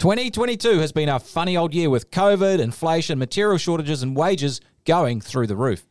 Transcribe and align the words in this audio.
2022 0.00 0.78
has 0.78 0.92
been 0.92 1.10
a 1.10 1.20
funny 1.20 1.58
old 1.58 1.74
year 1.74 1.90
with 1.90 2.10
COVID, 2.10 2.58
inflation, 2.58 3.18
material 3.18 3.58
shortages, 3.58 4.02
and 4.02 4.16
wages 4.16 4.62
going 4.86 5.20
through 5.20 5.46
the 5.46 5.54
roof. 5.54 5.86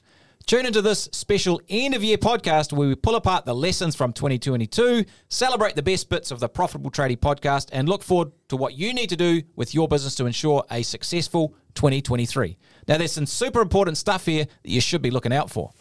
Tune 0.48 0.66
into 0.66 0.82
this 0.82 1.08
special 1.12 1.62
end 1.70 1.94
of 1.94 2.04
year 2.04 2.18
podcast 2.18 2.74
where 2.74 2.88
we 2.88 2.96
pull 2.96 3.14
apart 3.14 3.46
the 3.46 3.54
lessons 3.54 3.96
from 3.96 4.12
2022, 4.12 5.06
celebrate 5.28 5.76
the 5.76 5.84
best 5.84 6.10
bits 6.10 6.32
of 6.32 6.40
the 6.40 6.50
Profitable 6.50 6.90
Tradie 6.90 7.20
podcast, 7.20 7.70
and 7.72 7.88
look 7.88 8.02
forward 8.02 8.32
to 8.48 8.58
what 8.58 8.74
you 8.74 8.96
need 8.96 9.10
to 9.10 9.16
do 9.16 9.44
with 9.56 9.76
your 9.76 9.88
business 9.88 10.16
to 10.16 10.26
ensure 10.26 10.64
a 10.72 10.82
successful 10.82 11.54
2023. 11.76 12.58
Now, 12.88 12.98
there's 12.98 13.12
some 13.12 13.28
super 13.28 13.62
important 13.62 13.96
stuff 13.96 14.26
here 14.26 14.46
that 14.64 14.72
you 14.72 14.82
should 14.82 15.04
be 15.04 15.12
looking 15.12 15.34
out 15.34 15.52
for. 15.52 15.72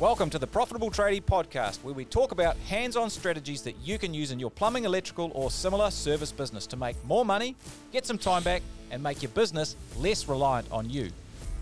Welcome 0.00 0.30
to 0.30 0.38
the 0.38 0.46
Profitable 0.46 0.90
Tradie 0.90 1.22
podcast, 1.22 1.84
where 1.84 1.92
we 1.92 2.06
talk 2.06 2.32
about 2.32 2.56
hands 2.56 2.96
on 2.96 3.10
strategies 3.10 3.60
that 3.60 3.76
you 3.84 3.98
can 3.98 4.14
use 4.14 4.30
in 4.30 4.40
your 4.40 4.50
plumbing, 4.50 4.86
electrical, 4.86 5.30
or 5.34 5.50
similar 5.50 5.90
service 5.90 6.32
business 6.32 6.66
to 6.68 6.76
make 6.78 6.96
more 7.04 7.22
money, 7.22 7.54
get 7.92 8.06
some 8.06 8.16
time 8.16 8.42
back, 8.42 8.62
and 8.90 9.02
make 9.02 9.20
your 9.20 9.28
business 9.32 9.76
less 9.98 10.26
reliant 10.26 10.66
on 10.72 10.88
you. 10.88 11.10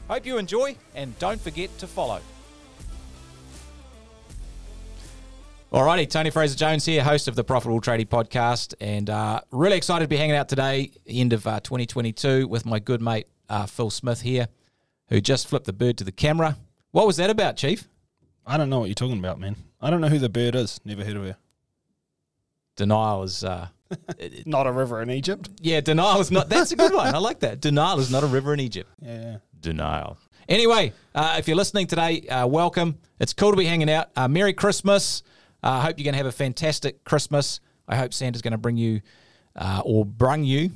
Hope 0.06 0.24
you 0.24 0.38
enjoy, 0.38 0.76
and 0.94 1.18
don't 1.18 1.40
forget 1.40 1.76
to 1.78 1.88
follow. 1.88 2.20
Alrighty, 5.72 6.08
Tony 6.08 6.30
Fraser 6.30 6.56
Jones 6.56 6.84
here, 6.84 7.02
host 7.02 7.26
of 7.26 7.34
the 7.34 7.42
Profitable 7.42 7.80
Tradie 7.80 8.06
podcast, 8.06 8.72
and 8.80 9.10
uh, 9.10 9.40
really 9.50 9.76
excited 9.76 10.04
to 10.04 10.08
be 10.08 10.16
hanging 10.16 10.36
out 10.36 10.48
today, 10.48 10.92
end 11.08 11.32
of 11.32 11.44
uh, 11.44 11.58
2022, 11.58 12.46
with 12.46 12.64
my 12.64 12.78
good 12.78 13.02
mate 13.02 13.26
uh, 13.48 13.66
Phil 13.66 13.90
Smith 13.90 14.20
here, 14.20 14.46
who 15.08 15.20
just 15.20 15.48
flipped 15.48 15.66
the 15.66 15.72
bird 15.72 15.98
to 15.98 16.04
the 16.04 16.12
camera. 16.12 16.56
What 16.92 17.04
was 17.04 17.16
that 17.16 17.30
about, 17.30 17.56
Chief? 17.56 17.88
I 18.48 18.56
don't 18.56 18.70
know 18.70 18.78
what 18.80 18.86
you're 18.86 18.94
talking 18.94 19.18
about, 19.18 19.38
man. 19.38 19.56
I 19.78 19.90
don't 19.90 20.00
know 20.00 20.08
who 20.08 20.18
the 20.18 20.30
bird 20.30 20.54
is. 20.54 20.80
Never 20.82 21.04
heard 21.04 21.16
of 21.16 21.22
her. 21.24 21.36
Denial 22.76 23.22
is, 23.24 23.44
uh, 23.44 23.68
Not 24.46 24.66
a 24.66 24.72
river 24.72 25.02
in 25.02 25.10
Egypt. 25.10 25.50
yeah, 25.60 25.80
denial 25.82 26.20
is 26.20 26.30
not. 26.30 26.48
That's 26.48 26.72
a 26.72 26.76
good 26.76 26.94
one. 26.94 27.14
I 27.14 27.18
like 27.18 27.40
that. 27.40 27.60
Denial 27.60 27.98
is 28.00 28.10
not 28.10 28.22
a 28.22 28.26
river 28.26 28.54
in 28.54 28.60
Egypt. 28.60 28.90
Yeah. 29.02 29.38
Denial. 29.60 30.16
Anyway, 30.48 30.94
uh, 31.14 31.36
if 31.38 31.46
you're 31.46 31.56
listening 31.56 31.86
today, 31.86 32.22
uh, 32.28 32.46
welcome. 32.46 32.98
It's 33.20 33.34
cool 33.34 33.50
to 33.50 33.56
be 33.56 33.66
hanging 33.66 33.90
out. 33.90 34.08
Uh, 34.16 34.28
Merry 34.28 34.54
Christmas. 34.54 35.22
I 35.62 35.76
uh, 35.76 35.80
hope 35.80 35.98
you're 35.98 36.04
going 36.04 36.14
to 36.14 36.18
have 36.18 36.26
a 36.26 36.32
fantastic 36.32 37.04
Christmas. 37.04 37.60
I 37.86 37.96
hope 37.96 38.14
Santa's 38.14 38.40
going 38.42 38.52
to 38.52 38.58
bring 38.58 38.78
you 38.78 39.02
uh, 39.56 39.82
or 39.84 40.06
brung 40.06 40.44
you. 40.44 40.70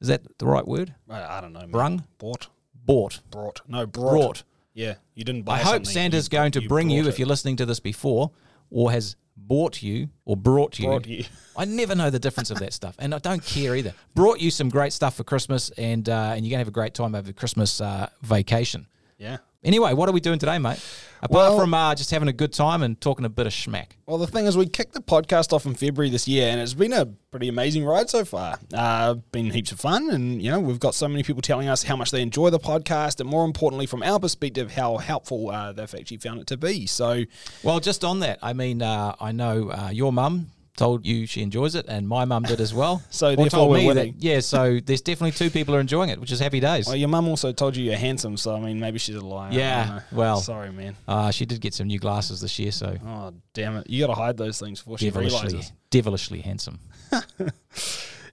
Is 0.00 0.08
that 0.08 0.22
the 0.38 0.46
right 0.46 0.66
word? 0.66 0.94
I, 1.08 1.38
I 1.38 1.40
don't 1.40 1.52
know. 1.52 1.60
Man. 1.60 1.70
Brung? 1.70 2.04
Bought. 2.18 2.48
Bought. 2.74 3.20
Brought. 3.30 3.60
No, 3.68 3.86
brought. 3.86 4.10
Brought. 4.10 4.42
Yeah. 4.74 4.94
You 5.14 5.24
didn't 5.24 5.42
buy 5.42 5.54
I 5.54 5.62
hope 5.62 5.86
Santa's 5.86 6.28
going 6.28 6.52
to 6.52 6.68
bring 6.68 6.90
you, 6.90 7.06
if 7.06 7.14
it. 7.14 7.18
you're 7.20 7.28
listening 7.28 7.56
to 7.56 7.66
this 7.66 7.80
before, 7.80 8.32
or 8.70 8.90
has 8.90 9.16
bought 9.36 9.82
you 9.82 10.08
or 10.24 10.36
brought 10.36 10.78
you. 10.78 10.86
Brought 10.86 11.06
you. 11.06 11.24
I 11.56 11.64
never 11.64 11.94
know 11.94 12.10
the 12.10 12.18
difference 12.18 12.50
of 12.50 12.58
that 12.58 12.72
stuff, 12.72 12.96
and 12.98 13.14
I 13.14 13.18
don't 13.18 13.44
care 13.44 13.76
either. 13.76 13.94
Brought 14.14 14.40
you 14.40 14.50
some 14.50 14.68
great 14.68 14.92
stuff 14.92 15.14
for 15.16 15.24
Christmas, 15.24 15.70
and 15.70 16.08
uh, 16.08 16.32
and 16.34 16.44
you're 16.44 16.50
gonna 16.50 16.58
have 16.58 16.68
a 16.68 16.72
great 16.72 16.94
time 16.94 17.14
over 17.14 17.32
Christmas 17.32 17.80
uh, 17.80 18.08
vacation. 18.22 18.86
Yeah. 19.16 19.38
Anyway, 19.64 19.94
what 19.94 20.08
are 20.08 20.12
we 20.12 20.20
doing 20.20 20.38
today, 20.38 20.58
mate? 20.58 20.78
Apart 21.22 21.30
Well- 21.52 21.58
from 21.58 21.72
uh, 21.72 21.94
just 21.94 22.10
having 22.10 22.28
a 22.28 22.34
good 22.34 22.52
time 22.52 22.82
and 22.82 23.00
talking 23.00 23.24
a 23.24 23.30
bit 23.30 23.46
of 23.46 23.52
schmack. 23.54 23.92
Well, 24.06 24.18
the 24.18 24.26
thing 24.26 24.44
is, 24.44 24.58
we 24.58 24.66
kicked 24.66 24.92
the 24.92 25.00
podcast 25.00 25.54
off 25.54 25.64
in 25.64 25.74
February 25.74 26.10
this 26.10 26.28
year, 26.28 26.50
and 26.50 26.60
it's 26.60 26.74
been 26.74 26.92
a 26.92 27.06
pretty 27.30 27.48
amazing 27.48 27.82
ride 27.86 28.10
so 28.10 28.26
far. 28.26 28.58
Uh, 28.74 29.14
been 29.32 29.50
heaps 29.50 29.72
of 29.72 29.80
fun, 29.80 30.10
and 30.10 30.42
you 30.42 30.50
know 30.50 30.60
we've 30.60 30.78
got 30.78 30.94
so 30.94 31.08
many 31.08 31.22
people 31.22 31.40
telling 31.40 31.66
us 31.68 31.82
how 31.84 31.96
much 31.96 32.10
they 32.10 32.20
enjoy 32.20 32.50
the 32.50 32.58
podcast, 32.60 33.20
and 33.20 33.28
more 33.28 33.46
importantly, 33.46 33.86
from 33.86 34.02
our 34.02 34.20
perspective, 34.20 34.72
how 34.72 34.98
helpful 34.98 35.48
uh, 35.50 35.72
they've 35.72 35.94
actually 35.94 36.18
found 36.18 36.40
it 36.40 36.46
to 36.48 36.58
be. 36.58 36.84
So, 36.86 37.24
Well, 37.62 37.80
just 37.80 38.04
on 38.04 38.20
that, 38.20 38.38
I 38.42 38.52
mean, 38.52 38.82
uh, 38.82 39.14
I 39.18 39.32
know 39.32 39.70
uh, 39.70 39.88
your 39.90 40.12
mum 40.12 40.50
told 40.76 41.06
you 41.06 41.26
she 41.26 41.40
enjoys 41.42 41.74
it, 41.74 41.86
and 41.88 42.08
my 42.08 42.24
mum 42.24 42.42
did 42.42 42.60
as 42.60 42.74
well. 42.74 43.00
So 43.10 43.28
Or 43.32 43.36
therefore 43.36 43.50
told 43.50 43.70
we're 43.70 43.78
me 43.78 43.92
that- 43.94 44.22
yeah, 44.22 44.40
so 44.40 44.80
there's 44.84 45.00
definitely 45.02 45.32
two 45.32 45.50
people 45.50 45.74
are 45.74 45.80
enjoying 45.80 46.10
it, 46.10 46.20
which 46.20 46.32
is 46.32 46.40
happy 46.40 46.60
days. 46.60 46.86
well, 46.86 46.96
your 46.96 47.08
mum 47.08 47.28
also 47.28 47.52
told 47.52 47.76
you 47.76 47.84
you're 47.84 47.96
handsome, 47.96 48.36
so 48.36 48.56
I 48.56 48.60
mean, 48.60 48.80
maybe 48.80 48.98
she's 48.98 49.14
a 49.16 49.20
liar. 49.20 49.52
Yeah, 49.52 50.00
well. 50.12 50.38
sorry, 50.40 50.72
man. 50.72 50.96
Uh, 51.06 51.30
she 51.30 51.46
did 51.46 51.60
get 51.60 51.74
some 51.74 51.86
new 51.86 51.98
glasses 51.98 52.40
this 52.40 52.58
year, 52.58 52.72
so 52.72 52.96
Oh, 53.06 53.32
damn 53.52 53.76
it! 53.76 53.88
You 53.88 54.04
got 54.06 54.14
to 54.14 54.20
hide 54.20 54.36
those 54.36 54.58
things 54.58 54.80
before 54.80 54.98
she 54.98 55.10
devilishly, 55.10 55.48
realizes. 55.48 55.72
devilishly 55.90 56.40
handsome. 56.42 56.78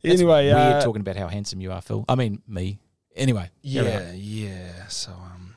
Anyway, 0.04 0.46
Weird 0.46 0.56
uh, 0.58 0.82
talking 0.82 1.02
about 1.02 1.16
how 1.16 1.28
handsome 1.28 1.62
you 1.62 1.72
are, 1.72 1.80
Phil. 1.80 2.04
I 2.10 2.16
mean, 2.16 2.42
me. 2.48 2.80
Anyway. 3.16 3.50
Yeah, 3.62 4.12
yeah. 4.14 4.88
So, 4.88 5.12
um, 5.12 5.54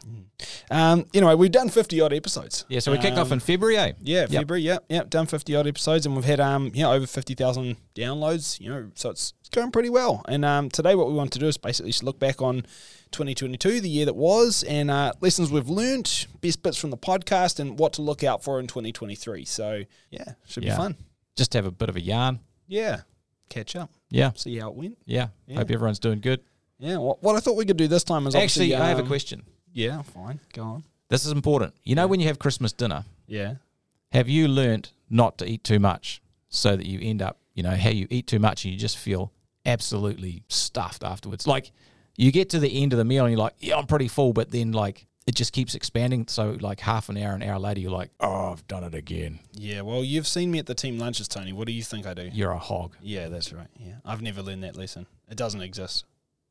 um, 0.70 1.06
anyway, 1.14 1.34
we've 1.34 1.50
done 1.52 1.68
fifty 1.68 2.00
odd 2.00 2.12
episodes. 2.12 2.64
yeah. 2.68 2.80
So 2.80 2.90
we 2.92 2.98
kicked 2.98 3.16
off 3.16 3.28
Um, 3.28 3.34
in 3.34 3.40
February. 3.40 3.76
Eh? 3.78 3.92
Yeah, 4.02 4.20
Yep. 4.22 4.30
February. 4.30 4.62
Yeah, 4.62 4.78
yeah. 4.88 5.02
Done 5.08 5.26
fifty 5.26 5.54
odd 5.54 5.66
episodes, 5.66 6.04
and 6.06 6.14
we've 6.16 6.24
had 6.24 6.40
um, 6.40 6.72
you 6.74 6.82
know, 6.82 6.92
over 6.92 7.06
fifty 7.06 7.34
thousand 7.34 7.76
downloads. 7.94 8.58
You 8.60 8.70
know, 8.70 8.90
so 8.94 9.10
it's 9.10 9.34
it's 9.40 9.48
going 9.50 9.70
pretty 9.70 9.88
well. 9.90 10.22
And 10.26 10.44
um, 10.44 10.68
today, 10.68 10.94
what 10.96 11.06
we 11.06 11.14
want 11.14 11.32
to 11.34 11.38
do 11.38 11.46
is 11.46 11.56
basically 11.56 11.92
just 11.92 12.02
look 12.02 12.18
back 12.18 12.42
on 12.42 12.66
2022, 13.12 13.80
the 13.80 13.88
year 13.88 14.06
that 14.06 14.16
was, 14.16 14.64
and 14.64 14.90
uh, 14.90 15.12
lessons 15.20 15.52
we've 15.52 15.68
learnt, 15.68 16.26
best 16.40 16.62
bits 16.64 16.76
from 16.76 16.90
the 16.90 16.96
podcast, 16.96 17.60
and 17.60 17.78
what 17.78 17.92
to 17.92 18.02
look 18.02 18.24
out 18.24 18.42
for 18.42 18.58
in 18.58 18.66
2023. 18.66 19.44
So, 19.44 19.84
yeah, 20.10 20.24
should 20.46 20.64
Yeah. 20.64 20.72
be 20.72 20.76
fun. 20.76 20.96
Just 21.36 21.52
have 21.52 21.64
a 21.66 21.70
bit 21.70 21.88
of 21.88 21.94
a 21.94 22.00
yarn. 22.00 22.40
Yeah, 22.66 23.02
catch 23.48 23.76
up, 23.76 23.92
Yeah, 24.10 24.32
see 24.34 24.58
how 24.58 24.70
it 24.70 24.74
went. 24.74 24.98
yeah. 25.06 25.28
Yeah. 25.46 25.58
Hope 25.58 25.70
everyone's 25.70 26.00
doing 26.00 26.18
good. 26.20 26.40
Yeah, 26.78 26.98
what, 26.98 27.22
what 27.22 27.36
I 27.36 27.40
thought 27.40 27.56
we 27.56 27.64
could 27.64 27.76
do 27.76 27.88
this 27.88 28.04
time 28.04 28.26
is 28.26 28.34
Actually, 28.34 28.74
I 28.74 28.88
have 28.88 28.98
a 28.98 29.02
um, 29.02 29.06
question. 29.08 29.42
Yeah, 29.72 30.02
fine, 30.02 30.40
go 30.52 30.62
on. 30.62 30.84
This 31.08 31.24
is 31.24 31.32
important. 31.32 31.74
You 31.84 31.94
know, 31.94 32.06
when 32.06 32.20
you 32.20 32.26
have 32.26 32.38
Christmas 32.38 32.72
dinner, 32.72 33.04
Yeah. 33.26 33.54
have 34.12 34.28
you 34.28 34.48
learnt 34.48 34.92
not 35.10 35.38
to 35.38 35.46
eat 35.48 35.64
too 35.64 35.78
much 35.78 36.20
so 36.48 36.76
that 36.76 36.86
you 36.86 36.98
end 37.02 37.22
up, 37.22 37.38
you 37.54 37.62
know, 37.62 37.74
how 37.76 37.90
you 37.90 38.06
eat 38.10 38.26
too 38.26 38.38
much 38.38 38.64
and 38.64 38.72
you 38.72 38.78
just 38.78 38.98
feel 38.98 39.32
absolutely 39.66 40.42
stuffed 40.48 41.04
afterwards? 41.04 41.46
Like 41.46 41.72
you 42.16 42.32
get 42.32 42.50
to 42.50 42.58
the 42.58 42.82
end 42.82 42.92
of 42.92 42.98
the 42.98 43.04
meal 43.04 43.24
and 43.24 43.32
you're 43.32 43.40
like, 43.40 43.54
yeah, 43.60 43.76
I'm 43.76 43.86
pretty 43.86 44.08
full, 44.08 44.32
but 44.32 44.50
then 44.50 44.72
like 44.72 45.06
it 45.26 45.34
just 45.34 45.52
keeps 45.52 45.74
expanding. 45.74 46.26
So 46.28 46.56
like 46.60 46.80
half 46.80 47.08
an 47.08 47.16
hour, 47.16 47.34
an 47.34 47.42
hour 47.42 47.58
later, 47.58 47.80
you're 47.80 47.90
like, 47.90 48.10
oh, 48.20 48.52
I've 48.52 48.66
done 48.68 48.84
it 48.84 48.94
again. 48.94 49.38
Yeah, 49.52 49.80
well, 49.82 50.04
you've 50.04 50.26
seen 50.26 50.50
me 50.50 50.58
at 50.58 50.66
the 50.66 50.74
team 50.74 50.98
lunches, 50.98 51.28
Tony. 51.28 51.52
What 51.52 51.66
do 51.66 51.72
you 51.72 51.82
think 51.82 52.06
I 52.06 52.14
do? 52.14 52.28
You're 52.32 52.52
a 52.52 52.58
hog. 52.58 52.96
Yeah, 53.00 53.28
that's 53.28 53.52
right. 53.52 53.68
Yeah, 53.78 53.94
I've 54.04 54.22
never 54.22 54.42
learned 54.42 54.64
that 54.64 54.76
lesson. 54.76 55.06
It 55.30 55.36
doesn't 55.36 55.60
exist. 55.62 56.04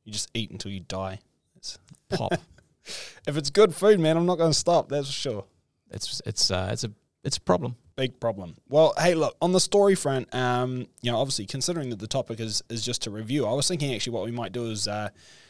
You 0.03 0.11
just 0.11 0.29
eat 0.33 0.51
until 0.51 0.71
you 0.71 0.81
die. 0.81 1.19
It's, 1.55 1.77
Pop. 2.09 2.33
if 3.27 3.37
it's 3.37 3.49
good 3.49 3.73
food, 3.73 3.99
man, 3.99 4.17
I'm 4.17 4.25
not 4.25 4.37
going 4.37 4.51
to 4.51 4.57
stop. 4.57 4.89
That's 4.89 5.07
for 5.07 5.13
sure. 5.13 5.45
it's 5.91 6.21
it's 6.25 6.51
uh, 6.51 6.69
it's 6.71 6.83
a 6.83 6.91
it's 7.23 7.37
a 7.37 7.41
problem. 7.41 7.75
Big 7.95 8.19
problem. 8.19 8.55
Well, 8.67 8.93
hey, 8.97 9.13
look 9.15 9.35
on 9.41 9.51
the 9.51 9.59
story 9.59 9.95
front. 9.95 10.33
Um, 10.33 10.87
you 11.01 11.11
know, 11.11 11.17
obviously, 11.19 11.45
considering 11.45 11.89
that 11.91 11.99
the 11.99 12.07
topic 12.07 12.39
is 12.39 12.61
is 12.69 12.83
just 12.83 13.03
to 13.03 13.11
review, 13.11 13.45
I 13.45 13.53
was 13.53 13.67
thinking 13.67 13.93
actually 13.93 14.13
what 14.13 14.25
we 14.25 14.31
might 14.31 14.51
do 14.51 14.65
is 14.71 14.87
uh, 14.87 15.09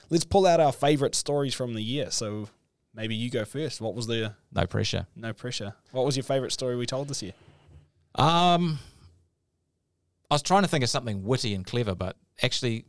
let's 0.09 0.25
pull 0.25 0.45
out 0.45 0.59
our 0.59 0.71
favorite 0.73 1.15
stories 1.15 1.53
from 1.55 1.73
the 1.73 1.81
year. 1.81 2.11
So 2.11 2.49
maybe 2.93 3.15
you 3.15 3.29
go 3.31 3.45
first. 3.45 3.81
What 3.81 3.95
was 3.95 4.05
the 4.07 4.35
No 4.51 4.67
pressure. 4.67 5.07
no 5.15 5.33
pressure? 5.33 5.73
What 5.91 6.05
was 6.05 6.15
your 6.17 6.23
favorite 6.25 6.51
story 6.51 6.75
we 6.75 6.85
told 6.85 7.07
this 7.07 7.23
year? 7.23 7.33
Um, 8.15 8.77
I 10.29 10.35
was 10.35 10.41
trying 10.43 10.61
to 10.63 10.67
think 10.67 10.83
of 10.83 10.89
something 10.89 11.23
witty 11.23 11.53
and 11.55 11.65
clever, 11.65 11.95
but 11.95 12.15
actually, 12.43 12.85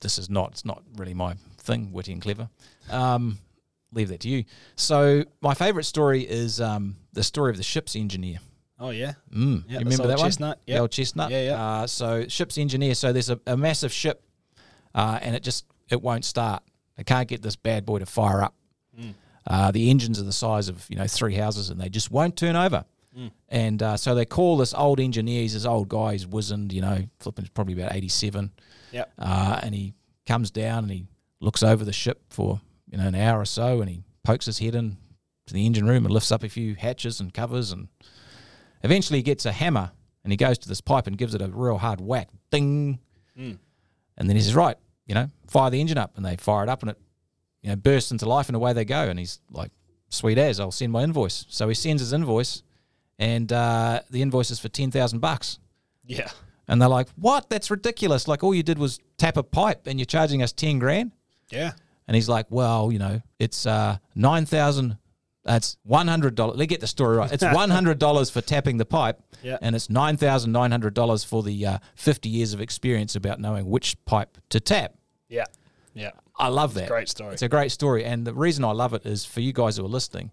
this 0.00 0.18
is 0.18 0.28
not. 0.30 0.52
It's 0.52 0.64
not 0.64 0.82
really 0.96 1.14
my 1.14 1.34
thing, 1.58 1.92
witty 1.92 2.12
and 2.12 2.22
clever. 2.22 2.48
Um, 2.90 3.38
leave 3.92 4.08
that 4.08 4.20
to 4.20 4.28
you. 4.28 4.44
So 4.76 5.24
my 5.40 5.54
favourite 5.54 5.84
story 5.86 6.22
is 6.22 6.60
um, 6.60 6.96
the 7.12 7.22
story 7.22 7.50
of 7.50 7.56
the 7.56 7.62
ship's 7.62 7.96
engineer. 7.96 8.38
Oh 8.80 8.90
yeah, 8.90 9.14
Mm, 9.34 9.64
yeah. 9.66 9.72
you 9.80 9.84
remember 9.84 10.06
that 10.06 10.18
one? 10.18 10.26
chestnut. 10.28 10.60
The 10.66 10.78
old 10.78 10.92
chestnut. 10.92 11.30
Yeah, 11.32 11.42
yeah. 11.42 11.62
Uh, 11.62 11.86
so 11.88 12.28
ship's 12.28 12.58
engineer. 12.58 12.94
So 12.94 13.12
there's 13.12 13.28
a, 13.30 13.40
a 13.46 13.56
massive 13.56 13.92
ship, 13.92 14.22
uh, 14.94 15.18
and 15.20 15.34
it 15.34 15.42
just 15.42 15.64
it 15.90 16.00
won't 16.00 16.24
start. 16.24 16.62
They 16.96 17.02
can't 17.04 17.28
get 17.28 17.42
this 17.42 17.56
bad 17.56 17.84
boy 17.84 17.98
to 17.98 18.06
fire 18.06 18.42
up. 18.42 18.54
Mm. 18.98 19.14
Uh, 19.46 19.70
the 19.72 19.90
engines 19.90 20.20
are 20.20 20.24
the 20.24 20.32
size 20.32 20.68
of 20.68 20.86
you 20.88 20.96
know 20.96 21.06
three 21.08 21.34
houses, 21.34 21.70
and 21.70 21.80
they 21.80 21.88
just 21.88 22.10
won't 22.12 22.36
turn 22.36 22.54
over. 22.54 22.84
Mm. 23.18 23.30
And 23.48 23.82
uh, 23.82 23.96
so 23.96 24.14
they 24.14 24.24
call 24.26 24.56
this 24.58 24.72
old 24.74 25.00
engineer. 25.00 25.42
He's 25.42 25.54
this 25.54 25.64
old 25.64 25.88
guy. 25.88 26.12
He's 26.12 26.26
wizened. 26.26 26.72
You 26.72 26.82
know, 26.82 26.98
flipping 27.18 27.48
probably 27.54 27.74
about 27.74 27.94
eighty-seven. 27.96 28.52
Yep. 28.92 29.12
Uh, 29.18 29.60
and 29.62 29.74
he 29.74 29.94
comes 30.26 30.50
down 30.50 30.84
and 30.84 30.90
he 30.90 31.06
looks 31.40 31.62
over 31.62 31.84
the 31.84 31.92
ship 31.92 32.22
for 32.30 32.60
you 32.90 32.98
know 32.98 33.06
an 33.06 33.14
hour 33.14 33.40
or 33.40 33.44
so, 33.44 33.80
and 33.80 33.90
he 33.90 34.02
pokes 34.24 34.46
his 34.46 34.58
head 34.58 34.74
in 34.74 34.96
to 35.46 35.54
the 35.54 35.64
engine 35.66 35.86
room 35.86 36.04
and 36.04 36.12
lifts 36.12 36.30
up 36.32 36.42
a 36.42 36.48
few 36.48 36.74
hatches 36.74 37.20
and 37.20 37.32
covers, 37.32 37.70
and 37.72 37.88
eventually 38.82 39.18
he 39.18 39.22
gets 39.22 39.46
a 39.46 39.52
hammer 39.52 39.92
and 40.24 40.32
he 40.32 40.36
goes 40.36 40.58
to 40.58 40.68
this 40.68 40.80
pipe 40.80 41.06
and 41.06 41.16
gives 41.16 41.34
it 41.34 41.40
a 41.42 41.48
real 41.48 41.78
hard 41.78 42.00
whack, 42.00 42.28
ding, 42.50 42.98
Mm. 43.38 43.58
and 44.16 44.28
then 44.28 44.36
he 44.36 44.42
says, 44.42 44.54
"Right, 44.54 44.76
you 45.06 45.14
know, 45.14 45.28
fire 45.46 45.70
the 45.70 45.80
engine 45.80 45.96
up," 45.98 46.16
and 46.16 46.24
they 46.26 46.36
fire 46.36 46.64
it 46.64 46.68
up, 46.68 46.82
and 46.82 46.90
it 46.90 46.98
you 47.62 47.70
know 47.70 47.76
bursts 47.76 48.10
into 48.10 48.26
life, 48.28 48.48
and 48.48 48.56
away 48.56 48.72
they 48.72 48.84
go, 48.84 49.08
and 49.08 49.18
he's 49.18 49.40
like, 49.50 49.70
"Sweet 50.10 50.38
as, 50.38 50.58
I'll 50.60 50.70
send 50.72 50.92
my 50.92 51.02
invoice." 51.04 51.46
So 51.48 51.68
he 51.68 51.74
sends 51.74 52.02
his 52.02 52.12
invoice, 52.12 52.62
and 53.18 53.52
uh, 53.52 54.00
the 54.10 54.22
invoice 54.22 54.50
is 54.50 54.58
for 54.58 54.68
ten 54.68 54.90
thousand 54.90 55.20
bucks. 55.20 55.58
yeah. 56.04 56.30
And 56.68 56.80
they're 56.82 56.88
like, 56.88 57.08
"What? 57.16 57.48
That's 57.48 57.70
ridiculous! 57.70 58.28
Like 58.28 58.44
all 58.44 58.54
you 58.54 58.62
did 58.62 58.78
was 58.78 58.98
tap 59.16 59.36
a 59.36 59.42
pipe, 59.42 59.86
and 59.86 59.98
you're 59.98 60.06
charging 60.06 60.42
us 60.42 60.52
ten 60.52 60.78
grand." 60.78 61.12
Yeah. 61.50 61.72
And 62.06 62.14
he's 62.14 62.28
like, 62.28 62.46
"Well, 62.50 62.92
you 62.92 62.98
know, 62.98 63.22
it's 63.38 63.64
uh, 63.66 63.98
nine 64.14 64.44
thousand. 64.46 64.98
That's 65.44 65.78
one 65.82 66.08
hundred 66.08 66.34
dollars. 66.34 66.56
Let 66.56 66.60
me 66.64 66.66
get 66.66 66.80
the 66.80 66.86
story 66.86 67.16
right. 67.16 67.32
It's 67.32 67.42
one 67.54 67.70
hundred 67.70 67.98
dollars 67.98 68.28
for 68.28 68.42
tapping 68.42 68.76
the 68.76 68.84
pipe, 68.84 69.18
Yeah. 69.42 69.56
and 69.62 69.74
it's 69.74 69.88
nine 69.88 70.18
thousand 70.18 70.52
nine 70.52 70.70
hundred 70.70 70.92
dollars 70.94 71.24
for 71.24 71.42
the 71.42 71.64
uh, 71.64 71.78
fifty 71.94 72.28
years 72.28 72.52
of 72.52 72.60
experience 72.60 73.16
about 73.16 73.40
knowing 73.40 73.66
which 73.70 73.96
pipe 74.04 74.36
to 74.50 74.60
tap." 74.60 74.94
Yeah. 75.28 75.44
Yeah. 75.94 76.10
I 76.38 76.48
love 76.48 76.74
that. 76.74 76.88
great 76.88 77.08
story. 77.08 77.32
It's 77.32 77.42
a 77.42 77.48
great 77.48 77.72
story. 77.72 78.04
And 78.04 78.26
the 78.26 78.32
reason 78.34 78.62
I 78.64 78.70
love 78.72 78.92
it 78.94 79.04
is 79.06 79.24
for 79.24 79.40
you 79.40 79.52
guys 79.52 79.76
who 79.78 79.84
are 79.84 79.88
listening, 79.88 80.30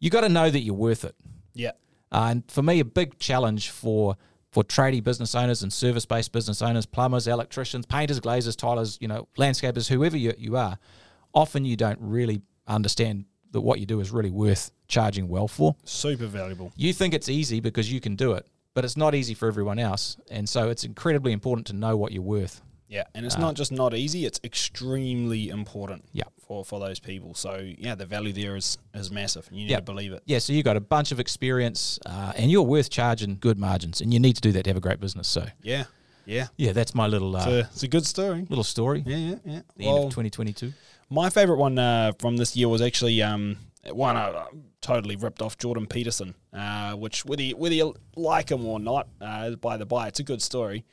you 0.00 0.08
got 0.08 0.22
to 0.22 0.28
know 0.28 0.48
that 0.50 0.60
you're 0.60 0.74
worth 0.74 1.04
it. 1.04 1.14
Yeah. 1.52 1.72
Uh, 2.10 2.28
and 2.30 2.44
for 2.50 2.62
me, 2.62 2.80
a 2.80 2.84
big 2.84 3.18
challenge 3.18 3.68
for 3.70 4.16
for 4.54 4.62
tradie 4.62 5.02
business 5.02 5.34
owners 5.34 5.64
and 5.64 5.72
service 5.72 6.06
based 6.06 6.30
business 6.30 6.62
owners, 6.62 6.86
plumbers, 6.86 7.26
electricians, 7.26 7.84
painters, 7.86 8.20
glazers, 8.20 8.56
tilers, 8.56 8.96
you 9.00 9.08
know, 9.08 9.26
landscapers, 9.36 9.88
whoever 9.88 10.16
you, 10.16 10.32
you 10.38 10.56
are, 10.56 10.78
often 11.34 11.64
you 11.64 11.76
don't 11.76 11.98
really 12.00 12.40
understand 12.68 13.24
that 13.50 13.62
what 13.62 13.80
you 13.80 13.86
do 13.86 13.98
is 13.98 14.12
really 14.12 14.30
worth 14.30 14.70
charging 14.86 15.28
well 15.28 15.48
for. 15.48 15.74
Super 15.82 16.26
valuable. 16.26 16.72
You 16.76 16.92
think 16.92 17.14
it's 17.14 17.28
easy 17.28 17.58
because 17.58 17.92
you 17.92 18.00
can 18.00 18.14
do 18.14 18.34
it, 18.34 18.46
but 18.74 18.84
it's 18.84 18.96
not 18.96 19.12
easy 19.12 19.34
for 19.34 19.48
everyone 19.48 19.80
else. 19.80 20.16
And 20.30 20.48
so 20.48 20.70
it's 20.70 20.84
incredibly 20.84 21.32
important 21.32 21.66
to 21.66 21.72
know 21.72 21.96
what 21.96 22.12
you're 22.12 22.22
worth. 22.22 22.62
Yeah, 22.94 23.04
and 23.14 23.26
it's 23.26 23.38
not 23.38 23.54
just 23.56 23.72
not 23.72 23.92
easy; 23.94 24.24
it's 24.24 24.40
extremely 24.44 25.48
important. 25.48 26.04
Yeah. 26.12 26.24
for 26.46 26.64
for 26.64 26.78
those 26.78 27.00
people. 27.00 27.34
So 27.34 27.50
yeah, 27.78 27.94
the 27.96 28.06
value 28.06 28.32
there 28.32 28.54
is 28.56 28.78
is 28.94 29.10
massive. 29.10 29.48
and 29.48 29.56
You 29.58 29.64
need 29.66 29.70
Yeah. 29.72 29.78
to 29.78 29.92
believe 29.92 30.12
it. 30.16 30.22
Yeah, 30.26 30.40
so 30.40 30.52
you've 30.52 30.64
got 30.64 30.76
a 30.76 30.80
bunch 30.96 31.10
of 31.12 31.18
experience 31.18 31.98
uh, 32.06 32.32
and 32.36 32.50
you're 32.50 32.68
worth 32.76 32.90
charging 32.90 33.38
good 33.40 33.58
margins, 33.58 34.00
and 34.02 34.12
you 34.12 34.20
need 34.20 34.34
to 34.36 34.40
do 34.48 34.52
that 34.52 34.62
to 34.64 34.70
have 34.70 34.76
a 34.76 34.86
great 34.88 35.00
business. 35.00 35.26
So, 35.28 35.42
Yeah, 35.62 35.84
yeah. 36.26 36.46
yeah, 36.58 36.72
that's 36.72 36.94
my 36.94 37.06
little 37.06 37.34
uh, 37.36 37.40
It's, 37.40 37.46
a, 37.48 37.58
it's 37.72 37.82
a 37.82 37.88
good 37.88 38.06
story. 38.06 38.46
little 38.50 38.64
story. 38.76 39.02
Yeah, 39.06 39.16
yeah, 39.16 39.38
yeah. 39.44 39.60
The 39.76 39.86
end 39.88 39.98
of 39.98 40.10
2022. 40.10 40.72
my 41.10 41.30
favorite 41.30 41.58
one 41.58 41.78
uh, 41.78 42.12
from 42.18 42.36
this 42.36 42.54
year 42.56 42.68
was 42.68 42.82
actually 42.82 43.22
um, 43.22 43.56
one 43.90 44.16
I 44.16 44.24
uh, 44.28 44.46
totally 44.80 45.16
ripped 45.16 45.40
off 45.42 45.56
Jordan 45.56 45.86
Peterson, 45.86 46.34
uh, 46.52 46.92
which 46.94 47.24
whether 47.24 47.42
you, 47.42 47.56
whether 47.56 47.74
you 47.74 47.94
like 48.16 48.50
him 48.50 48.64
or 48.66 48.78
not, 48.78 49.08
uh, 49.20 49.50
by 49.56 49.76
the 49.78 49.86
by, 49.86 50.08
it's 50.08 50.20
a 50.20 50.24
good 50.24 50.42
story. 50.42 50.84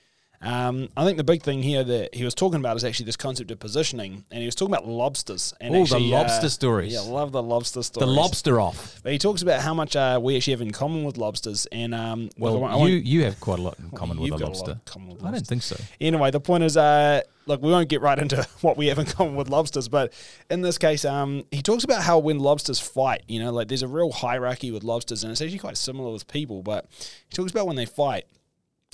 Um, 0.44 0.90
I 0.98 1.06
think 1.06 1.18
the 1.18 1.24
big 1.24 1.44
thing 1.44 1.62
here 1.62 1.84
that 1.84 2.16
he 2.16 2.24
was 2.24 2.34
talking 2.34 2.60
about 2.60 2.76
is 2.76 2.84
actually 2.84 3.06
this 3.06 3.16
concept 3.16 3.52
of 3.52 3.60
positioning, 3.60 4.26
and 4.32 4.40
he 4.40 4.46
was 4.46 4.56
talking 4.56 4.74
about 4.74 4.88
lobsters. 4.88 5.54
And 5.62 5.76
Oh, 5.76 5.86
the 5.86 6.00
lobster 6.00 6.48
uh, 6.48 6.50
stories. 6.50 6.94
Yeah, 6.94 7.02
love 7.02 7.32
the 7.32 7.44
lobster 7.44 7.84
stories. 7.84 8.08
The 8.08 8.12
lobster 8.12 8.60
off. 8.60 9.00
But 9.04 9.12
he 9.12 9.20
talks 9.20 9.44
about 9.44 9.62
how 9.62 9.76
much 9.76 9.96
uh, 9.96 10.20
we 10.22 10.36
actually 10.36 10.54
have 10.54 10.62
in 10.62 10.72
common 10.72 11.04
with 11.04 11.18
lobsters, 11.18 11.68
and 11.72 11.94
um, 11.94 12.30
Well, 12.40 12.60
look, 12.60 12.72
I 12.72 12.76
won't- 12.76 12.90
you 12.92 12.98
you 12.98 13.24
have 13.26 13.40
quite 13.40 13.60
a 13.60 13.62
lot 13.62 13.78
in 13.80 13.92
common 13.96 14.20
with 14.20 14.32
you've 14.32 14.42
a 14.42 14.46
a 14.46 14.48
lobster. 14.48 14.72
in 14.72 14.82
common 14.86 15.10
with 15.10 15.24
I 15.24 15.32
don't 15.32 15.46
think 15.46 15.62
so. 15.62 15.76
Anyway, 16.00 16.32
the 16.32 16.40
point 16.40 16.64
is, 16.64 16.76
uh, 16.76 17.22
look, 17.46 17.62
we 17.62 17.72
won't 17.72 17.90
get 17.90 18.02
right 18.02 18.18
into 18.18 18.42
what 18.62 18.78
we 18.78 18.88
have 18.88 18.98
in 18.98 19.06
common 19.06 19.36
with 19.36 19.48
lobsters, 19.48 19.88
but 19.90 20.12
in 20.50 20.62
this 20.62 20.80
case, 20.80 21.06
um, 21.06 21.44
he 21.52 21.62
talks 21.62 21.84
about 21.84 22.02
how 22.02 22.18
when 22.18 22.40
lobsters 22.40 22.80
fight, 22.80 23.22
you 23.28 23.40
know, 23.40 23.52
like 23.52 23.68
there's 23.68 23.84
a 23.84 23.88
real 23.88 24.12
hierarchy 24.12 24.72
with 24.72 24.84
lobsters, 24.84 25.24
and 25.24 25.32
it's 25.32 25.42
actually 25.42 25.60
quite 25.60 25.78
similar 25.78 26.12
with 26.12 26.28
people. 26.28 26.64
But 26.64 26.88
he 27.30 27.36
talks 27.36 27.52
about 27.52 27.68
when 27.68 27.76
they 27.76 27.86
fight. 27.86 28.26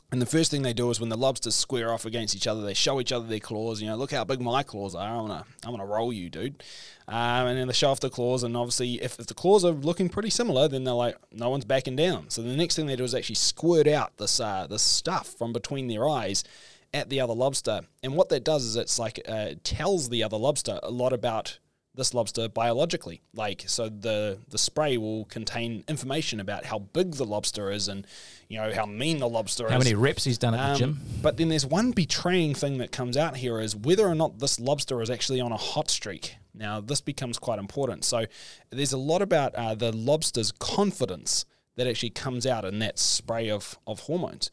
And 0.10 0.22
the 0.22 0.26
first 0.26 0.52
thing 0.52 0.62
they 0.62 0.72
do 0.72 0.90
is 0.90 1.02
when 1.02 1.10
the 1.10 1.18
lobsters 1.18 1.54
square 1.54 1.92
off 1.92 2.06
against 2.06 2.34
each 2.34 2.48
other, 2.48 2.62
they 2.62 2.74
show 2.74 3.02
each 3.02 3.12
other 3.12 3.28
their 3.28 3.42
claws. 3.42 3.82
You 3.82 3.90
know, 3.90 3.98
look 3.98 4.12
how 4.12 4.24
big 4.24 4.40
my 4.40 4.64
claws 4.64 4.96
are. 4.96 5.06
I'm 5.06 5.28
gonna, 5.28 5.46
I'm 5.66 5.72
gonna 5.72 5.86
roll 5.86 6.14
you, 6.14 6.30
dude. 6.30 6.64
Um, 7.10 7.48
and 7.48 7.58
then 7.58 7.68
they 7.68 7.74
show 7.74 7.90
off 7.90 8.00
the 8.00 8.10
claws, 8.10 8.44
and 8.44 8.56
obviously, 8.56 9.02
if, 9.02 9.20
if 9.20 9.28
the 9.28 9.34
claws 9.34 9.66
are 9.66 9.72
looking 9.72 10.08
pretty 10.08 10.30
similar, 10.30 10.70
then 10.70 10.86
they're 10.86 10.94
like, 10.94 11.18
no 11.34 11.50
one's 11.50 11.66
backing 11.66 11.98
down. 11.98 12.30
So 12.30 12.42
the 12.42 12.56
next 12.56 12.76
thing 12.76 12.88
they 12.88 12.96
do 12.96 13.04
is 13.04 13.16
actually 13.16 13.36
squirt 13.36 13.88
out 13.88 14.16
this, 14.18 14.40
uh, 14.40 14.66
this 14.70 14.82
stuff 14.82 15.28
from 15.38 15.52
between 15.52 15.88
their 15.88 16.08
eyes 16.08 16.46
at 16.94 17.10
the 17.10 17.20
other 17.20 17.34
lobster. 17.34 17.82
And 18.02 18.16
what 18.16 18.30
that 18.30 18.46
does 18.46 18.64
is 18.64 18.76
it's 18.78 18.98
like 18.98 19.20
uh, 19.28 19.52
tells 19.64 20.08
the 20.08 20.24
other 20.24 20.38
lobster 20.38 20.80
a 20.84 20.92
lot 20.92 21.12
about 21.12 21.60
this 21.98 22.14
lobster 22.14 22.48
biologically. 22.48 23.22
Like 23.34 23.66
so 23.68 23.90
the 23.90 24.40
the 24.48 24.58
spray 24.58 24.98
will 24.98 25.26
contain 25.26 25.84
information 25.90 26.40
about 26.40 26.66
how 26.66 26.80
big 26.80 27.16
the 27.16 27.26
lobster 27.26 27.70
is 27.70 27.90
and 27.90 28.08
you 28.48 28.58
know 28.58 28.72
how 28.72 28.86
mean 28.86 29.18
the 29.18 29.28
lobster 29.28 29.64
How 29.64 29.68
is. 29.68 29.74
How 29.74 29.80
many 29.80 29.96
reps 29.96 30.24
he's 30.24 30.38
done 30.38 30.54
at 30.54 30.66
the 30.66 30.72
Um, 30.72 30.78
gym? 30.78 31.00
But 31.22 31.36
then 31.36 31.50
there's 31.50 31.66
one 31.66 31.92
betraying 31.92 32.54
thing 32.54 32.78
that 32.78 32.92
comes 32.94 33.18
out 33.18 33.36
here 33.38 33.60
is 33.60 33.76
whether 33.76 34.08
or 34.08 34.16
not 34.16 34.40
this 34.40 34.60
lobster 34.60 35.02
is 35.02 35.10
actually 35.10 35.42
on 35.42 35.52
a 35.52 35.58
hot 35.58 35.90
streak. 35.90 36.38
Now, 36.54 36.80
this 36.82 37.02
becomes 37.02 37.38
quite 37.38 37.60
important. 37.60 38.04
So, 38.04 38.26
there's 38.72 38.94
a 38.94 38.98
lot 38.98 39.22
about 39.22 39.54
uh, 39.54 39.76
the 39.76 39.92
lobster's 39.92 40.52
confidence 40.52 41.46
that 41.76 41.86
actually 41.86 42.10
comes 42.10 42.48
out 42.48 42.66
in 42.66 42.80
that 42.80 42.98
spray 42.98 43.52
of, 43.52 43.78
of 43.86 44.00
hormones. 44.02 44.50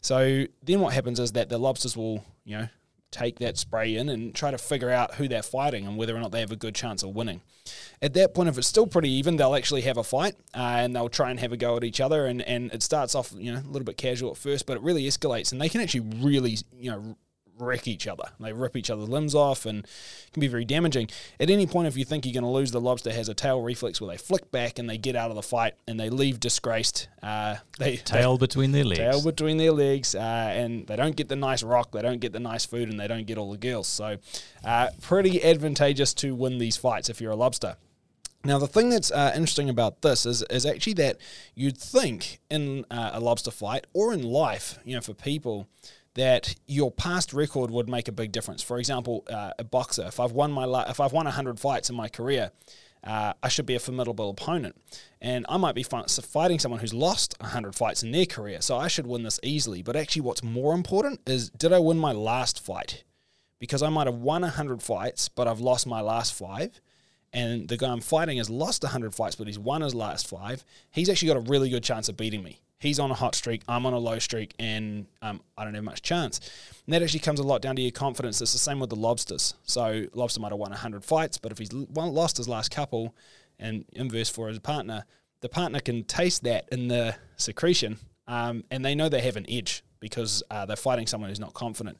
So, 0.00 0.44
then 0.62 0.80
what 0.80 0.94
happens 0.94 1.18
is 1.18 1.32
that 1.32 1.48
the 1.48 1.58
lobsters 1.58 1.96
will, 1.96 2.24
you 2.44 2.58
know, 2.58 2.68
take 3.10 3.38
that 3.38 3.58
spray 3.58 3.96
in 3.96 4.08
and 4.08 4.34
try 4.34 4.50
to 4.50 4.58
figure 4.58 4.90
out 4.90 5.14
who 5.14 5.28
they're 5.28 5.42
fighting 5.42 5.86
and 5.86 5.96
whether 5.96 6.16
or 6.16 6.20
not 6.20 6.32
they 6.32 6.40
have 6.40 6.52
a 6.52 6.56
good 6.56 6.74
chance 6.74 7.02
of 7.02 7.14
winning. 7.14 7.40
At 8.00 8.14
that 8.14 8.34
point, 8.34 8.48
if 8.48 8.56
it's 8.56 8.66
still 8.66 8.86
pretty 8.86 9.10
even, 9.10 9.36
they'll 9.36 9.54
actually 9.54 9.82
have 9.82 9.96
a 9.96 10.04
fight 10.04 10.34
uh, 10.54 10.58
and 10.78 10.94
they'll 10.94 11.08
try 11.08 11.30
and 11.30 11.40
have 11.40 11.52
a 11.52 11.56
go 11.56 11.76
at 11.76 11.84
each 11.84 12.00
other. 12.00 12.26
And, 12.26 12.42
and 12.42 12.72
it 12.72 12.82
starts 12.82 13.14
off, 13.14 13.32
you 13.36 13.52
know, 13.52 13.60
a 13.60 13.70
little 13.70 13.84
bit 13.84 13.96
casual 13.96 14.30
at 14.30 14.36
first, 14.36 14.66
but 14.66 14.76
it 14.76 14.82
really 14.82 15.04
escalates 15.04 15.52
and 15.52 15.60
they 15.60 15.68
can 15.68 15.80
actually 15.80 16.08
really, 16.20 16.58
you 16.78 16.90
know, 16.90 17.16
wreck 17.60 17.86
each 17.86 18.06
other. 18.06 18.24
They 18.38 18.52
rip 18.52 18.76
each 18.76 18.90
other's 18.90 19.08
limbs 19.08 19.34
off 19.34 19.66
and 19.66 19.86
can 20.32 20.40
be 20.40 20.48
very 20.48 20.64
damaging. 20.64 21.08
At 21.38 21.50
any 21.50 21.66
point, 21.66 21.88
if 21.88 21.96
you 21.96 22.04
think 22.04 22.24
you're 22.24 22.34
going 22.34 22.44
to 22.44 22.50
lose, 22.50 22.70
the 22.70 22.80
lobster 22.80 23.12
has 23.12 23.28
a 23.28 23.34
tail 23.34 23.60
reflex 23.60 24.00
where 24.00 24.08
they 24.08 24.16
flick 24.16 24.50
back 24.50 24.78
and 24.78 24.88
they 24.88 24.98
get 24.98 25.16
out 25.16 25.30
of 25.30 25.36
the 25.36 25.42
fight 25.42 25.74
and 25.86 25.98
they 25.98 26.10
leave 26.10 26.40
disgraced. 26.40 27.08
Uh, 27.22 27.56
they 27.78 27.96
Tail 27.96 28.38
between 28.38 28.72
their 28.72 28.84
legs. 28.84 28.98
tail 28.98 29.22
between 29.22 29.58
their 29.58 29.72
legs, 29.72 30.14
uh, 30.14 30.18
and 30.18 30.86
they 30.86 30.96
don't 30.96 31.16
get 31.16 31.28
the 31.28 31.36
nice 31.36 31.62
rock, 31.62 31.92
they 31.92 32.02
don't 32.02 32.20
get 32.20 32.32
the 32.32 32.40
nice 32.40 32.64
food, 32.64 32.88
and 32.88 32.98
they 32.98 33.06
don't 33.06 33.26
get 33.26 33.38
all 33.38 33.50
the 33.50 33.58
girls. 33.58 33.86
So, 33.86 34.16
uh, 34.64 34.88
pretty 35.02 35.42
advantageous 35.42 36.14
to 36.14 36.34
win 36.34 36.58
these 36.58 36.76
fights 36.76 37.08
if 37.08 37.20
you're 37.20 37.32
a 37.32 37.36
lobster. 37.36 37.76
Now, 38.42 38.58
the 38.58 38.66
thing 38.66 38.88
that's 38.88 39.10
uh, 39.10 39.32
interesting 39.34 39.68
about 39.68 40.00
this 40.00 40.24
is, 40.24 40.42
is 40.44 40.64
actually 40.64 40.94
that 40.94 41.18
you'd 41.54 41.76
think 41.76 42.40
in 42.48 42.86
uh, 42.90 43.10
a 43.12 43.20
lobster 43.20 43.50
fight 43.50 43.86
or 43.92 44.14
in 44.14 44.22
life, 44.22 44.78
you 44.82 44.94
know, 44.94 45.02
for 45.02 45.12
people, 45.12 45.68
that 46.14 46.54
your 46.66 46.90
past 46.90 47.32
record 47.32 47.70
would 47.70 47.88
make 47.88 48.08
a 48.08 48.12
big 48.12 48.32
difference. 48.32 48.62
For 48.62 48.78
example, 48.78 49.24
uh, 49.30 49.52
a 49.58 49.64
boxer, 49.64 50.06
if 50.06 50.18
I've 50.18 50.32
won 50.32 50.52
my 50.52 50.64
la- 50.64 50.88
if 50.88 51.00
I've 51.00 51.12
won 51.12 51.26
hundred 51.26 51.60
fights 51.60 51.88
in 51.90 51.96
my 51.96 52.08
career, 52.08 52.50
uh, 53.04 53.32
I 53.42 53.48
should 53.48 53.66
be 53.66 53.74
a 53.74 53.78
formidable 53.78 54.28
opponent, 54.30 54.76
and 55.20 55.46
I 55.48 55.56
might 55.56 55.74
be 55.74 55.82
fighting 55.82 56.58
someone 56.58 56.80
who's 56.80 56.92
lost 56.92 57.34
hundred 57.40 57.74
fights 57.74 58.02
in 58.02 58.10
their 58.10 58.26
career, 58.26 58.60
so 58.60 58.76
I 58.76 58.88
should 58.88 59.06
win 59.06 59.22
this 59.22 59.40
easily. 59.42 59.82
But 59.82 59.96
actually, 59.96 60.22
what's 60.22 60.42
more 60.42 60.74
important 60.74 61.20
is 61.26 61.50
did 61.50 61.72
I 61.72 61.78
win 61.78 61.98
my 61.98 62.12
last 62.12 62.64
fight? 62.64 63.04
Because 63.58 63.82
I 63.82 63.88
might 63.88 64.06
have 64.06 64.16
won 64.16 64.42
hundred 64.42 64.82
fights, 64.82 65.28
but 65.28 65.46
I've 65.46 65.60
lost 65.60 65.86
my 65.86 66.00
last 66.00 66.34
five 66.34 66.80
and 67.32 67.68
the 67.68 67.76
guy 67.76 67.92
I'm 67.92 68.00
fighting 68.00 68.38
has 68.38 68.50
lost 68.50 68.82
100 68.82 69.14
fights, 69.14 69.36
but 69.36 69.46
he's 69.46 69.58
won 69.58 69.82
his 69.82 69.94
last 69.94 70.26
five, 70.26 70.64
he's 70.90 71.08
actually 71.08 71.28
got 71.28 71.36
a 71.36 71.50
really 71.50 71.70
good 71.70 71.84
chance 71.84 72.08
of 72.08 72.16
beating 72.16 72.42
me. 72.42 72.60
He's 72.80 72.98
on 72.98 73.10
a 73.10 73.14
hot 73.14 73.34
streak, 73.34 73.62
I'm 73.68 73.86
on 73.86 73.92
a 73.92 73.98
low 73.98 74.18
streak, 74.18 74.54
and 74.58 75.06
um, 75.22 75.40
I 75.56 75.64
don't 75.64 75.74
have 75.74 75.84
much 75.84 76.02
chance. 76.02 76.40
And 76.86 76.94
that 76.94 77.02
actually 77.02 77.20
comes 77.20 77.38
a 77.38 77.44
lot 77.44 77.62
down 77.62 77.76
to 77.76 77.82
your 77.82 77.92
confidence. 77.92 78.40
It's 78.40 78.52
the 78.52 78.58
same 78.58 78.80
with 78.80 78.90
the 78.90 78.96
lobsters. 78.96 79.54
So, 79.64 80.06
lobster 80.14 80.40
might 80.40 80.50
have 80.50 80.58
won 80.58 80.70
100 80.70 81.04
fights, 81.04 81.38
but 81.38 81.52
if 81.52 81.58
he's 81.58 81.72
lost 81.72 82.38
his 82.38 82.48
last 82.48 82.70
couple, 82.70 83.14
and 83.60 83.84
inverse 83.92 84.28
for 84.28 84.48
his 84.48 84.58
partner, 84.58 85.04
the 85.40 85.48
partner 85.48 85.80
can 85.80 86.04
taste 86.04 86.42
that 86.44 86.68
in 86.72 86.88
the 86.88 87.14
secretion, 87.36 87.98
um, 88.26 88.64
and 88.70 88.84
they 88.84 88.94
know 88.94 89.08
they 89.08 89.20
have 89.20 89.36
an 89.36 89.46
edge 89.48 89.84
because 90.00 90.42
uh, 90.50 90.66
they're 90.66 90.76
fighting 90.76 91.06
someone 91.06 91.28
who's 91.28 91.40
not 91.40 91.54
confident. 91.54 91.98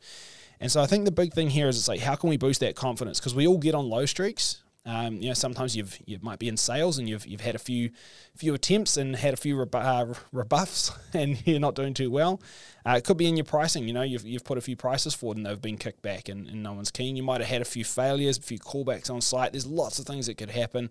And 0.59 0.71
so 0.71 0.83
I 0.83 0.87
think 0.87 1.05
the 1.05 1.13
big 1.13 1.33
thing 1.33 1.51
here 1.51 1.69
is 1.69 1.79
it's 1.79 1.89
like 1.89 2.01
how 2.01 2.17
can 2.17 2.29
we 2.29 2.37
boost 2.37 2.61
that 2.61 2.75
confidence? 2.75 3.21
Because 3.21 3.35
we 3.35 3.47
all 3.47 3.59
get 3.59 3.75
on 3.75 3.89
low 3.89 4.07
streaks. 4.07 4.60
Um, 4.87 5.17
you 5.17 5.29
know, 5.29 5.35
sometimes 5.35 5.77
you've 5.77 5.99
you 6.07 6.19
might 6.23 6.39
be 6.39 6.49
in 6.49 6.57
sales 6.57 6.99
and 6.99 7.09
you've 7.09 7.27
you've 7.27 7.43
had 7.43 7.55
a 7.55 7.59
few 7.59 7.91
few 8.35 8.55
attempts 8.55 8.97
and 8.97 9.15
had 9.15 9.35
a 9.35 9.37
few 9.37 9.61
uh, 9.61 10.15
rebuffs 10.33 10.91
and 11.13 11.47
you're 11.47 11.61
not 11.61 11.75
doing 11.75 11.93
too 11.93 12.11
well. 12.11 12.41
Uh, 12.87 12.95
it 12.97 13.05
could 13.05 13.19
be 13.19 13.27
in 13.27 13.37
your 13.37 13.45
pricing. 13.45 13.87
You 13.87 13.93
know, 13.93 14.03
you've 14.03 14.27
you've 14.27 14.45
put 14.45 14.57
a 14.57 14.63
few 14.63 14.77
prices 14.77 15.15
forward 15.15 15.37
and 15.37 15.45
they've 15.45 15.61
been 15.61 15.77
kicked 15.77 16.01
back 16.01 16.29
and, 16.29 16.47
and 16.47 16.63
no 16.63 16.73
one's 16.73 16.91
keen. 16.91 17.17
You 17.17 17.23
might 17.23 17.41
have 17.43 17.51
had 17.51 17.61
a 17.61 17.67
few 17.67 17.85
failures, 17.85 18.39
a 18.39 18.43
few 18.43 18.59
callbacks 18.59 19.11
on 19.11 19.21
site. 19.21 19.53
There's 19.53 19.67
lots 19.67 19.99
of 19.99 20.07
things 20.07 20.27
that 20.27 20.39
could 20.39 20.51
happen. 20.51 20.91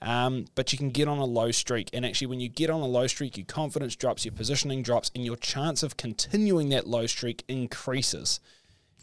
Um, 0.00 0.46
but 0.54 0.70
you 0.70 0.78
can 0.78 0.90
get 0.90 1.08
on 1.08 1.18
a 1.18 1.24
low 1.24 1.50
streak, 1.50 1.88
and 1.94 2.04
actually, 2.04 2.26
when 2.26 2.40
you 2.40 2.48
get 2.48 2.68
on 2.68 2.82
a 2.82 2.86
low 2.86 3.06
streak, 3.06 3.38
your 3.38 3.46
confidence 3.46 3.96
drops, 3.96 4.24
your 4.24 4.32
positioning 4.32 4.82
drops, 4.82 5.10
and 5.14 5.24
your 5.24 5.36
chance 5.36 5.82
of 5.82 5.96
continuing 5.96 6.68
that 6.70 6.86
low 6.86 7.06
streak 7.06 7.42
increases. 7.48 8.38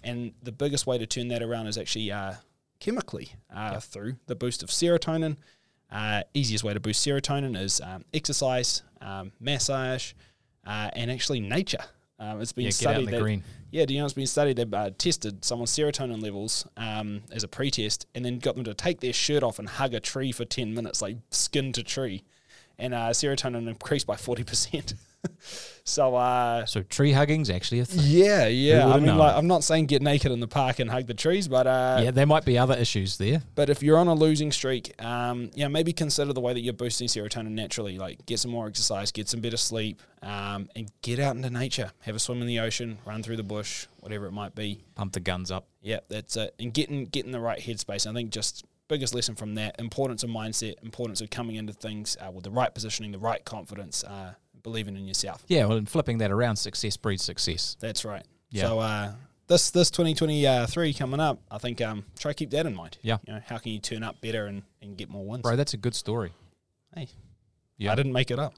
And 0.04 0.34
the 0.44 0.52
biggest 0.52 0.86
way 0.86 1.00
to 1.00 1.08
turn 1.08 1.30
that 1.30 1.42
around 1.42 1.68
is 1.68 1.78
actually 1.78 2.12
uh, 2.12 2.34
chemically 2.82 3.32
uh, 3.56 3.80
through 3.80 4.18
the 4.28 4.36
boost 4.36 4.62
of 4.64 4.70
serotonin. 4.70 5.38
Uh, 5.90 6.24
easiest 6.34 6.64
way 6.66 6.74
to 6.74 6.80
boost 6.80 7.06
serotonin 7.06 7.58
is 7.58 7.80
um, 7.82 8.04
exercise, 8.14 8.82
um, 9.02 9.32
massage, 9.40 10.14
uh, 10.66 10.90
and 10.94 11.10
actually 11.10 11.40
nature. 11.40 11.84
Um, 12.20 12.42
it's 12.42 12.52
been 12.52 12.66
Yeah, 12.66 12.72
get 12.72 12.86
out 12.88 12.90
in 12.90 12.96
studied 12.96 13.08
the 13.08 13.12
that 13.12 13.22
green. 13.24 13.44
yeah, 13.72 13.86
do 13.86 13.94
you 13.94 14.00
know 14.00 14.06
it's 14.06 14.14
been 14.14 14.28
studied? 14.28 14.56
They've 14.58 14.74
uh, 14.74 14.92
tested 14.98 15.44
someone's 15.44 15.72
serotonin 15.72 16.22
levels 16.22 16.68
um, 16.78 17.22
as 17.32 17.44
a 17.44 17.48
pre-test, 17.48 18.06
and 18.14 18.24
then 18.24 18.38
got 18.40 18.56
them 18.56 18.64
to 18.66 18.74
take 18.74 19.00
their 19.00 19.14
shirt 19.14 19.42
off 19.44 19.58
and 19.60 19.68
hug 19.68 19.94
a 19.94 20.00
tree 20.00 20.32
for 20.32 20.46
ten 20.46 20.74
minutes, 20.74 21.02
like 21.02 21.18
skin 21.32 21.72
to 21.74 21.84
tree, 21.84 22.24
and 22.78 22.94
uh, 22.94 23.10
serotonin 23.10 23.68
increased 23.68 24.06
by 24.08 24.16
forty 24.18 24.44
percent. 24.44 24.94
so 25.84 26.16
uh, 26.16 26.66
So 26.66 26.84
tree 26.84 27.12
hugging's 27.12 27.50
actually 27.50 27.80
a 27.80 27.86
thing. 27.86 28.01
yeah, 28.04 28.48
yeah. 28.48 28.88
i 28.88 29.00
mean 29.00 29.18
like 29.18 29.36
i'm 29.36 29.48
not 29.48 29.63
saying 29.63 29.86
get 29.86 30.01
naked 30.01 30.32
in 30.32 30.40
the 30.40 30.48
park 30.48 30.80
and 30.80 30.90
hug 30.90 31.08
the 31.08 31.13
trees, 31.13 31.48
but 31.48 31.68
uh, 31.68 32.00
yeah, 32.04 32.12
there 32.12 32.25
might 32.25 32.46
be 32.46 32.58
other 32.58 32.75
issues 32.75 33.18
there. 33.18 33.42
But 33.56 33.70
if 33.70 33.84
you're 33.84 33.98
on 33.98 34.08
a 34.08 34.13
losing 34.13 34.51
streak, 34.51 34.94
um, 35.04 35.51
yeah, 35.54 35.68
maybe 35.68 35.94
consider 35.94 36.34
the 36.34 36.42
way 36.42 36.54
that 36.54 36.62
you're 36.62 36.74
boosting 36.74 37.08
serotonin 37.08 37.51
naturally. 37.51 37.98
Like 37.98 38.25
get 38.25 38.40
some 38.40 38.51
more 38.51 38.68
exercise, 38.68 39.12
get 39.12 39.28
some 39.30 39.42
better 39.42 39.58
sleep, 39.58 40.01
um, 40.22 40.70
and 40.75 40.90
get 41.01 41.20
out 41.20 41.36
into 41.36 41.50
nature. 41.50 41.92
Have 42.01 42.16
a 42.16 42.20
swim 42.20 42.42
in 42.42 42.48
the 42.48 42.60
ocean, 42.60 42.98
run 43.06 43.24
through 43.24 43.38
the 43.38 43.44
bush, 43.44 43.88
whatever 44.00 44.25
it 44.28 44.32
might 44.32 44.56
be. 44.56 44.84
Pump 44.96 45.13
the 45.13 45.20
guns 45.20 45.51
up. 45.51 45.68
Yeah, 45.82 46.00
that's 46.10 46.36
it. 46.38 46.54
And 46.60 46.74
getting 46.74 47.06
get 47.06 47.25
in 47.25 47.32
the 47.32 47.40
right 47.40 47.60
headspace. 47.60 48.10
I 48.10 48.13
think 48.13 48.32
just 48.32 48.66
biggest 48.88 49.13
lesson 49.16 49.36
from 49.36 49.56
that: 49.56 49.80
importance 49.80 50.24
of 50.24 50.30
mindset, 50.30 50.75
importance 50.84 51.22
of 51.22 51.30
coming 51.30 51.56
into 51.56 51.74
things 51.74 52.18
uh, 52.25 52.32
with 52.32 52.44
the 52.44 52.51
right 52.51 52.74
positioning, 52.74 53.12
the 53.12 53.20
right 53.20 53.44
confidence, 53.46 54.04
uh, 54.04 54.34
believing 54.63 54.96
in 54.96 55.06
yourself. 55.08 55.44
Yeah, 55.48 55.65
well, 55.65 55.77
and 55.77 55.88
flipping 55.89 56.20
that 56.20 56.32
around, 56.32 56.56
success 56.58 56.98
breeds 56.98 57.24
success. 57.24 57.75
That's 57.80 58.06
right. 58.06 58.25
Yeah. 58.50 58.63
So 58.63 58.80
uh, 58.80 59.12
this 59.48 59.72
this 59.72 59.89
2023 59.91 60.94
coming 60.94 61.20
up, 61.20 61.39
I 61.50 61.58
think 61.58 61.82
um, 61.82 62.03
try 62.20 62.32
to 62.32 62.36
keep 62.36 62.51
that 62.51 62.65
in 62.65 62.75
mind. 62.75 62.98
Yeah. 63.01 63.18
You 63.25 63.34
know, 63.34 63.41
how 63.46 63.58
can 63.58 63.72
you 63.72 63.80
turn 63.80 64.03
up 64.03 64.20
better 64.22 64.46
and, 64.48 64.63
and 64.82 64.98
get 64.98 65.10
more 65.10 65.25
wins? 65.25 65.41
Bro, 65.44 65.56
that's 65.56 65.74
a 65.74 65.77
good 65.77 65.96
story. 65.96 66.32
Hey, 66.96 67.08
Yeah. 67.77 67.91
I 67.91 67.96
didn't 67.96 68.13
make 68.13 68.32
it 68.32 68.39
up. 68.39 68.53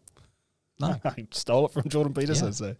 No. 0.80 1.00
I 1.06 1.28
stole 1.32 1.68
it 1.68 1.72
from 1.72 1.88
Jordan 1.90 2.14
Peterson. 2.14 2.48
Yeah. 2.48 2.52
So, 2.52 2.76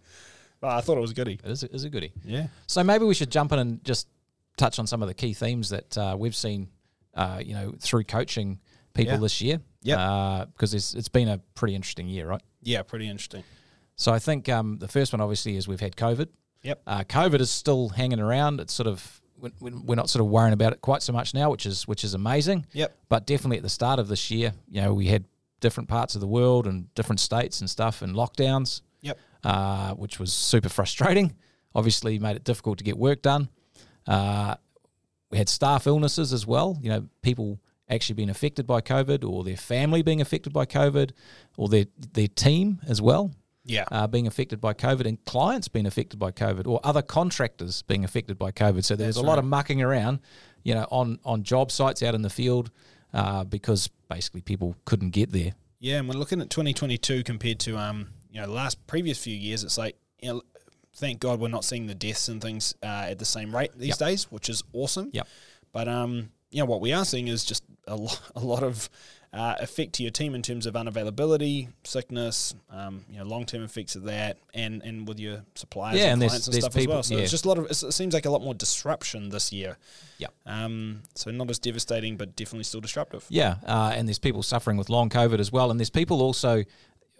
but 0.60 0.70
I 0.70 0.80
thought 0.80 0.96
it 0.98 1.00
was 1.00 1.12
goody. 1.12 1.38
It 1.44 1.50
is 1.50 1.62
a, 1.62 1.72
is 1.72 1.84
a 1.84 1.90
goodie. 1.90 2.12
Yeah. 2.24 2.48
So 2.66 2.82
maybe 2.82 3.04
we 3.04 3.14
should 3.14 3.30
jump 3.30 3.52
in 3.52 3.58
and 3.60 3.84
just 3.84 4.08
touch 4.56 4.78
on 4.78 4.86
some 4.86 5.02
of 5.02 5.08
the 5.08 5.14
key 5.14 5.32
themes 5.34 5.68
that 5.70 5.96
uh, 5.98 6.16
we've 6.18 6.34
seen, 6.34 6.68
uh, 7.14 7.40
you 7.44 7.54
know, 7.54 7.74
through 7.80 8.04
coaching 8.04 8.58
people 8.94 9.14
Yeah. 9.14 9.18
this 9.20 9.40
year. 9.40 9.60
Yep. 9.82 10.48
Because 10.54 10.74
it's, 10.74 10.94
it's 10.94 11.08
been 11.08 11.28
a 11.28 11.38
pretty 11.54 11.74
interesting 11.74 12.08
year, 12.08 12.26
right? 12.26 12.42
Yeah, 12.64 12.82
pretty 12.82 13.08
interesting. 13.08 13.44
So 13.96 14.12
I 14.12 14.18
think 14.18 14.48
um, 14.48 14.78
the 14.78 14.88
first 14.88 15.12
one, 15.12 15.20
obviously, 15.20 15.56
is 15.56 15.68
we've 15.68 15.80
had 15.80 15.94
COVID. 15.96 16.28
Yep. 16.62 16.82
Uh, 16.86 17.04
COVID 17.04 17.40
is 17.40 17.50
still 17.50 17.90
hanging 17.90 18.18
around. 18.20 18.58
It's 18.60 18.72
sort 18.74 18.86
of 18.88 19.20
we- 19.38 19.50
we- 19.60 19.70
we're 19.72 19.94
not 19.94 20.08
sort 20.08 20.24
of 20.24 20.30
worrying 20.30 20.54
about 20.54 20.72
it 20.72 20.80
quite 20.80 21.02
so 21.02 21.12
much 21.12 21.34
now, 21.34 21.50
which 21.50 21.66
is 21.66 21.86
which 21.86 22.02
is 22.04 22.14
amazing. 22.14 22.66
Yep. 22.72 22.96
But 23.08 23.26
definitely 23.26 23.58
at 23.58 23.62
the 23.62 23.68
start 23.68 23.98
of 23.98 24.08
this 24.08 24.30
year, 24.30 24.52
you 24.70 24.80
know, 24.80 24.94
we 24.94 25.06
had 25.08 25.24
different 25.60 25.88
parts 25.88 26.14
of 26.14 26.20
the 26.20 26.26
world 26.26 26.66
and 26.66 26.92
different 26.94 27.20
states 27.20 27.60
and 27.60 27.68
stuff 27.70 28.00
and 28.02 28.14
lockdowns. 28.16 28.80
Yep. 29.02 29.18
Uh, 29.44 29.92
which 29.94 30.18
was 30.18 30.32
super 30.32 30.70
frustrating. 30.70 31.34
Obviously, 31.74 32.18
made 32.18 32.36
it 32.36 32.44
difficult 32.44 32.78
to 32.78 32.84
get 32.84 32.96
work 32.96 33.20
done. 33.20 33.48
Uh, 34.06 34.54
we 35.30 35.36
had 35.38 35.48
staff 35.48 35.86
illnesses 35.86 36.32
as 36.32 36.46
well. 36.46 36.78
You 36.80 36.88
know, 36.90 37.08
people 37.20 37.60
actually 37.88 38.14
being 38.14 38.30
affected 38.30 38.66
by 38.66 38.80
COVID, 38.80 39.28
or 39.28 39.44
their 39.44 39.56
family 39.56 40.02
being 40.02 40.20
affected 40.20 40.52
by 40.52 40.64
COVID, 40.66 41.10
or 41.56 41.68
their 41.68 41.86
their 42.14 42.28
team 42.28 42.80
as 42.86 43.00
well 43.02 43.30
Yeah. 43.64 43.84
uh, 43.92 44.06
being 44.06 44.26
affected 44.26 44.60
by 44.60 44.74
COVID 44.74 45.06
and 45.06 45.22
clients 45.24 45.68
being 45.68 45.86
affected 45.86 46.18
by 46.18 46.30
COVID 46.30 46.66
or 46.66 46.80
other 46.84 47.02
contractors 47.02 47.82
being 47.82 48.04
affected 48.04 48.38
by 48.38 48.52
COVID. 48.52 48.84
So 48.84 48.96
there's 48.96 49.16
That's 49.16 49.22
a 49.24 49.26
lot 49.26 49.38
of 49.38 49.44
mucking 49.44 49.82
around, 49.82 50.20
you 50.62 50.74
know, 50.74 50.86
on, 50.90 51.18
on 51.24 51.42
job 51.42 51.70
sites 51.70 52.02
out 52.02 52.14
in 52.14 52.22
the 52.22 52.30
field 52.30 52.70
uh, 53.12 53.44
because 53.44 53.88
basically 54.08 54.40
people 54.40 54.76
couldn't 54.84 55.10
get 55.10 55.30
there. 55.32 55.52
yeah. 55.80 55.98
And 55.98 56.08
we're 56.08 56.14
looking 56.18 56.40
at 56.40 56.50
2022 56.50 57.22
compared 57.22 57.58
to 57.60 57.76
um, 57.78 58.08
you 58.30 58.40
know, 58.40 58.46
the 58.46 58.52
last 58.52 58.84
previous 58.86 59.18
few 59.22 59.36
years. 59.36 59.62
It's 59.62 59.78
like, 59.78 59.96
you 60.20 60.28
know, 60.32 60.42
thank 60.96 61.20
God 61.20 61.38
we're 61.40 61.48
not 61.48 61.64
seeing 61.64 61.86
the 61.86 61.94
deaths 61.94 62.28
and 62.28 62.40
things 62.40 62.74
uh, 62.82 63.06
at 63.10 63.18
the 63.18 63.24
same 63.24 63.54
rate 63.54 63.70
these 63.76 63.88
Yep. 63.90 63.98
days, 63.98 64.24
which 64.32 64.48
is 64.48 64.62
awesome. 64.72 65.10
Yep. 65.12 65.28
But 65.72 65.88
um, 65.88 66.30
you 66.54 66.60
know, 66.60 66.66
what 66.66 66.80
we 66.80 66.92
are 66.92 67.04
seeing 67.04 67.26
is 67.26 67.44
just 67.44 67.64
a, 67.88 67.96
lo- 67.96 68.12
a 68.36 68.40
lot 68.40 68.62
of 68.62 68.88
uh, 69.32 69.56
effect 69.58 69.94
to 69.94 70.04
your 70.04 70.12
team 70.12 70.36
in 70.36 70.42
terms 70.42 70.66
of 70.66 70.74
unavailability, 70.74 71.68
sickness, 71.82 72.54
um, 72.70 73.04
you 73.10 73.18
know, 73.18 73.24
long 73.24 73.44
term 73.44 73.64
effects 73.64 73.96
of 73.96 74.04
that, 74.04 74.38
and 74.54 74.80
and 74.82 75.08
with 75.08 75.18
your 75.18 75.42
suppliers 75.56 75.98
Yeah, 75.98 76.12
and, 76.12 76.22
and 76.22 76.30
clients 76.30 76.46
and 76.46 76.54
there's 76.54 76.64
stuff 76.64 76.74
people- 76.74 76.92
as 76.92 76.96
well. 76.96 77.02
So 77.02 77.14
yeah. 77.16 77.22
it's 77.22 77.32
just 77.32 77.44
a 77.44 77.48
lot 77.48 77.58
of. 77.58 77.64
It's, 77.66 77.82
it 77.82 77.92
seems 77.92 78.14
like 78.14 78.24
a 78.24 78.30
lot 78.30 78.42
more 78.42 78.54
disruption 78.54 79.30
this 79.30 79.52
year. 79.52 79.76
Yep. 80.18 80.32
Um. 80.46 81.02
So 81.16 81.32
not 81.32 81.50
as 81.50 81.58
devastating, 81.58 82.16
but 82.16 82.36
definitely 82.36 82.64
still 82.64 82.80
disruptive. 82.80 83.26
Yeah, 83.28 83.56
uh, 83.66 83.92
and 83.96 84.06
there's 84.06 84.20
people 84.20 84.44
suffering 84.44 84.76
with 84.76 84.88
long 84.88 85.10
COVID 85.10 85.40
as 85.40 85.50
well, 85.50 85.72
and 85.72 85.80
there's 85.80 85.90
people 85.90 86.22
also. 86.22 86.62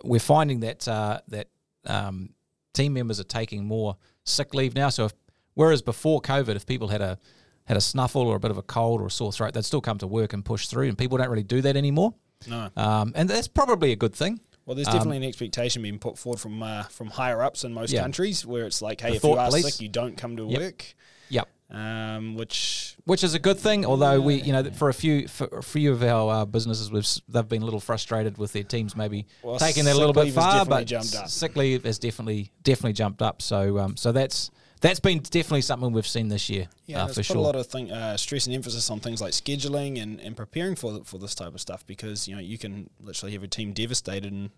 We're 0.05 0.21
finding 0.21 0.61
that 0.61 0.87
uh, 0.87 1.21
that 1.29 1.49
um, 1.87 2.31
team 2.73 2.93
members 2.93 3.19
are 3.19 3.25
taking 3.25 3.65
more 3.65 3.97
sick 4.23 4.55
leave 4.55 4.77
now. 4.77 4.91
So 4.91 5.07
if, 5.07 5.15
whereas 5.55 5.83
before 5.83 6.21
COVID, 6.21 6.55
if 6.55 6.67
people 6.67 6.89
had 6.89 7.01
a 7.01 7.19
had 7.65 7.77
a 7.77 7.81
snuffle 7.81 8.23
or 8.23 8.37
a 8.37 8.41
bit 8.41 8.51
of 8.51 8.59
a 8.59 8.63
cold 8.63 9.01
or 9.01 9.07
a 9.07 9.11
sore 9.11 9.33
throat, 9.33 9.55
they'd 9.55 9.65
still 9.65 9.81
come 9.81 9.99
to 9.99 10.07
work 10.07 10.33
and 10.33 10.45
push 10.45 10.67
through, 10.67 10.89
and 10.89 10.99
people 10.99 11.17
don't 11.19 11.31
really 11.31 11.43
do 11.43 11.61
that 11.63 11.77
anymore. 11.77 12.15
No. 12.49 12.69
Um, 12.77 13.13
and 13.15 13.29
that's 13.29 13.49
probably 13.49 13.93
a 13.93 13.97
good 13.97 14.15
thing. 14.15 14.41
Well, 14.67 14.75
there's 14.75 14.89
Um, 14.89 14.95
definitely 14.95 15.17
an 15.19 15.23
expectation 15.25 15.83
being 15.83 15.99
put 15.99 16.19
forward 16.19 16.41
from 16.41 16.63
uh, 16.63 16.85
from 16.85 17.09
higher 17.09 17.43
ups 17.43 17.65
in 17.65 17.73
most 17.75 17.93
Yeah. 17.93 18.01
countries, 18.03 18.45
where 18.47 18.65
it's 18.67 18.81
like, 18.83 19.01
hey, 19.01 19.11
The 19.11 19.17
if 19.17 19.25
you 19.25 19.33
are 19.33 19.49
police. 19.49 19.65
sick, 19.65 19.81
you 19.81 19.89
don't 19.89 20.17
come 20.17 20.37
to 20.37 20.45
Yep. 20.47 20.61
work. 20.61 20.95
Yep. 21.31 21.49
Um, 21.71 22.35
which 22.37 22.97
Which 23.05 23.25
is 23.25 23.35
a 23.35 23.39
good 23.39 23.59
thing, 23.59 23.85
although 23.85 24.21
we, 24.21 24.37
you 24.43 24.53
know, 24.53 24.65
for 24.71 24.89
a 24.91 24.95
few 24.95 25.27
for 25.29 25.47
a 25.59 25.63
few 25.63 25.93
of 25.93 26.03
our 26.03 26.31
uh, 26.33 26.45
businesses, 26.45 26.91
we've 26.91 27.07
they've 27.29 27.49
been 27.49 27.63
a 27.63 27.65
little 27.65 27.81
frustrated 27.81 28.39
with 28.39 28.53
their 28.53 28.63
teams 28.63 28.95
maybe 28.95 29.27
Well, 29.43 29.59
taking 29.59 29.85
that 29.87 29.95
a 29.95 29.99
little 29.99 30.13
bit 30.13 30.33
far, 30.33 30.65
but 30.67 30.87
jumped 30.87 31.15
up. 31.15 31.29
sick 31.29 31.57
leave 31.57 31.85
has 31.85 31.99
definitely 31.99 32.51
definitely 32.63 32.93
jumped 32.93 33.21
up. 33.23 33.43
So 33.43 33.79
um, 33.79 33.97
so 33.97 34.13
that's 34.13 34.51
that's 34.85 35.01
been 35.01 35.19
definitely 35.19 35.63
something 35.63 35.93
we've 35.93 36.07
seen 36.07 36.29
this 36.29 36.51
year 36.51 36.69
yeah, 36.85 37.05
uh, 37.05 37.07
for 37.07 37.15
put 37.15 37.25
sure. 37.25 37.37
a 37.37 37.41
lot 37.41 37.57
of 37.57 37.67
thing, 37.67 37.91
uh, 37.91 38.19
stress 38.19 38.47
and 38.47 38.55
emphasis 38.55 38.91
on 38.91 39.01
things 39.01 39.19
like 39.19 39.33
scheduling 39.33 40.01
and, 40.01 40.21
and 40.21 40.37
preparing 40.37 40.77
for 40.77 41.03
for 41.05 41.19
this 41.19 41.35
type 41.35 41.55
of 41.55 41.61
stuff 41.61 41.87
because 41.87 42.29
you 42.29 42.35
know 42.35 42.41
you 42.41 42.59
can 42.59 42.91
literally 43.01 43.33
have 43.33 43.43
a 43.43 43.49
team 43.49 43.73
devastated 43.73 44.31
and 44.31 44.51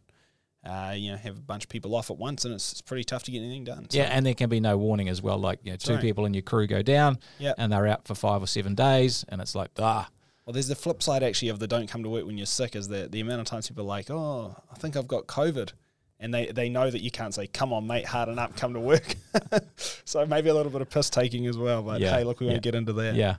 uh, 0.64 0.92
you 0.96 1.12
know 1.12 1.16
have 1.16 1.38
a 1.38 1.40
bunch 1.40 1.62
of 1.62 1.68
people 1.68 1.94
off 1.94 2.10
at 2.10 2.18
once, 2.18 2.44
and 2.44 2.52
it's, 2.52 2.72
it's 2.72 2.82
pretty 2.82 3.04
tough 3.04 3.22
to 3.22 3.30
get 3.30 3.38
anything 3.38 3.62
done. 3.62 3.88
So, 3.88 3.98
yeah, 3.98 4.04
and 4.06 4.26
there 4.26 4.34
can 4.34 4.48
be 4.48 4.58
no 4.58 4.76
warning 4.76 5.08
as 5.08 5.22
well. 5.22 5.38
Like 5.38 5.60
you 5.62 5.70
know, 5.70 5.76
two 5.76 5.94
right. 5.94 6.02
people 6.02 6.26
in 6.26 6.34
your 6.34 6.42
crew 6.42 6.66
go 6.66 6.82
down, 6.82 7.18
Yep. 7.38 7.54
and 7.58 7.72
they're 7.72 7.86
out 7.86 8.08
for 8.08 8.16
five 8.16 8.42
or 8.42 8.48
seven 8.48 8.74
days, 8.74 9.24
and 9.28 9.40
it's 9.40 9.54
like 9.54 9.70
ah, 9.78 10.08
Well, 10.44 10.54
there's 10.54 10.66
the 10.66 10.74
flip 10.74 11.04
side 11.04 11.22
actually 11.22 11.50
of 11.50 11.60
the 11.60 11.68
don't 11.68 11.88
come 11.88 12.02
to 12.02 12.08
work 12.08 12.26
when 12.26 12.36
you're 12.36 12.46
sick 12.46 12.74
is 12.74 12.88
that 12.88 13.12
the 13.12 13.20
amount 13.20 13.42
of 13.42 13.46
times 13.46 13.68
people 13.68 13.84
are 13.84 13.86
like, 13.86 14.10
oh, 14.10 14.56
I 14.72 14.74
think 14.74 14.96
I've 14.96 15.06
got 15.06 15.28
COVID. 15.28 15.70
And 16.18 16.32
they, 16.32 16.46
they 16.46 16.68
know 16.70 16.90
that 16.90 17.02
you 17.02 17.10
can't 17.10 17.34
say, 17.34 17.46
come 17.46 17.72
on, 17.74 17.86
mate, 17.86 18.06
harden 18.06 18.38
up, 18.38 18.56
come 18.56 18.72
to 18.72 18.80
work. 18.80 19.16
so 20.04 20.24
maybe 20.24 20.48
a 20.48 20.54
little 20.54 20.72
bit 20.72 20.80
of 20.80 20.88
piss 20.88 21.10
taking 21.10 21.46
as 21.46 21.58
well. 21.58 21.82
But 21.82 22.00
Yeah, 22.00 22.16
hey, 22.16 22.24
look, 22.24 22.40
we 22.40 22.46
yeah. 22.46 22.52
won't 22.52 22.62
get 22.62 22.74
into 22.74 22.94
that. 22.94 23.14
Yeah. 23.14 23.36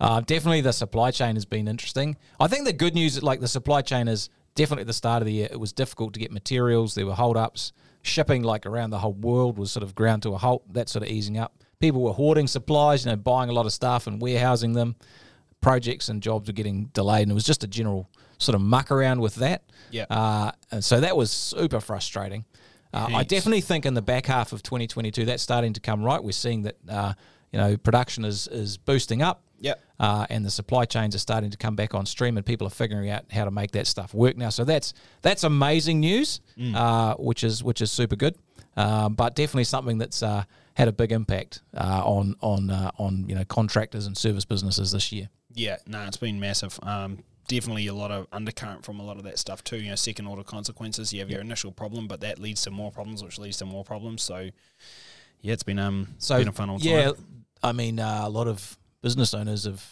Uh, 0.00 0.20
definitely 0.20 0.60
the 0.60 0.72
supply 0.72 1.10
chain 1.10 1.36
has 1.36 1.44
been 1.44 1.66
interesting. 1.66 2.16
I 2.38 2.46
think 2.46 2.66
the 2.66 2.72
good 2.72 2.94
news, 2.94 3.22
like 3.22 3.40
the 3.40 3.48
supply 3.48 3.80
chain 3.82 4.08
is 4.08 4.28
definitely 4.54 4.82
at 4.82 4.86
the 4.88 4.92
start 4.92 5.22
of 5.22 5.26
the 5.26 5.32
year, 5.32 5.48
it 5.50 5.58
was 5.58 5.72
difficult 5.72 6.14
to 6.14 6.20
get 6.20 6.30
materials. 6.30 6.94
There 6.94 7.06
were 7.06 7.14
holdups. 7.14 7.72
Shipping, 8.02 8.42
like 8.42 8.64
around 8.64 8.90
the 8.90 8.98
whole 8.98 9.12
world, 9.12 9.58
was 9.58 9.72
sort 9.72 9.82
of 9.82 9.94
ground 9.94 10.22
to 10.22 10.34
a 10.34 10.38
halt. 10.38 10.62
That's 10.72 10.92
sort 10.92 11.02
of 11.02 11.10
easing 11.10 11.36
up. 11.36 11.52
People 11.80 12.02
were 12.02 12.12
hoarding 12.12 12.46
supplies, 12.46 13.04
you 13.04 13.10
know, 13.10 13.16
buying 13.16 13.50
a 13.50 13.52
lot 13.52 13.66
of 13.66 13.72
stuff 13.72 14.06
and 14.06 14.20
warehousing 14.22 14.72
them. 14.72 14.96
Projects 15.60 16.08
and 16.08 16.22
jobs 16.22 16.48
were 16.48 16.52
getting 16.52 16.86
delayed, 16.86 17.22
and 17.22 17.32
it 17.32 17.34
was 17.34 17.44
just 17.44 17.64
a 17.64 17.66
general 17.66 18.08
sort 18.38 18.54
of 18.54 18.60
muck 18.60 18.90
around 18.90 19.20
with 19.20 19.36
that. 19.36 19.62
Yeah. 19.90 20.06
Uh, 20.10 20.52
and 20.70 20.84
so 20.84 21.00
that 21.00 21.16
was 21.16 21.30
super 21.30 21.80
frustrating. 21.80 22.44
Uh, 22.92 23.08
I 23.14 23.22
definitely 23.24 23.60
think 23.60 23.84
in 23.84 23.92
the 23.94 24.02
back 24.02 24.26
half 24.26 24.52
of 24.52 24.62
2022 24.62 25.26
that's 25.26 25.42
starting 25.42 25.74
to 25.74 25.80
come 25.80 26.02
right. 26.02 26.22
We're 26.22 26.32
seeing 26.32 26.62
that 26.62 26.76
uh, 26.88 27.12
you 27.52 27.58
know 27.58 27.76
production 27.76 28.24
is 28.24 28.48
is 28.48 28.78
boosting 28.78 29.20
up, 29.20 29.42
Yep. 29.60 29.80
uh, 30.00 30.26
and 30.30 30.44
the 30.44 30.50
supply 30.50 30.86
chains 30.86 31.14
are 31.14 31.18
starting 31.18 31.50
to 31.50 31.58
come 31.58 31.76
back 31.76 31.94
on 31.94 32.06
stream, 32.06 32.36
and 32.38 32.46
people 32.46 32.66
are 32.66 32.70
figuring 32.70 33.10
out 33.10 33.24
how 33.30 33.44
to 33.44 33.50
make 33.50 33.72
that 33.72 33.86
stuff 33.86 34.14
work 34.14 34.36
now. 34.38 34.48
So 34.48 34.64
that's 34.64 34.94
that's 35.20 35.44
amazing 35.44 36.00
news, 36.00 36.40
uh, 36.74 37.14
which 37.16 37.44
is 37.44 37.62
which 37.62 37.82
is 37.82 37.90
super 37.90 38.16
good. 38.16 38.36
Um, 38.76 39.14
but 39.14 39.34
definitely 39.34 39.64
something 39.64 39.98
that's 39.98 40.22
uh, 40.22 40.44
had 40.74 40.88
a 40.88 40.92
big 40.92 41.12
impact 41.12 41.60
uh, 41.76 42.02
on 42.04 42.36
on 42.40 42.70
uh, 42.70 42.90
on 42.96 43.26
you 43.28 43.34
know 43.34 43.44
contractors 43.44 44.06
and 44.06 44.16
service 44.16 44.46
businesses 44.46 44.92
this 44.92 45.12
year. 45.12 45.28
Yeah, 45.52 45.76
no, 45.86 46.04
it's 46.06 46.16
been 46.16 46.40
massive. 46.40 46.78
Um, 46.82 47.22
definitely 47.48 47.86
a 47.88 47.94
lot 47.94 48.10
of 48.12 48.26
undercurrent 48.32 48.84
from 48.84 49.00
a 49.00 49.04
lot 49.04 49.16
of 49.16 49.24
that 49.24 49.38
stuff 49.38 49.64
too. 49.64 49.76
You 49.78 49.90
know, 49.90 49.94
second 49.96 50.26
order 50.26 50.44
consequences. 50.44 51.12
You 51.12 51.18
have 51.20 51.30
your 51.30 51.40
initial 51.40 51.72
problem, 51.72 52.06
but 52.06 52.20
that 52.20 52.38
leads 52.38 52.62
to 52.62 52.70
more 52.70 52.92
problems, 52.92 53.24
which 53.24 53.38
leads 53.38 53.56
to 53.58 53.64
more 53.66 53.82
problems. 53.84 54.22
So, 54.22 54.50
yeah, 55.40 55.52
it's 55.54 55.64
been 55.64 55.78
um, 55.80 56.14
So 56.18 56.38
been 56.38 56.48
a 56.48 56.52
fun 56.52 56.70
old 56.70 56.84
yeah, 56.84 57.06
time. 57.12 57.44
I 57.62 57.72
mean 57.72 57.98
uh, 57.98 58.20
a 58.24 58.28
lot 58.28 58.46
of 58.46 58.78
business 59.02 59.34
owners 59.34 59.64
have 59.64 59.84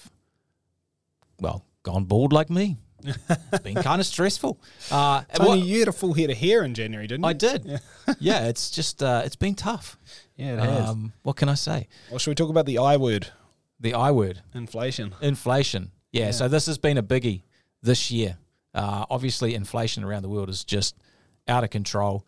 well 1.40 1.64
gone 1.82 2.04
bald 2.04 2.32
like 2.32 2.50
me. 2.50 2.76
it's 3.04 3.62
been 3.62 3.74
kind 3.76 4.00
of 4.00 4.06
stressful. 4.14 4.58
Uh, 4.90 5.22
Tony, 5.34 5.48
what- 5.48 5.58
you 5.60 5.78
had 5.80 5.88
a 5.88 5.92
full 5.92 6.14
head 6.14 6.30
of 6.30 6.36
hair 6.38 6.64
in 6.64 6.74
January, 6.74 7.06
didn't 7.06 7.24
you? 7.24 7.28
I 7.28 7.32
did. 7.32 7.80
Yeah. 8.20 8.46
it's 8.46 8.70
just 8.70 9.02
uh, 9.02 9.22
it's 9.24 9.36
been 9.36 9.54
tough. 9.54 9.98
Yeah, 10.36 10.54
it 10.54 10.58
has. 10.60 10.88
Um, 10.90 11.12
what 11.22 11.36
can 11.36 11.48
I 11.48 11.54
say? 11.54 11.88
well, 12.10 12.18
should 12.18 12.30
we 12.30 12.34
talk 12.34 12.50
about 12.50 12.66
the 12.66 12.78
I 12.78 12.96
word, 12.96 13.28
The 13.80 13.94
I 13.94 14.10
word, 14.10 14.42
inflation? 14.54 15.14
inflation. 15.20 15.90
Yeah, 16.16 16.26
Yeah. 16.26 16.30
So 16.32 16.48
this 16.48 16.66
has 16.66 16.78
been 16.78 16.98
a 16.98 17.02
biggie 17.02 17.42
this 17.82 18.10
year. 18.10 18.36
Uh, 18.74 19.04
obviously, 19.10 19.54
inflation 19.54 20.04
around 20.04 20.22
the 20.22 20.28
world 20.28 20.48
is 20.48 20.64
just 20.64 20.96
out 21.48 21.64
of 21.64 21.70
control. 21.70 22.26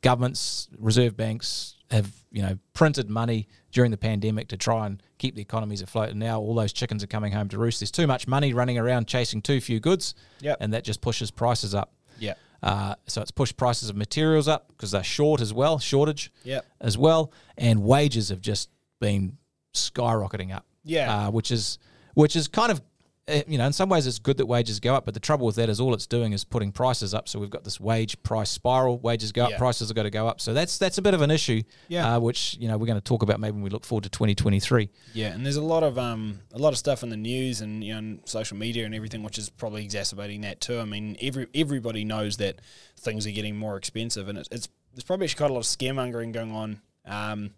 Governments, 0.00 0.68
reserve 0.78 1.16
banks 1.16 1.74
have 1.90 2.12
you 2.30 2.42
know 2.42 2.58
printed 2.74 3.08
money 3.10 3.48
during 3.72 3.90
the 3.90 3.96
pandemic 3.96 4.46
to 4.48 4.56
try 4.56 4.86
and 4.86 5.02
keep 5.18 5.34
the 5.34 5.42
economies 5.42 5.82
afloat. 5.82 6.10
And 6.10 6.20
now 6.20 6.38
all 6.38 6.54
those 6.54 6.72
chickens 6.72 7.02
are 7.02 7.08
coming 7.08 7.32
home 7.32 7.48
to 7.48 7.58
roost. 7.58 7.80
There's 7.80 7.90
too 7.90 8.06
much 8.06 8.28
money 8.28 8.52
running 8.52 8.78
around 8.78 9.08
chasing 9.08 9.42
too 9.42 9.60
few 9.60 9.80
goods, 9.80 10.14
Yep. 10.40 10.58
and 10.60 10.72
that 10.72 10.84
just 10.84 11.00
pushes 11.00 11.30
prices 11.32 11.74
up. 11.74 11.92
Yeah. 12.20 12.34
Uh, 12.62 12.94
so 13.06 13.22
it's 13.22 13.30
pushed 13.32 13.56
prices 13.56 13.88
of 13.90 13.96
materials 13.96 14.46
up 14.46 14.68
because 14.68 14.90
they're 14.92 15.02
short 15.02 15.40
as 15.40 15.52
well, 15.52 15.78
shortage 15.80 16.30
Yep. 16.44 16.64
as 16.80 16.96
well, 16.98 17.32
and 17.56 17.82
wages 17.82 18.28
have 18.28 18.40
just 18.40 18.68
been 19.00 19.36
skyrocketing 19.74 20.54
up. 20.54 20.64
Yeah. 20.84 21.26
uh, 21.26 21.30
which 21.32 21.50
is 21.50 21.78
which 22.18 22.34
is 22.34 22.48
kind 22.48 22.72
of 22.72 22.82
uh, 23.28 23.42
you 23.46 23.58
know 23.58 23.66
in 23.66 23.72
some 23.72 23.88
ways 23.90 24.06
it's 24.06 24.18
good 24.18 24.38
that 24.38 24.46
wages 24.46 24.80
go 24.80 24.92
up, 24.94 25.04
but 25.04 25.14
the 25.14 25.20
trouble 25.20 25.46
with 25.46 25.54
that 25.56 25.68
is 25.68 25.78
all 25.80 25.94
it's 25.94 26.06
doing 26.06 26.32
is 26.32 26.44
putting 26.44 26.72
prices 26.72 27.12
up. 27.14 27.28
So 27.28 27.38
we've 27.38 27.50
got 27.50 27.62
this 27.62 27.78
wage 27.78 28.20
price 28.22 28.50
spiral. 28.50 28.98
Wages 28.98 29.30
go 29.32 29.44
up, 29.44 29.50
Yeah. 29.50 29.58
prices 29.58 29.88
have 29.88 29.94
got 29.94 30.04
to 30.04 30.10
go 30.10 30.26
up. 30.26 30.40
So 30.40 30.52
that's 30.54 30.78
that's 30.78 30.98
a 30.98 31.02
bit 31.02 31.14
of 31.14 31.20
an 31.22 31.30
issue. 31.30 31.62
Yeah. 31.88 32.16
uh, 32.16 32.20
which 32.20 32.56
you 32.58 32.66
know 32.68 32.76
we're 32.78 32.86
going 32.86 32.98
to 32.98 33.04
talk 33.04 33.22
about 33.22 33.38
maybe 33.38 33.52
when 33.52 33.62
we 33.62 33.70
look 33.70 33.84
forward 33.84 34.02
to 34.04 34.08
2023. 34.10 34.88
Yeah, 35.14 35.28
and 35.34 35.44
there's 35.44 35.56
a 35.56 35.62
lot 35.62 35.82
of 35.84 35.96
um 35.98 36.40
a 36.52 36.58
lot 36.58 36.70
of 36.72 36.78
stuff 36.78 37.02
in 37.04 37.10
the 37.10 37.16
news 37.18 37.60
and 37.60 37.84
you 37.84 37.92
know 37.92 37.98
and 37.98 38.20
social 38.24 38.56
media 38.56 38.84
and 38.86 38.94
everything, 38.94 39.22
which 39.22 39.38
is 39.38 39.48
probably 39.50 39.84
exacerbating 39.84 40.40
that 40.40 40.60
too. 40.60 40.80
I 40.80 40.86
mean, 40.86 41.16
every 41.20 41.46
everybody 41.54 42.04
knows 42.04 42.38
that 42.38 42.60
things 42.98 43.26
are 43.26 43.30
getting 43.32 43.56
more 43.56 43.76
expensive, 43.76 44.28
and 44.28 44.38
it's, 44.38 44.48
it's 44.50 44.68
there's 44.94 45.04
probably 45.04 45.26
actually 45.26 45.38
quite 45.38 45.50
a 45.50 45.54
lot 45.54 45.60
of 45.60 45.66
scaremongering 45.66 46.32
going 46.32 46.52
on. 46.52 46.80
Um, 47.04 47.50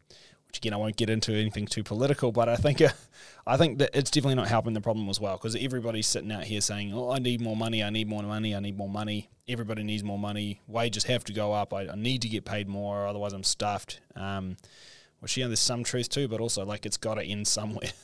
which 0.50 0.58
again, 0.58 0.74
I 0.74 0.78
won't 0.78 0.96
get 0.96 1.08
into 1.08 1.32
anything 1.32 1.66
too 1.66 1.84
political, 1.84 2.32
but 2.32 2.48
I 2.48 2.56
think 2.56 2.82
uh, 2.82 2.88
I 3.46 3.56
think 3.56 3.78
that 3.78 3.90
it's 3.94 4.10
definitely 4.10 4.34
not 4.34 4.48
helping 4.48 4.72
the 4.72 4.80
problem 4.80 5.08
as 5.08 5.20
well 5.20 5.36
because 5.36 5.54
everybody's 5.54 6.08
sitting 6.08 6.32
out 6.32 6.42
here 6.42 6.60
saying, 6.60 6.92
"Oh, 6.92 7.12
I 7.12 7.20
need 7.20 7.40
more 7.40 7.54
money, 7.54 7.84
I 7.84 7.90
need 7.90 8.08
more 8.08 8.24
money, 8.24 8.56
I 8.56 8.58
need 8.58 8.76
more 8.76 8.88
money." 8.88 9.30
Everybody 9.46 9.84
needs 9.84 10.02
more 10.02 10.18
money. 10.18 10.60
Wages 10.66 11.04
have 11.04 11.22
to 11.24 11.32
go 11.32 11.52
up. 11.52 11.72
I, 11.72 11.82
I 11.88 11.94
need 11.94 12.22
to 12.22 12.28
get 12.28 12.44
paid 12.44 12.68
more, 12.68 13.06
otherwise 13.06 13.32
I'm 13.32 13.44
stuffed. 13.44 14.00
Um, 14.16 14.56
which 15.20 15.36
yeah, 15.36 15.46
there's 15.46 15.60
some 15.60 15.84
truth 15.84 16.08
too, 16.08 16.26
but 16.26 16.40
also 16.40 16.64
like 16.64 16.84
it's 16.84 16.96
got 16.96 17.14
to 17.14 17.22
end 17.22 17.46
somewhere. 17.46 17.90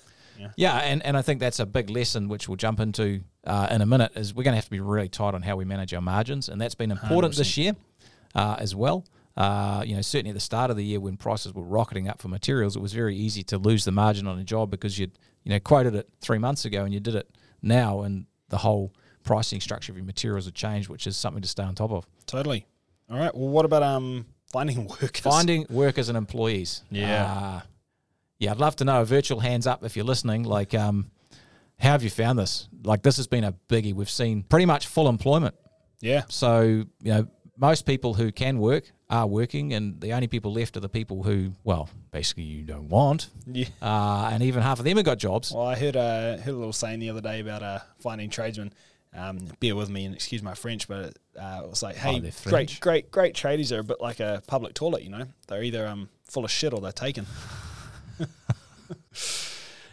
Yeah, 0.54 0.76
and, 0.76 1.02
and 1.02 1.16
I 1.16 1.22
think 1.22 1.40
that's 1.40 1.60
a 1.60 1.64
big 1.64 1.88
lesson 1.88 2.28
which 2.28 2.46
we'll 2.46 2.56
jump 2.56 2.78
into 2.78 3.22
uh, 3.46 3.68
in 3.70 3.80
a 3.80 3.86
minute. 3.86 4.12
Is 4.16 4.34
we're 4.34 4.42
going 4.42 4.52
to 4.52 4.56
have 4.56 4.66
to 4.66 4.70
be 4.70 4.80
really 4.80 5.08
tight 5.08 5.32
on 5.34 5.40
how 5.40 5.56
we 5.56 5.64
manage 5.64 5.94
our 5.94 6.02
margins, 6.02 6.50
and 6.50 6.60
that's 6.60 6.74
been 6.74 6.90
important 6.90 7.34
this 7.36 7.56
year 7.56 7.74
uh, 8.34 8.56
as 8.58 8.74
well. 8.74 9.06
Uh, 9.36 9.82
you 9.84 9.94
know, 9.94 10.00
certainly 10.00 10.30
at 10.30 10.34
the 10.34 10.40
start 10.40 10.70
of 10.70 10.76
the 10.76 10.84
year 10.84 10.98
when 10.98 11.16
prices 11.16 11.52
were 11.52 11.62
rocketing 11.62 12.08
up 12.08 12.22
for 12.22 12.28
materials, 12.28 12.74
it 12.74 12.80
was 12.80 12.94
very 12.94 13.14
easy 13.14 13.42
to 13.42 13.58
lose 13.58 13.84
the 13.84 13.92
margin 13.92 14.26
on 14.26 14.38
a 14.38 14.44
job 14.44 14.70
because 14.70 14.98
you'd 14.98 15.18
you 15.44 15.50
know 15.50 15.60
quoted 15.60 15.94
it 15.94 16.08
three 16.20 16.38
months 16.38 16.64
ago 16.64 16.84
and 16.84 16.94
you 16.94 17.00
did 17.00 17.14
it 17.14 17.28
now, 17.60 18.02
and 18.02 18.26
the 18.48 18.58
whole 18.58 18.92
pricing 19.24 19.60
structure 19.60 19.92
of 19.92 19.96
your 19.96 20.06
materials 20.06 20.46
have 20.46 20.54
changed, 20.54 20.88
which 20.88 21.06
is 21.06 21.16
something 21.16 21.42
to 21.42 21.48
stay 21.48 21.62
on 21.62 21.74
top 21.74 21.90
of. 21.90 22.06
Totally. 22.26 22.66
All 23.10 23.18
right. 23.18 23.34
Well, 23.34 23.48
what 23.48 23.64
about 23.64 23.82
um 23.82 24.26
finding 24.50 24.86
workers? 25.00 25.20
Finding 25.20 25.66
workers 25.68 26.08
and 26.08 26.16
employees. 26.16 26.82
Yeah. 26.90 27.24
Uh, 27.24 27.60
yeah, 28.38 28.50
I'd 28.50 28.58
love 28.58 28.76
to 28.76 28.84
know. 28.84 29.00
A 29.00 29.04
virtual 29.04 29.40
hands 29.40 29.66
up 29.66 29.84
if 29.84 29.96
you're 29.96 30.04
listening. 30.04 30.44
Like, 30.44 30.74
um, 30.74 31.10
how 31.78 31.92
have 31.92 32.02
you 32.02 32.10
found 32.10 32.38
this? 32.38 32.68
Like, 32.84 33.02
this 33.02 33.16
has 33.16 33.26
been 33.26 33.44
a 33.44 33.52
biggie. 33.68 33.94
We've 33.94 34.10
seen 34.10 34.42
pretty 34.42 34.66
much 34.66 34.86
full 34.86 35.08
employment. 35.08 35.54
Yeah. 36.00 36.24
So, 36.28 36.62
you 36.62 36.86
know, 37.02 37.28
most 37.56 37.86
people 37.86 38.12
who 38.14 38.32
can 38.32 38.58
work 38.58 38.84
are 39.08 39.26
working, 39.26 39.72
and 39.72 40.00
the 40.00 40.12
only 40.12 40.26
people 40.26 40.52
left 40.52 40.76
are 40.76 40.80
the 40.80 40.88
people 40.88 41.22
who, 41.22 41.52
well, 41.64 41.88
basically 42.10 42.42
you 42.42 42.62
don't 42.62 42.88
want. 42.88 43.28
Yeah. 43.46 43.66
Uh, 43.80 44.30
and 44.32 44.42
even 44.42 44.62
half 44.62 44.78
of 44.78 44.84
them 44.84 44.96
have 44.96 45.06
got 45.06 45.18
jobs. 45.18 45.52
Well, 45.52 45.66
I 45.66 45.76
heard 45.76 45.96
uh, 45.96 46.38
heard 46.38 46.54
a 46.54 46.56
little 46.56 46.72
saying 46.72 46.98
the 47.00 47.10
other 47.10 47.20
day 47.20 47.40
about 47.40 47.62
uh, 47.62 47.78
finding 48.00 48.30
tradesmen. 48.30 48.72
Um, 49.14 49.38
bear 49.60 49.74
with 49.74 49.88
me 49.88 50.04
and 50.04 50.14
excuse 50.14 50.42
my 50.42 50.54
French, 50.54 50.88
but 50.88 51.16
uh, 51.40 51.60
it 51.64 51.70
was 51.70 51.82
like, 51.82 51.96
hey, 51.96 52.20
Oh, 52.22 52.50
great, 52.50 52.78
great, 52.80 53.10
great 53.10 53.34
tradies 53.34 53.74
are 53.74 53.78
a 53.78 53.84
bit 53.84 54.00
like 54.00 54.20
a 54.20 54.42
public 54.46 54.74
toilet. 54.74 55.04
You 55.04 55.10
know, 55.10 55.24
they're 55.48 55.62
either 55.62 55.86
um 55.86 56.08
full 56.24 56.44
of 56.44 56.50
shit 56.50 56.74
or 56.74 56.80
they're 56.80 56.92
taken. 56.92 57.26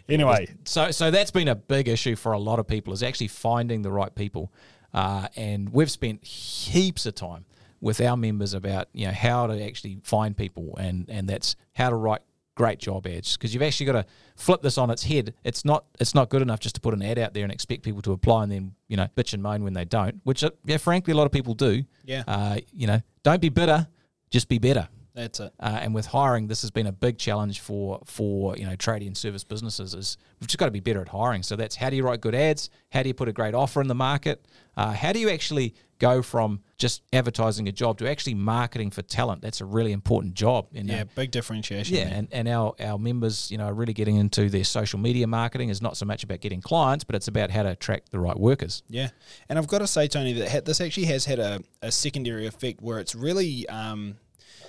anyway, 0.10 0.48
So, 0.66 0.92
so 0.92 1.12
that's 1.12 1.32
been 1.32 1.48
a 1.48 1.56
big 1.56 1.88
issue 1.88 2.16
for 2.16 2.34
a 2.34 2.40
lot 2.40 2.60
of 2.60 2.68
people 2.68 2.94
is 2.94 3.04
actually 3.04 3.28
finding 3.30 3.82
the 3.82 3.92
right 3.92 4.14
people, 4.14 4.52
uh, 4.94 5.28
and 5.36 5.70
we've 5.70 5.92
spent 5.92 6.24
heaps 6.26 7.06
of 7.06 7.16
time 7.16 7.46
with 7.84 8.00
our 8.00 8.16
members 8.16 8.54
about 8.54 8.88
you 8.94 9.06
know 9.06 9.12
how 9.12 9.46
to 9.46 9.64
actually 9.64 10.00
find 10.04 10.36
people, 10.36 10.76
and 10.78 11.08
and 11.10 11.28
that's 11.28 11.56
how 11.74 11.90
to 11.90 11.96
write 11.96 12.22
great 12.56 12.80
job 12.80 13.06
ads 13.08 13.36
because 13.36 13.52
you've 13.54 13.64
actually 13.64 13.88
got 13.88 13.94
to 13.94 14.06
flip 14.36 14.62
this 14.62 14.78
on 14.78 14.90
its 14.90 15.04
head. 15.04 15.34
It's 15.44 15.66
not 15.66 15.86
it's 16.00 16.16
not 16.16 16.30
good 16.30 16.42
enough 16.42 16.62
just 16.62 16.76
to 16.76 16.82
put 16.82 16.94
an 16.94 17.02
ad 17.02 17.20
out 17.20 17.34
there 17.34 17.44
and 17.44 17.52
expect 17.52 17.84
people 17.84 18.02
to 18.04 18.14
apply 18.14 18.44
and 18.44 18.52
then 18.52 18.76
you 18.88 18.96
know 18.96 19.08
bitch 19.18 19.34
and 19.34 19.44
moan 19.44 19.64
when 19.64 19.74
they 19.74 19.86
don't, 19.86 20.22
which 20.24 20.44
uh, 20.44 20.52
yeah, 20.66 20.78
frankly 20.78 21.12
a 21.12 21.18
lot 21.18 21.26
of 21.26 21.32
people 21.32 21.54
do. 21.56 21.84
Yeah. 22.06 22.24
uh, 22.28 22.58
you 22.72 22.88
know, 22.88 23.02
don't 23.22 23.42
be 23.42 23.50
bitter, 23.50 23.88
just 24.30 24.48
be 24.48 24.60
better. 24.60 24.88
that's 25.14 25.40
it. 25.42 25.54
Uh, 25.60 25.80
and 25.82 25.94
with 25.94 26.06
hiring, 26.06 26.48
this 26.48 26.62
has 26.62 26.72
been 26.72 26.88
a 26.88 26.92
big 26.92 27.18
challenge 27.18 27.60
for 27.60 28.02
for 28.06 28.56
you 28.56 28.66
know 28.66 28.76
trading 28.78 29.08
and 29.10 29.18
service 29.18 29.44
businesses. 29.44 29.94
Is 29.94 30.18
we've 30.40 30.48
just 30.48 30.58
got 30.58 30.66
to 30.68 30.72
be 30.72 30.80
better 30.80 31.02
at 31.02 31.10
hiring. 31.10 31.44
So 31.44 31.56
that's 31.58 31.76
how 31.76 31.90
do 31.90 31.98
you 31.98 32.04
write 32.04 32.22
good 32.22 32.36
ads? 32.36 32.70
How 32.92 33.04
do 33.04 33.10
you 33.10 33.14
put 33.14 33.28
a 33.28 33.34
great 33.34 33.54
offer 33.54 33.82
in 33.82 33.88
the 33.88 33.96
market? 33.96 34.46
Uh, 34.78 34.92
how 34.94 35.12
do 35.12 35.20
you 35.20 35.30
actually 35.30 35.76
go 36.04 36.22
from 36.22 36.60
just 36.78 37.02
advertising 37.14 37.70
a 37.70 37.72
job 37.72 37.98
to 37.98 38.10
actually 38.10 38.34
marketing 38.34 38.92
for 38.92 39.02
talent? 39.02 39.42
That's 39.42 39.62
a 39.62 39.66
really 39.66 39.94
important 39.94 40.34
job. 40.34 40.68
Know? 40.74 40.82
Yeah, 40.94 41.06
big 41.16 41.32
differentiation. 41.32 41.96
Yeah, 41.96 42.06
there. 42.06 42.14
and, 42.14 42.28
and 42.34 42.48
our, 42.50 42.76
our 42.82 43.00
members, 43.00 43.50
you 43.50 43.58
know, 43.58 43.68
are 43.68 43.74
really 43.74 43.94
getting 43.94 44.18
into 44.18 44.50
their 44.50 44.66
social 44.66 45.00
media 45.00 45.28
marketing 45.28 45.70
is 45.70 45.82
not 45.82 45.96
so 45.96 46.06
much 46.06 46.24
about 46.24 46.42
getting 46.42 46.62
clients, 46.62 47.06
but 47.06 47.16
it's 47.16 47.30
about 47.30 47.52
how 47.52 47.64
to 47.64 47.70
attract 47.70 48.12
the 48.12 48.20
right 48.20 48.38
workers. 48.38 48.84
Yeah, 48.90 49.10
and 49.48 49.58
I've 49.58 49.68
got 49.68 49.80
to 49.80 49.88
say, 49.88 50.08
Tony, 50.10 50.34
that 50.34 50.66
this 50.66 50.82
actually 50.82 51.06
has 51.06 51.26
had 51.26 51.40
a, 51.40 51.62
a 51.82 51.92
secondary 51.92 52.48
effect 52.48 52.82
where 52.82 53.00
it's 53.00 53.16
really 53.16 53.68
um, 53.70 54.18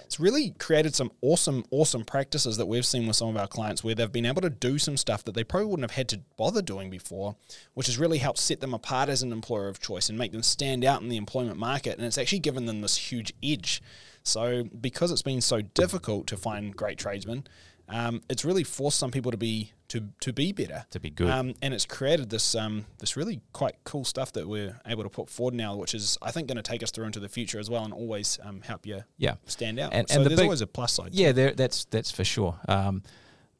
it's 0.04 0.20
really 0.20 0.50
created 0.58 0.94
some 0.94 1.10
awesome, 1.22 1.64
awesome 1.70 2.04
practices 2.04 2.56
that 2.56 2.66
we've 2.66 2.86
seen 2.86 3.06
with 3.06 3.16
some 3.16 3.28
of 3.28 3.36
our 3.36 3.46
clients 3.46 3.82
where 3.82 3.94
they've 3.94 4.10
been 4.10 4.26
able 4.26 4.42
to 4.42 4.50
do 4.50 4.78
some 4.78 4.96
stuff 4.96 5.24
that 5.24 5.34
they 5.34 5.44
probably 5.44 5.66
wouldn't 5.66 5.90
have 5.90 5.96
had 5.96 6.08
to 6.10 6.20
bother 6.36 6.62
doing 6.62 6.90
before, 6.90 7.36
which 7.74 7.86
has 7.86 7.98
really 7.98 8.18
helped 8.18 8.38
set 8.38 8.60
them 8.60 8.74
apart 8.74 9.08
as 9.08 9.22
an 9.22 9.32
employer 9.32 9.68
of 9.68 9.80
choice 9.80 10.08
and 10.08 10.18
make 10.18 10.32
them 10.32 10.42
stand 10.42 10.84
out 10.84 11.02
in 11.02 11.08
the 11.08 11.16
employment 11.16 11.58
market. 11.58 11.96
And 11.96 12.06
it's 12.06 12.18
actually 12.18 12.40
given 12.40 12.66
them 12.66 12.80
this 12.80 12.96
huge 12.96 13.32
edge. 13.42 13.82
So, 14.22 14.64
because 14.80 15.12
it's 15.12 15.22
been 15.22 15.42
so 15.42 15.60
difficult 15.60 16.26
to 16.28 16.36
find 16.36 16.74
great 16.74 16.96
tradesmen, 16.96 17.46
um, 17.88 18.22
it's 18.30 18.44
really 18.44 18.64
forced 18.64 18.98
some 18.98 19.10
people 19.10 19.30
to 19.30 19.36
be 19.36 19.72
to 19.88 20.08
to 20.20 20.32
be 20.32 20.52
better, 20.52 20.86
To 20.90 20.98
be 21.00 21.10
good. 21.10 21.28
um, 21.30 21.54
and 21.60 21.74
it's 21.74 21.84
created 21.84 22.30
this 22.30 22.54
um, 22.54 22.86
this 22.98 23.16
really 23.16 23.40
quite 23.52 23.76
cool 23.84 24.04
stuff 24.04 24.32
that 24.32 24.48
we're 24.48 24.78
able 24.86 25.02
to 25.02 25.10
put 25.10 25.28
forward 25.28 25.54
now, 25.54 25.76
which 25.76 25.94
is 25.94 26.16
I 26.22 26.30
think 26.30 26.48
going 26.48 26.56
to 26.56 26.62
take 26.62 26.82
us 26.82 26.90
through 26.90 27.04
into 27.06 27.20
the 27.20 27.28
future 27.28 27.58
as 27.60 27.68
well, 27.68 27.84
and 27.84 27.92
always 27.92 28.38
um, 28.42 28.62
help 28.62 28.86
you 28.86 29.02
Yeah. 29.18 29.34
stand 29.46 29.78
out. 29.78 29.92
And- 29.92 30.08
so 30.08 30.16
and 30.16 30.24
the 30.24 30.30
there's 30.30 30.40
big- 30.40 30.44
always 30.46 30.60
a 30.62 30.66
plus 30.66 30.92
side. 30.94 31.10
Yeah, 31.12 31.32
there, 31.32 31.52
that's 31.52 31.84
that's 31.86 32.10
for 32.10 32.24
sure. 32.24 32.58
Um, 32.68 33.02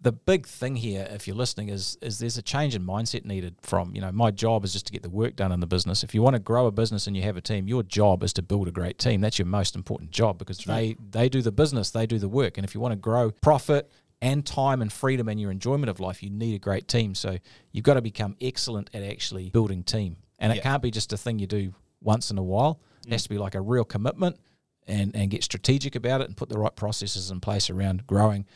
the 0.01 0.13
big 0.13 0.47
thing 0.47 0.77
here, 0.77 1.09
if 1.11 1.27
you're 1.27 1.37
listening, 1.37 1.71
is 1.71 1.97
is 2.03 2.19
there's 2.19 2.37
a 2.37 2.43
change 2.43 2.75
in 2.75 2.83
mindset 2.85 3.25
needed. 3.25 3.55
From 3.63 3.95
you 3.95 4.01
know, 4.03 4.13
my 4.13 4.31
job 4.31 4.65
is 4.65 4.73
just 4.73 4.87
to 4.87 4.93
get 4.93 5.03
the 5.03 5.09
work 5.11 5.35
done 5.37 5.51
in 5.53 5.61
the 5.61 5.67
business. 5.67 6.03
If 6.03 6.15
you 6.15 6.21
want 6.23 6.35
to 6.35 6.41
grow 6.41 6.67
a 6.67 6.71
business 6.73 7.07
and 7.07 7.17
you 7.17 7.23
have 7.23 7.37
a 7.39 7.41
team, 7.41 7.69
your 7.69 7.83
job 7.83 8.23
is 8.23 8.33
to 8.35 8.43
build 8.43 8.69
a 8.69 8.71
great 8.71 8.99
team. 8.99 9.21
That's 9.23 9.39
your 9.39 9.47
most 9.47 9.75
important 9.77 10.11
job 10.11 10.39
because 10.39 10.59
they 10.59 10.97
they 11.11 11.29
do 11.31 11.41
the 11.43 11.53
business, 11.53 11.91
they 11.91 12.07
do 12.07 12.19
the 12.19 12.29
work. 12.29 12.59
And 12.59 12.65
if 12.67 12.75
you 12.75 12.81
want 12.81 12.93
to 12.93 12.97
grow 12.97 13.31
profit 13.31 13.91
and 14.25 14.45
time 14.47 14.81
and 14.81 14.91
freedom 14.93 15.29
and 15.29 15.39
your 15.39 15.51
enjoyment 15.51 15.91
of 15.91 16.01
life, 16.01 16.23
you 16.23 16.31
need 16.31 16.55
a 16.55 16.59
great 16.59 16.89
team. 16.89 17.15
So 17.15 17.37
you've 17.73 17.85
got 17.85 17.95
to 17.95 18.03
become 18.03 18.37
excellent 18.41 18.89
at 18.95 19.03
actually 19.03 19.51
building 19.51 19.83
team. 19.85 20.17
And 20.39 20.51
it 20.53 20.57
Yeah. 20.57 20.63
can't 20.63 20.83
be 20.83 20.91
just 20.91 21.13
a 21.13 21.17
thing 21.17 21.39
you 21.39 21.47
do 21.47 21.75
once 22.01 22.31
in 22.31 22.39
a 22.39 22.43
while. 22.43 22.81
It 23.07 23.13
has 23.13 23.23
to 23.25 23.29
be 23.29 23.39
like 23.39 23.55
a 23.55 23.61
real 23.61 23.85
commitment 23.85 24.37
and, 24.87 25.15
and 25.15 25.31
get 25.31 25.45
strategic 25.45 25.95
about 25.95 26.23
it 26.23 26.29
and 26.29 26.37
put 26.37 26.49
the 26.49 26.59
right 26.59 26.75
processes 26.75 27.31
in 27.31 27.41
place 27.41 27.69
around 27.71 28.07
growing 28.07 28.47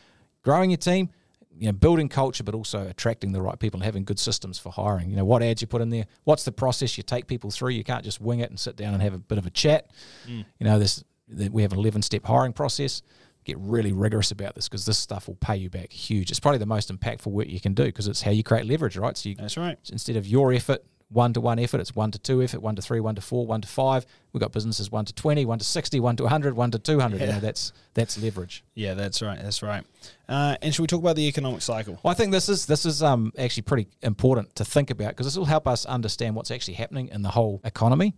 growing 0.41 0.69
your 0.71 0.77
team, 0.77 1.09
you 1.57 1.67
know, 1.67 1.73
building 1.73 2.07
culture, 2.09 2.43
but 2.43 2.55
also 2.55 2.87
attracting 2.87 3.33
the 3.33 3.41
right 3.41 3.59
people 3.59 3.77
and 3.77 3.85
having 3.85 4.05
good 4.05 4.17
systems 4.17 4.57
for 4.57 4.71
hiring. 4.71 5.09
You 5.09 5.17
know, 5.17 5.25
what 5.25 5.43
ads 5.43 5.61
you 5.61 5.67
put 5.67 5.81
in 5.81 5.89
there, 5.89 6.05
what's 6.23 6.45
the 6.45 6.51
process 6.51 6.97
you 6.97 7.03
take 7.03 7.27
people 7.27 7.51
through. 7.51 7.71
You 7.71 7.83
can't 7.83 8.03
just 8.05 8.21
wing 8.21 8.39
it 8.39 8.49
and 8.49 8.59
sit 8.59 8.75
down 8.75 8.93
and 8.93 9.03
have 9.03 9.13
a 9.13 9.19
bit 9.19 9.37
of 9.37 9.45
a 9.45 9.49
chat. 9.49 9.91
Mm. 10.27 10.45
You 10.59 10.65
know, 10.65 10.79
this 10.79 11.03
we 11.51 11.61
have 11.61 11.73
an 11.73 11.79
eleven 11.79 12.01
step 12.01 12.25
hiring 12.25 12.53
process. 12.53 13.01
Get 13.49 13.57
really 13.59 13.91
rigorous 13.91 14.29
about 14.31 14.53
this 14.55 14.67
because 14.69 14.85
this 14.85 14.97
stuff 14.99 15.27
will 15.27 15.35
pay 15.35 15.55
you 15.57 15.69
back 15.71 15.91
huge. 15.91 16.29
It's 16.29 16.39
probably 16.39 16.59
the 16.59 16.65
most 16.67 16.91
impactful 16.95 17.27
work 17.31 17.47
you 17.47 17.59
can 17.59 17.73
do 17.73 17.85
because 17.85 18.07
it's 18.07 18.21
how 18.21 18.31
you 18.31 18.43
create 18.43 18.65
leverage, 18.65 18.95
right? 18.95 19.17
So 19.17 19.29
you, 19.29 19.35
that's 19.35 19.57
right. 19.57 19.77
instead 19.91 20.15
of 20.17 20.27
your 20.27 20.53
effort, 20.53 20.83
one 21.11 21.33
to 21.33 21.41
one 21.41 21.57
effort, 21.57 21.81
it's 21.81 21.95
one 21.95 22.11
to 22.11 22.19
two 22.19 22.43
effort, 22.43 22.61
one 22.61 22.75
to 22.75 22.83
three, 22.83 22.99
one 22.99 23.15
to 23.15 23.21
four, 23.21 23.47
one 23.47 23.61
to 23.61 23.67
five. 23.67 24.05
We've 24.31 24.39
got 24.39 24.51
businesses 24.51 24.91
one 24.91 25.05
to 25.05 25.13
20, 25.15 25.43
one 25.45 25.57
to 25.57 25.65
60, 25.65 25.99
one 25.99 26.15
to 26.17 26.23
100, 26.23 26.53
one 26.55 26.69
to 26.69 26.77
200. 26.77 27.19
You 27.19 27.25
Yeah. 27.25 27.31
know, 27.33 27.39
that's, 27.39 27.73
that's 27.95 28.21
leverage. 28.21 28.63
Yeah, 28.75 28.93
that's 28.93 29.19
right. 29.23 29.39
That's 29.41 29.63
right. 29.63 29.83
Uh, 30.27 30.55
and 30.61 30.71
should 30.75 30.83
we 30.83 30.87
talk 30.87 31.01
about 31.01 31.15
the 31.15 31.27
economic 31.27 31.63
cycle? 31.63 31.97
Well, 32.03 32.11
I 32.11 32.13
think 32.13 32.31
this 32.31 32.47
is 32.49 32.67
this 32.67 32.85
is 32.85 33.01
um, 33.01 33.33
actually 33.39 33.63
pretty 33.63 33.87
important 34.03 34.55
to 34.57 34.63
think 34.65 34.91
about 34.91 35.09
because 35.09 35.25
this 35.25 35.35
will 35.35 35.45
help 35.45 35.67
us 35.67 35.85
understand 35.87 36.35
what's 36.35 36.51
actually 36.51 36.75
happening 36.75 37.07
in 37.07 37.23
the 37.23 37.29
whole 37.29 37.59
economy. 37.63 38.13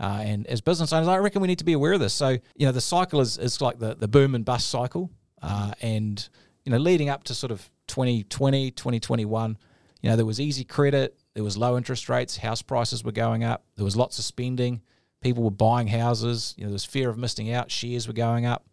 Uh, 0.00 0.04
and 0.24 0.46
as 0.46 0.60
business 0.60 0.92
owners, 0.92 1.08
I 1.08 1.18
reckon 1.18 1.40
we 1.42 1.48
need 1.48 1.58
to 1.58 1.64
be 1.64 1.72
aware 1.74 1.92
of 1.92 2.00
this. 2.00 2.14
So, 2.14 2.30
you 2.56 2.66
know, 2.66 2.72
the 2.72 2.80
cycle 2.80 3.20
is, 3.20 3.38
is 3.38 3.60
like 3.60 3.78
the, 3.78 3.94
the 3.94 4.08
boom 4.08 4.34
and 4.34 4.44
bust 4.44 4.68
cycle. 4.68 5.10
Uh, 5.42 5.72
and, 5.82 6.28
you 6.64 6.72
know, 6.72 6.78
leading 6.78 7.08
up 7.08 7.24
to 7.24 7.34
sort 7.34 7.52
of 7.52 7.68
2020, 7.88 8.70
2021, 8.72 9.58
you 10.02 10.10
know, 10.10 10.16
there 10.16 10.26
was 10.26 10.40
easy 10.40 10.64
credit, 10.64 11.16
there 11.34 11.44
was 11.44 11.56
low 11.56 11.76
interest 11.76 12.08
rates, 12.08 12.36
house 12.38 12.62
prices 12.62 13.04
were 13.04 13.12
going 13.12 13.44
up, 13.44 13.64
there 13.76 13.84
was 13.84 13.96
lots 13.96 14.18
of 14.18 14.24
spending, 14.24 14.80
people 15.20 15.42
were 15.42 15.50
buying 15.50 15.88
houses, 15.88 16.54
you 16.56 16.64
know, 16.64 16.68
there 16.70 16.74
was 16.74 16.84
fear 16.84 17.08
of 17.10 17.18
missing 17.18 17.52
out, 17.52 17.70
shares 17.70 18.06
were 18.06 18.12
going 18.14 18.46
up. 18.46 18.64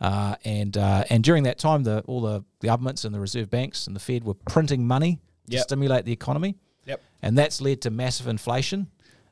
Uh, 0.00 0.36
and 0.44 0.76
uh, 0.76 1.04
and 1.08 1.24
during 1.24 1.44
that 1.44 1.58
time, 1.58 1.82
the 1.82 2.00
all 2.06 2.20
the 2.20 2.44
governments 2.62 3.04
and 3.06 3.14
the 3.14 3.20
reserve 3.20 3.48
banks 3.48 3.86
and 3.86 3.96
the 3.96 4.00
Fed 4.00 4.24
were 4.24 4.34
printing 4.34 4.86
money 4.86 5.18
to 5.48 5.54
Yep. 5.56 5.62
stimulate 5.62 6.04
the 6.04 6.12
economy, 6.12 6.56
Yep. 6.84 7.00
and 7.22 7.38
that's 7.38 7.60
led 7.62 7.80
to 7.82 7.90
massive 7.90 8.26
inflation. 8.26 8.88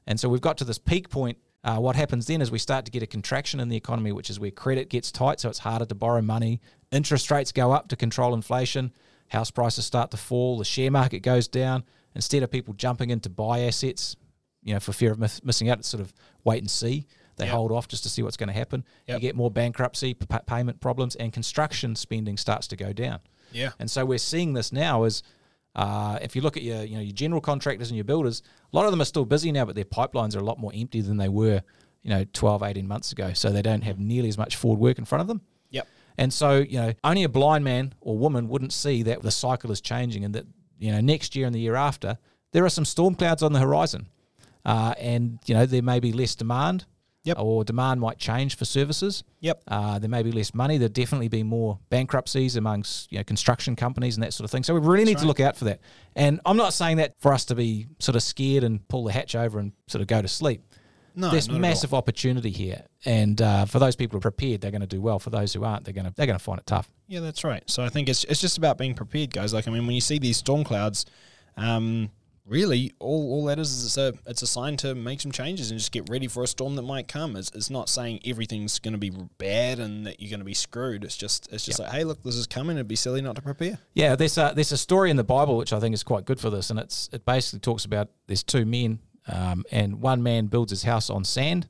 And 0.07 0.19
so 0.21 0.29
we've 0.29 0.41
got 0.41 0.57
to 0.59 0.65
this 0.65 0.79
peak 0.79 1.09
point 1.09 1.39
Uh, 1.67 1.79
what 1.79 1.97
happens 1.97 2.27
then 2.27 2.43
is 2.43 2.51
we 2.51 2.59
start 2.59 2.85
to 2.85 2.91
get 2.91 3.03
a 3.03 3.07
contraction 3.07 3.59
in 3.59 3.71
the 3.71 3.77
economy, 3.77 4.13
which 4.13 4.29
is 4.29 4.39
where 4.39 4.51
credit 4.51 4.91
gets 4.91 5.11
tight, 5.11 5.41
so 5.41 5.49
it's 5.49 5.61
harder 5.61 5.87
to 5.87 5.95
borrow 5.95 6.21
money. 6.21 6.61
Interest 6.93 7.31
rates 7.31 7.53
go 7.53 7.73
up 7.73 7.89
to 7.89 7.97
control 7.97 8.35
inflation. 8.35 8.93
House 9.29 9.51
prices 9.51 9.87
start 9.87 10.11
to 10.11 10.19
fall. 10.19 10.59
The 10.59 10.65
share 10.67 10.91
market 10.91 11.21
goes 11.21 11.49
down. 11.49 11.85
Instead 12.15 12.43
of 12.43 12.51
people 12.51 12.75
jumping 12.75 13.09
in 13.09 13.19
to 13.21 13.31
buy 13.31 13.61
assets, 13.61 14.15
you 14.63 14.75
know, 14.75 14.79
for 14.81 14.93
fear 14.93 15.11
of 15.11 15.19
miss- 15.19 15.43
missing 15.43 15.71
out, 15.71 15.79
it's 15.79 15.89
sort 15.89 16.03
of 16.03 16.13
wait 16.45 16.59
and 16.63 16.71
see. 16.71 17.07
They 17.37 17.47
Yep. 17.47 17.55
hold 17.55 17.73
off 17.73 17.89
just 17.89 18.03
to 18.03 18.11
see 18.11 18.23
what's 18.23 18.37
going 18.37 18.49
to 18.49 18.53
happen. 18.53 18.85
Yep. 19.09 19.17
You 19.17 19.21
get 19.29 19.35
more 19.35 19.51
bankruptcy, 19.51 20.13
p- 20.13 20.27
payment 20.47 20.81
problems, 20.81 21.17
and 21.17 21.33
construction 21.33 21.97
spending 21.97 22.37
starts 22.37 22.67
to 22.69 22.77
go 22.77 22.93
down. 22.93 23.21
Yeah. 23.53 23.71
And 23.79 23.91
so 23.91 24.05
we're 24.05 24.19
seeing 24.19 24.53
this 24.53 24.71
now 24.71 25.05
as 25.05 25.23
uh, 25.75 26.19
if 26.23 26.37
you 26.37 26.43
look 26.43 26.57
at 26.57 26.63
your 26.63 26.85
you 26.85 26.97
know 26.97 27.03
your 27.03 27.13
general 27.13 27.41
contractors 27.41 27.91
and 27.91 27.97
your 27.97 28.05
builders, 28.05 28.43
a 28.73 28.77
lot 28.77 28.85
of 28.85 28.93
them 28.93 29.01
are 29.01 29.07
still 29.07 29.25
busy 29.25 29.51
now, 29.51 29.65
but 29.65 29.75
their 29.75 29.85
pipelines 29.85 30.37
are 30.37 30.41
a 30.41 30.45
lot 30.45 30.59
more 30.59 30.73
empty 30.75 31.01
than 31.01 31.17
they 31.17 31.29
were, 31.29 31.63
you 32.03 32.11
know, 32.11 32.25
12, 32.33 32.63
18 32.63 32.87
months 32.87 33.13
ago. 33.13 33.33
So 33.33 33.51
they 33.51 33.63
don't 33.63 33.83
have 33.83 33.99
nearly 33.99 34.29
as 34.29 34.39
much 34.39 34.57
forward 34.57 34.81
work 34.81 34.99
in 34.99 35.05
front 35.05 35.23
of 35.23 35.29
them. 35.29 35.41
Yep. 35.71 35.89
And 36.17 36.33
so, 36.33 36.59
you 36.59 36.79
know, 36.79 36.93
only 37.03 37.25
a 37.25 37.29
blind 37.29 37.65
man 37.65 37.95
or 38.01 38.17
woman 38.17 38.49
wouldn't 38.49 38.73
see 38.73 39.03
that 39.03 39.23
the 39.23 39.33
cycle 39.33 39.73
is 39.73 39.81
changing 39.81 40.25
and 40.25 40.35
that, 40.35 40.47
you 40.79 40.93
know, 40.93 41.01
next 41.01 41.35
year 41.35 41.47
and 41.47 41.55
the 41.55 41.61
year 41.61 41.75
after, 41.75 42.19
there 42.53 42.65
are 42.65 42.71
some 42.71 42.85
storm 42.85 43.17
clouds 43.17 43.43
on 43.43 43.53
the 43.53 43.59
horizon. 43.59 44.07
Uh, 44.65 44.95
and, 44.99 45.41
you 45.47 45.55
know, 45.55 45.67
there 45.67 45.83
may 45.83 45.99
be 45.99 46.13
less 46.13 46.35
demand 46.37 46.87
Yep. 47.25 47.39
or 47.41 47.65
demand 47.65 48.01
might 48.01 48.19
change 48.19 48.57
for 48.57 48.65
services. 48.67 49.25
Yep. 49.41 49.63
Uh, 49.67 49.99
there 49.99 50.11
may 50.11 50.23
be 50.23 50.31
less 50.31 50.53
money. 50.55 50.77
There'll 50.79 50.93
definitely 50.93 51.29
be 51.29 51.43
more 51.43 51.79
bankruptcies 51.89 52.57
amongst 52.57 53.11
you 53.11 53.19
know 53.19 53.25
construction 53.25 53.77
companies 53.77 54.15
and 54.17 54.23
that 54.23 54.35
sort 54.35 54.45
of 54.45 54.51
thing. 54.51 54.63
So 54.63 54.75
we 54.75 54.81
really 54.81 55.05
need 55.05 55.19
to 55.19 55.27
look 55.27 55.41
out 55.41 55.57
for 55.57 55.65
that. 55.65 55.81
And 56.15 56.41
I'm 56.45 56.57
not 56.59 56.75
saying 56.75 56.99
that 56.99 57.15
for 57.21 57.33
us 57.33 57.47
to 57.47 57.55
be 57.55 57.87
sort 57.99 58.15
of 58.17 58.23
scared 58.23 58.63
and 58.63 58.87
pull 58.89 59.05
the 59.05 59.13
hatch 59.13 59.35
over 59.35 59.59
and 59.59 59.73
sort 59.89 60.03
of 60.03 60.07
go 60.07 60.21
to 60.21 60.29
sleep. 60.29 60.63
No, 61.17 61.31
There's 61.31 61.47
not 61.49 61.55
at 61.55 61.57
all. 61.57 61.61
massive 61.61 61.95
opportunity 61.95 62.51
here, 62.51 62.83
and 63.05 63.41
uh, 63.41 63.67
for 63.67 63.79
those 63.79 63.95
people 63.95 64.17
who 64.17 64.19
are 64.19 64.31
prepared, 64.33 64.61
they're 64.61 64.73
going 64.73 64.81
to 64.81 64.87
do 64.87 65.01
well. 65.01 65.21
For 65.21 65.31
those 65.31 65.53
who 65.53 65.63
aren't, 65.63 65.85
they're 65.85 65.95
going 65.95 66.07
to 66.07 66.13
they're 66.17 66.27
going 66.27 66.39
to 66.39 66.45
find 66.45 66.59
it 66.59 66.67
tough. 66.67 66.91
Yeah, 67.07 67.21
that's 67.21 67.45
right. 67.45 67.63
So 67.71 67.85
I 67.85 67.89
think 67.89 68.09
it's 68.09 68.25
it's 68.25 68.41
just 68.41 68.59
about 68.59 68.79
being 68.79 68.95
prepared, 68.95 69.31
guys. 69.33 69.55
Like 69.55 69.69
I 69.69 69.71
mean, 69.71 69.87
when 69.87 69.95
you 69.95 70.01
see 70.01 70.19
these 70.19 70.37
storm 70.39 70.65
clouds, 70.65 71.07
um, 71.57 72.11
really 72.47 72.93
all, 72.99 73.33
all 73.33 73.45
that 73.47 73.59
is 73.59 73.73
is 73.73 73.85
it's 73.85 73.97
a 73.97 74.13
it's 74.27 74.43
a 74.43 74.47
sign 74.47 74.77
to 74.77 74.95
make 74.95 75.21
some 75.21 75.33
changes 75.33 75.71
and 75.71 75.79
just 75.79 75.93
get 75.93 76.09
ready 76.11 76.27
for 76.27 76.43
a 76.43 76.47
storm 76.47 76.77
that 76.77 76.83
might 76.83 77.09
come. 77.09 77.37
It's, 77.37 77.51
it's 77.55 77.71
not 77.71 77.89
saying 77.89 78.21
everything's 78.25 78.79
going 78.79 78.93
to 78.93 78.99
be 78.99 79.11
bad 79.39 79.79
and 79.79 80.07
that 80.07 80.21
you're 80.21 80.31
going 80.31 80.41
to 80.41 80.45
be 80.45 80.55
screwed. 80.55 81.05
It's 81.05 81.17
just 81.17 81.51
it's 81.53 81.65
just 81.65 81.79
like, 81.79 81.91
hey, 81.91 82.05
look, 82.05 82.23
this 82.23 82.37
is 82.37 82.47
coming. 82.47 82.77
It'd 82.77 82.89
be 82.89 82.97
silly 82.97 83.23
not 83.23 83.37
to 83.37 83.43
prepare. 83.43 83.79
Yeah, 83.95 84.17
there's 84.17 84.37
a 84.39 84.53
there's 84.55 84.73
a 84.73 84.79
story 84.79 85.11
in 85.11 85.17
the 85.17 85.25
Bible 85.25 85.57
which 85.57 85.73
I 85.73 85.81
think 85.81 85.95
is 85.95 86.03
quite 86.03 86.25
good 86.25 86.41
for 86.41 86.51
this, 86.51 86.71
and 86.71 86.79
it's 86.79 87.09
it 87.13 87.25
basically 87.25 87.61
talks 87.61 87.85
about 87.85 88.11
there's 88.27 88.43
two 88.43 88.65
men, 88.65 89.01
um, 89.29 89.65
and 89.71 90.01
one 90.01 90.23
man 90.23 90.47
builds 90.47 90.71
his 90.71 90.83
house 90.83 91.11
on 91.11 91.25
sand. 91.25 91.69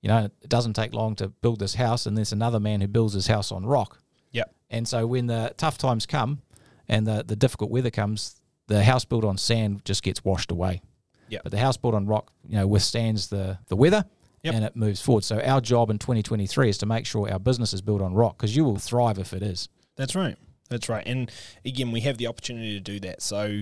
You 0.00 0.08
know, 0.08 0.30
it 0.42 0.48
doesn't 0.48 0.74
take 0.74 0.94
long 0.94 1.14
to 1.16 1.28
build 1.28 1.60
this 1.60 1.74
house, 1.74 2.06
and 2.06 2.16
there's 2.16 2.32
another 2.32 2.58
man 2.58 2.80
who 2.80 2.88
builds 2.88 3.14
his 3.14 3.28
house 3.28 3.52
on 3.52 3.64
rock. 3.64 4.00
Yep. 4.32 4.52
And 4.70 4.88
so 4.88 5.06
when 5.06 5.26
the 5.26 5.54
tough 5.56 5.78
times 5.78 6.06
come, 6.06 6.42
and 6.88 7.06
the 7.06 7.24
the 7.26 7.36
difficult 7.36 7.70
weather 7.70 7.90
comes, 7.90 8.41
the 8.68 8.82
house 8.84 9.04
built 9.04 9.24
on 9.24 9.38
sand 9.38 9.84
just 9.84 10.02
gets 10.02 10.24
washed 10.24 10.50
away. 10.50 10.82
Yep. 11.28 11.42
But 11.44 11.52
the 11.52 11.58
house 11.58 11.76
built 11.76 11.94
on 11.94 12.06
rock, 12.06 12.32
you 12.46 12.56
know, 12.56 12.66
withstands 12.66 13.28
the 13.28 13.58
the 13.68 13.76
weather. 13.76 14.04
Yep. 14.42 14.54
And 14.54 14.64
it 14.64 14.74
moves 14.74 15.00
forward. 15.00 15.22
So 15.22 15.40
our 15.40 15.60
job 15.60 15.88
in 15.88 15.98
2023 15.98 16.68
is 16.68 16.78
to 16.78 16.86
make 16.86 17.06
sure 17.06 17.30
our 17.30 17.38
business 17.38 17.72
is 17.72 17.80
built 17.80 18.02
on 18.02 18.12
rock 18.12 18.36
because 18.36 18.56
you 18.56 18.64
will 18.64 18.76
thrive 18.76 19.20
if 19.20 19.32
it 19.32 19.40
is. 19.40 19.68
That's 19.94 20.16
right. 20.16 20.36
That's 20.68 20.88
right. 20.88 21.06
And 21.06 21.30
again, 21.64 21.92
we 21.92 22.00
have 22.00 22.18
the 22.18 22.26
opportunity 22.26 22.72
to 22.72 22.80
do 22.80 22.98
that. 23.00 23.22
So 23.22 23.60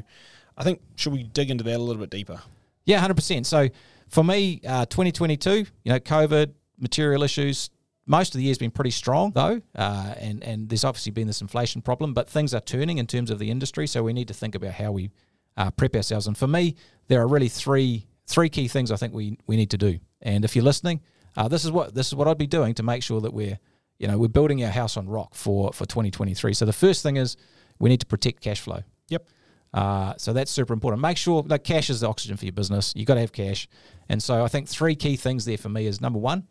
I 0.56 0.64
think 0.64 0.80
should 0.96 1.12
we 1.12 1.22
dig 1.22 1.50
into 1.50 1.64
that 1.64 1.76
a 1.76 1.82
little 1.82 2.00
bit 2.00 2.08
deeper? 2.08 2.40
Yeah, 2.86 2.98
hundred 2.98 3.14
percent. 3.14 3.46
So 3.46 3.68
for 4.08 4.24
me, 4.24 4.62
uh, 4.66 4.86
2022, 4.86 5.50
you 5.50 5.66
know, 5.84 5.98
COVID, 5.98 6.52
material 6.78 7.22
issues. 7.22 7.68
Most 8.10 8.34
of 8.34 8.38
the 8.38 8.44
year's 8.44 8.58
been 8.58 8.72
pretty 8.72 8.90
strong 8.90 9.30
though, 9.30 9.62
uh, 9.76 10.14
and 10.18 10.42
and 10.42 10.68
there's 10.68 10.82
obviously 10.82 11.12
been 11.12 11.28
this 11.28 11.40
inflation 11.40 11.80
problem, 11.80 12.12
but 12.12 12.28
things 12.28 12.52
are 12.52 12.60
turning 12.60 12.98
in 12.98 13.06
terms 13.06 13.30
of 13.30 13.38
the 13.38 13.52
industry. 13.52 13.86
So 13.86 14.02
we 14.02 14.12
need 14.12 14.26
to 14.26 14.34
think 14.34 14.56
about 14.56 14.72
how 14.72 14.90
we 14.90 15.12
uh, 15.56 15.70
prep 15.70 15.94
ourselves. 15.94 16.26
And 16.26 16.36
for 16.36 16.48
me, 16.48 16.74
there 17.06 17.20
are 17.20 17.28
really 17.28 17.48
three 17.48 18.08
three 18.26 18.48
key 18.48 18.66
things 18.66 18.90
I 18.90 18.96
think 18.96 19.14
we 19.14 19.38
we 19.46 19.56
need 19.56 19.70
to 19.70 19.78
do. 19.78 20.00
And 20.22 20.44
if 20.44 20.56
you're 20.56 20.64
listening, 20.64 21.02
uh, 21.36 21.46
this 21.46 21.64
is 21.64 21.70
what 21.70 21.94
this 21.94 22.08
is 22.08 22.16
what 22.16 22.26
I'd 22.26 22.36
be 22.36 22.48
doing 22.48 22.74
to 22.74 22.82
make 22.82 23.04
sure 23.04 23.20
that 23.20 23.32
we're 23.32 23.60
you 24.00 24.08
know 24.08 24.18
we're 24.18 24.26
building 24.26 24.64
our 24.64 24.72
house 24.72 24.96
on 24.96 25.08
rock 25.08 25.36
for 25.36 25.72
for 25.72 25.86
2023. 25.86 26.52
So 26.52 26.64
the 26.64 26.72
first 26.72 27.04
thing 27.04 27.16
is 27.16 27.36
we 27.78 27.90
need 27.90 28.00
to 28.00 28.06
protect 28.06 28.40
cash 28.40 28.60
flow. 28.60 28.82
Yep. 29.10 29.28
Uh, 29.72 30.14
so 30.16 30.32
that's 30.32 30.50
super 30.50 30.72
important. 30.72 31.00
Make 31.00 31.16
sure 31.16 31.44
like 31.46 31.62
cash 31.62 31.90
is 31.90 32.00
the 32.00 32.08
oxygen 32.08 32.36
for 32.36 32.44
your 32.44 32.54
business. 32.54 32.92
You 32.96 33.04
got 33.04 33.14
to 33.14 33.20
have 33.20 33.30
cash, 33.30 33.68
and 34.08 34.20
so 34.20 34.42
I 34.42 34.48
think 34.48 34.68
three 34.68 34.96
key 34.96 35.14
things 35.14 35.44
there 35.44 35.58
for 35.58 35.68
me 35.68 35.86
is 35.86 36.00
number 36.00 36.18
one, 36.18 36.48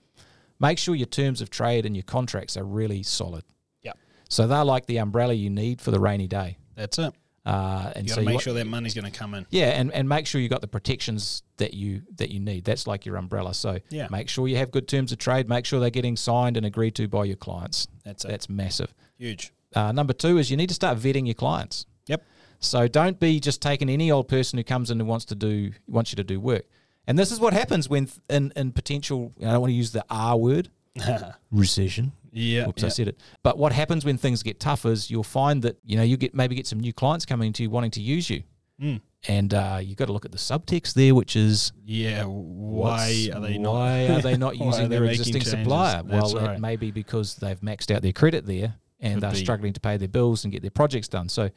make 0.60 0.78
sure 0.78 0.96
your 0.96 1.08
terms 1.08 1.42
of 1.42 1.50
trade 1.50 1.86
and 1.86 1.96
your 1.96 2.04
contracts 2.04 2.58
are 2.58 2.64
really 2.64 3.04
solid. 3.04 3.44
Yep. 3.84 3.98
So 4.30 4.48
they're 4.48 4.64
like 4.66 4.86
the 4.86 4.98
umbrella 4.98 5.34
you 5.34 5.50
need 5.50 5.82
for 5.82 5.92
the 5.92 6.00
rainy 6.00 6.28
day. 6.28 6.58
That's 6.76 6.98
it. 7.00 7.14
Uh, 7.46 7.92
and 7.96 8.08
You 8.08 8.14
so 8.14 8.22
make 8.22 8.36
wa- 8.36 8.40
sure 8.42 8.54
that 8.54 8.68
money's 8.68 8.94
going 8.94 9.10
to 9.12 9.18
come 9.18 9.34
in. 9.34 9.46
yeah, 9.50 9.70
and, 9.70 9.92
and 9.94 10.08
make 10.08 10.28
sure 10.28 10.40
you 10.40 10.50
got 10.50 10.62
the 10.62 10.68
protections 10.68 11.42
that 11.58 11.74
you 11.74 12.02
that 12.18 12.30
you 12.30 12.40
need. 12.40 12.64
That's 12.66 12.86
like 12.86 13.06
your 13.06 13.16
umbrella. 13.16 13.54
So 13.54 13.80
Yeah. 13.90 14.08
make 14.12 14.30
sure 14.30 14.48
you 14.48 14.58
have 14.58 14.72
good 14.72 14.88
terms 14.88 15.12
of 15.12 15.18
trade. 15.18 15.50
Make 15.50 15.66
sure 15.66 15.80
they're 15.80 15.90
getting 15.90 16.16
signed 16.18 16.58
and 16.58 16.66
agreed 16.66 16.96
to 16.96 17.08
by 17.08 17.24
your 17.26 17.38
clients. 17.38 17.88
That's 18.04 18.24
it. 18.26 18.28
That's 18.28 18.50
massive. 18.50 18.94
Huge. 19.18 19.52
Uh, 19.74 19.92
number 19.92 20.14
two 20.14 20.38
is 20.38 20.52
you 20.52 20.58
need 20.58 20.68
to 20.70 20.76
start 20.76 20.98
vetting 21.00 21.26
your 21.26 21.34
clients. 21.34 21.86
Yep. 22.08 22.24
So 22.60 22.88
don't 22.88 23.20
be 23.20 23.40
just 23.40 23.62
taking 23.62 23.90
any 23.90 24.12
old 24.12 24.28
person 24.28 24.58
who 24.58 24.64
comes 24.64 24.92
in 24.92 25.00
and 25.00 25.08
wants 25.08 25.26
to 25.26 25.36
do 25.36 25.72
wants 25.88 26.12
you 26.12 26.18
to 26.18 26.24
do 26.24 26.40
work. 26.40 26.66
And 27.10 27.18
this 27.20 27.32
is 27.32 27.40
what 27.42 27.52
happens 27.54 27.90
when 27.90 28.06
th- 28.06 28.20
in 28.30 28.54
in 28.56 28.72
potential. 28.72 29.34
I 29.42 29.52
don't 29.52 29.60
want 29.62 29.72
to 29.72 29.76
use 29.76 29.92
the 29.92 30.06
R 30.10 30.38
word, 30.38 30.70
recession. 31.52 32.12
yeah. 32.32 32.68
Oops, 32.68 32.82
yeah. 32.82 32.86
I 32.86 32.90
said 32.90 33.08
it. 33.08 33.20
But 33.44 33.58
what 33.58 33.72
happens 33.72 34.06
when 34.06 34.18
things 34.18 34.44
get 34.44 34.60
tough 34.60 34.86
is 34.86 35.10
you'll 35.10 35.24
find 35.24 35.62
that 35.64 35.78
you 35.84 35.98
know 35.98 36.04
you 36.04 36.18
get 36.18 36.34
maybe 36.36 36.56
get 36.56 36.68
some 36.68 36.80
new 36.80 36.94
clients 36.94 37.26
coming 37.26 37.52
to 37.54 37.64
you 37.64 37.70
wanting 37.70 37.92
to 37.92 38.02
use 38.02 38.30
you, 38.30 38.44
Mm. 38.82 39.02
and 39.28 39.54
uh, 39.54 39.80
you 39.84 39.94
got 39.96 40.06
to 40.06 40.14
look 40.14 40.24
at 40.26 40.32
the 40.32 40.38
subtext 40.38 40.94
there, 40.94 41.14
which 41.14 41.36
is 41.36 41.72
Yeah. 41.84 42.24
Why 42.26 43.30
are 43.34 43.42
they 43.42 43.58
not? 43.58 43.74
Why 43.74 44.08
are 44.08 44.22
they 44.22 44.38
not 44.46 44.58
using 44.58 44.88
they 44.90 44.98
their 45.00 45.06
existing 45.06 45.34
changes? 45.34 45.52
supplier? 45.52 46.04
That's 46.04 46.34
well, 46.34 46.46
right. 46.46 46.56
it 46.56 46.60
may 46.62 46.76
be 46.78 46.92
because 46.92 47.36
they've 47.36 47.60
maxed 47.62 47.94
out 47.94 48.02
their 48.02 48.14
credit 48.14 48.46
there 48.46 48.76
and 49.02 49.16
Could 49.16 49.24
they're 49.24 49.32
be. 49.32 49.38
struggling 49.38 49.74
to 49.74 49.80
pay 49.80 49.98
their 49.98 50.08
bills 50.08 50.44
and 50.46 50.52
get 50.54 50.62
their 50.62 50.72
projects 50.72 51.08
done. 51.08 51.28
So 51.28 51.50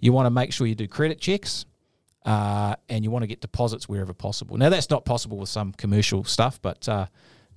you 0.00 0.12
want 0.12 0.26
to 0.26 0.30
make 0.30 0.52
sure 0.52 0.66
you 0.66 0.74
do 0.74 0.88
credit 0.88 1.20
checks. 1.20 1.66
Uh, 2.26 2.74
and 2.88 3.04
you 3.04 3.10
want 3.12 3.22
to 3.22 3.28
get 3.28 3.40
deposits 3.40 3.88
wherever 3.88 4.12
possible. 4.12 4.56
Now 4.56 4.68
that's 4.68 4.90
not 4.90 5.04
possible 5.04 5.38
with 5.38 5.48
some 5.48 5.72
commercial 5.72 6.24
stuff, 6.24 6.60
but 6.60 6.88
uh, 6.88 7.06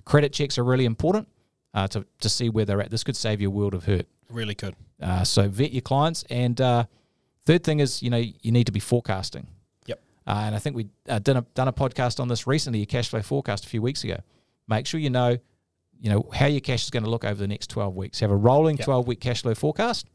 credit 0.04 0.32
checks 0.32 0.58
are 0.58 0.64
really 0.64 0.84
important 0.84 1.26
uh, 1.74 1.88
to 1.88 2.06
to 2.20 2.28
see 2.28 2.48
where 2.48 2.64
they're 2.64 2.80
at. 2.80 2.90
This 2.90 3.02
could 3.02 3.16
save 3.16 3.40
you 3.40 3.48
a 3.48 3.50
world 3.50 3.74
of 3.74 3.84
hurt. 3.84 4.06
Really 4.30 4.54
could. 4.54 4.76
Uh, 5.02 5.24
so 5.24 5.48
vet 5.48 5.72
your 5.72 5.82
clients. 5.82 6.24
And 6.30 6.60
uh, 6.60 6.84
third 7.46 7.64
thing 7.64 7.80
is, 7.80 8.00
you 8.00 8.10
know, 8.10 8.18
you 8.18 8.52
need 8.52 8.66
to 8.66 8.72
be 8.72 8.78
forecasting. 8.78 9.48
Yep. 9.86 10.00
Uh, 10.24 10.42
and 10.46 10.54
I 10.54 10.60
think 10.60 10.76
we 10.76 10.86
uh, 11.08 11.18
done 11.18 11.38
a 11.38 11.42
done 11.54 11.66
a 11.66 11.72
podcast 11.72 12.20
on 12.20 12.28
this 12.28 12.46
recently, 12.46 12.82
a 12.82 12.86
cash 12.86 13.08
flow 13.08 13.22
forecast 13.22 13.66
a 13.66 13.68
few 13.68 13.82
weeks 13.82 14.04
ago. 14.04 14.18
Make 14.68 14.86
sure 14.86 15.00
you 15.00 15.10
know, 15.10 15.36
you 15.98 16.10
know, 16.10 16.30
how 16.32 16.46
your 16.46 16.60
cash 16.60 16.84
is 16.84 16.90
going 16.90 17.02
to 17.02 17.10
look 17.10 17.24
over 17.24 17.34
the 17.34 17.48
next 17.48 17.70
twelve 17.70 17.96
weeks. 17.96 18.20
Have 18.20 18.30
a 18.30 18.36
rolling 18.36 18.76
Yep. 18.76 18.84
twelve 18.84 19.06
week 19.08 19.18
cash 19.20 19.42
flow 19.42 19.54
forecast, 19.56 20.06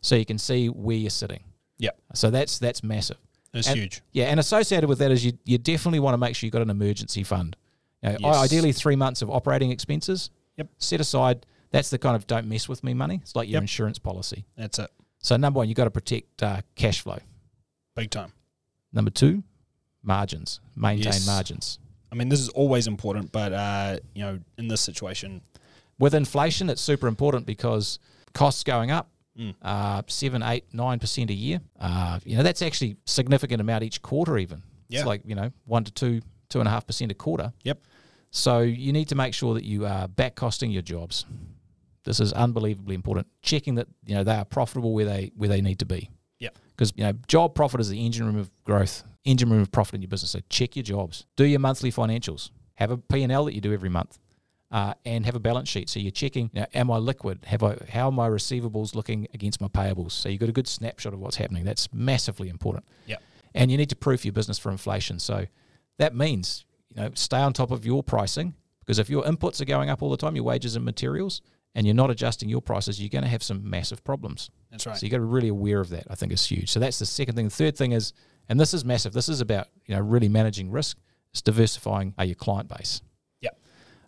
so 0.00 0.14
you 0.16 0.24
can 0.24 0.38
see 0.38 0.68
where 0.68 0.96
you're 0.96 1.10
sitting. 1.10 1.44
Yep. 1.76 1.98
So 2.14 2.30
that's 2.30 2.58
that's 2.58 2.82
massive. 2.82 3.18
It's 3.54 3.68
And- 3.68 3.78
huge. 3.78 4.00
Yeah, 4.12 4.26
and 4.26 4.40
associated 4.40 4.88
with 4.88 4.98
that 5.00 5.10
is 5.10 5.24
you 5.24 5.32
you 5.44 5.58
definitely 5.58 6.00
want 6.00 6.14
to 6.14 6.18
make 6.18 6.34
sure 6.36 6.46
you've 6.46 6.52
got 6.52 6.62
an 6.62 6.70
emergency 6.70 7.22
fund. 7.22 7.56
You 8.02 8.10
know, 8.10 8.16
Yes. 8.20 8.36
Ideally, 8.36 8.72
three 8.72 8.96
months 8.96 9.22
of 9.22 9.30
operating 9.30 9.70
expenses. 9.70 10.30
Yep. 10.56 10.68
Set 10.78 11.00
aside. 11.00 11.46
That's 11.70 11.90
the 11.90 11.98
kind 11.98 12.16
of 12.16 12.26
don't 12.26 12.46
mess 12.48 12.68
with 12.68 12.82
me 12.84 12.94
money. 12.94 13.20
It's 13.22 13.36
like 13.36 13.48
your 13.48 13.56
Yep. 13.56 13.62
insurance 13.62 13.98
policy. 13.98 14.44
That's 14.56 14.78
it. 14.78 14.90
So 15.18 15.36
number 15.36 15.58
one, 15.58 15.68
you've 15.68 15.76
got 15.76 15.84
to 15.84 15.90
protect 15.90 16.42
uh, 16.42 16.62
cash 16.74 17.00
flow. 17.00 17.18
Big 17.94 18.10
time. 18.10 18.32
Number 18.92 19.10
two, 19.10 19.42
margins. 20.02 20.60
Maintain 20.74 21.04
Yes. 21.12 21.26
margins. 21.26 21.78
I 22.10 22.14
mean, 22.14 22.28
this 22.28 22.40
is 22.40 22.48
always 22.50 22.86
important, 22.86 23.32
but 23.32 23.52
uh, 23.52 23.98
you 24.14 24.22
know, 24.22 24.40
in 24.58 24.68
this 24.68 24.80
situation, 24.80 25.42
With 25.98 26.14
inflation, 26.14 26.68
it's 26.68 26.80
super 26.82 27.06
important 27.06 27.46
because 27.46 28.00
costs 28.32 28.64
going 28.64 28.90
up, 28.90 29.08
Mm. 29.38 29.54
uh, 29.62 30.02
seven, 30.08 30.42
eight, 30.42 30.64
nine 30.74 30.98
percent 30.98 31.30
a 31.30 31.34
year. 31.34 31.60
Uh, 31.80 32.18
you 32.24 32.36
know 32.36 32.42
that's 32.42 32.60
actually 32.62 32.96
significant 33.06 33.60
amount 33.60 33.82
each 33.82 34.02
quarter. 34.02 34.36
Even 34.36 34.62
Yeah. 34.88 35.00
it's 35.00 35.06
like 35.06 35.22
you 35.24 35.34
know 35.34 35.50
one 35.64 35.84
to 35.84 35.90
two, 35.92 36.20
two 36.50 36.58
and 36.60 36.68
a 36.68 36.70
half 36.70 36.86
percent 36.86 37.10
a 37.10 37.14
quarter. 37.14 37.52
Yep. 37.64 37.78
So 38.30 38.60
you 38.60 38.92
need 38.92 39.08
to 39.08 39.14
make 39.14 39.32
sure 39.34 39.54
that 39.54 39.64
you 39.64 39.86
are 39.86 40.06
back 40.08 40.34
costing 40.34 40.70
your 40.70 40.82
jobs. 40.82 41.24
This 42.04 42.18
is 42.20 42.32
unbelievably 42.32 42.94
important. 42.94 43.26
Checking 43.42 43.76
that 43.76 43.86
you 44.04 44.14
know 44.14 44.24
they 44.24 44.34
are 44.34 44.44
profitable 44.44 44.92
where 44.92 45.06
they 45.06 45.32
where 45.36 45.48
they 45.48 45.62
need 45.62 45.78
to 45.78 45.86
be. 45.86 46.10
Yep. 46.40 46.58
Because 46.76 46.92
you 46.96 47.04
know 47.04 47.12
job 47.26 47.54
profit 47.54 47.80
is 47.80 47.88
the 47.88 48.04
engine 48.04 48.26
room 48.26 48.36
of 48.36 48.50
growth, 48.64 49.02
engine 49.24 49.48
room 49.50 49.62
of 49.62 49.70
profit 49.72 49.94
in 49.94 50.02
your 50.02 50.08
business. 50.08 50.32
So 50.32 50.40
check 50.50 50.76
your 50.76 50.82
jobs. 50.82 51.24
Do 51.36 51.44
your 51.44 51.60
monthly 51.60 51.90
financials. 51.92 52.50
Have 52.74 52.90
a 52.90 52.96
P 52.98 53.22
and 53.22 53.30
L 53.32 53.44
that 53.46 53.54
you 53.54 53.60
do 53.60 53.72
every 53.72 53.88
month. 53.88 54.18
Uh, 54.72 54.94
and 55.04 55.26
have 55.26 55.34
a 55.34 55.38
balance 55.38 55.68
sheet. 55.68 55.90
So 55.90 56.00
you're 56.00 56.10
checking, 56.10 56.48
you 56.54 56.62
know, 56.62 56.66
am 56.72 56.90
I 56.90 56.96
liquid? 56.96 57.40
Have 57.44 57.62
I 57.62 57.76
how 57.90 58.08
are 58.08 58.12
my 58.12 58.26
receivables 58.26 58.94
looking 58.94 59.28
against 59.34 59.60
my 59.60 59.68
payables? 59.68 60.12
So 60.12 60.30
you've 60.30 60.40
got 60.40 60.48
a 60.48 60.52
good 60.52 60.66
snapshot 60.66 61.12
of 61.12 61.20
what's 61.20 61.36
happening. 61.36 61.64
That's 61.64 61.92
massively 61.92 62.48
important. 62.48 62.86
Yep. 63.04 63.22
And 63.54 63.70
you 63.70 63.76
need 63.76 63.90
to 63.90 63.96
proof 63.96 64.24
your 64.24 64.32
business 64.32 64.58
for 64.58 64.70
inflation. 64.70 65.18
So 65.18 65.44
that 65.98 66.14
means, 66.14 66.64
you 66.88 67.02
know, 67.02 67.10
stay 67.12 67.36
on 67.36 67.52
top 67.52 67.70
of 67.70 67.84
your 67.84 68.02
pricing, 68.02 68.54
Because 68.80 68.98
if 68.98 69.10
your 69.10 69.22
inputs 69.24 69.60
are 69.60 69.64
going 69.66 69.90
up 69.90 70.02
all 70.02 70.10
the 70.10 70.16
time, 70.16 70.34
your 70.36 70.44
wages 70.44 70.74
and 70.74 70.84
materials, 70.84 71.40
and 71.74 71.86
you're 71.86 71.94
not 71.94 72.10
adjusting 72.10 72.48
your 72.48 72.60
prices, 72.60 73.00
you're 73.00 73.08
going 73.08 73.24
to 73.24 73.30
have 73.30 73.42
some 73.42 73.68
massive 73.68 74.02
problems. 74.04 74.50
That's 74.70 74.86
right. 74.86 74.96
So 74.96 75.06
you 75.06 75.10
got 75.10 75.18
to 75.18 75.22
be 75.22 75.28
really 75.28 75.48
aware 75.48 75.80
of 75.80 75.90
that. 75.90 76.06
I 76.10 76.14
think 76.14 76.32
is 76.32 76.44
huge. 76.46 76.70
So 76.70 76.80
that's 76.80 76.98
the 76.98 77.06
second 77.06 77.34
thing. 77.34 77.46
The 77.46 77.50
third 77.50 77.76
thing 77.76 77.92
is, 77.92 78.12
and 78.48 78.58
this 78.58 78.74
is 78.74 78.84
massive. 78.84 79.12
This 79.12 79.28
is 79.28 79.40
about 79.40 79.68
you 79.86 79.94
know 79.94 80.00
really 80.00 80.28
managing 80.28 80.70
risk. 80.70 80.98
It's 81.30 81.42
diversifying 81.42 82.14
uh, 82.18 82.24
your 82.24 82.34
client 82.34 82.68
base. 82.68 83.00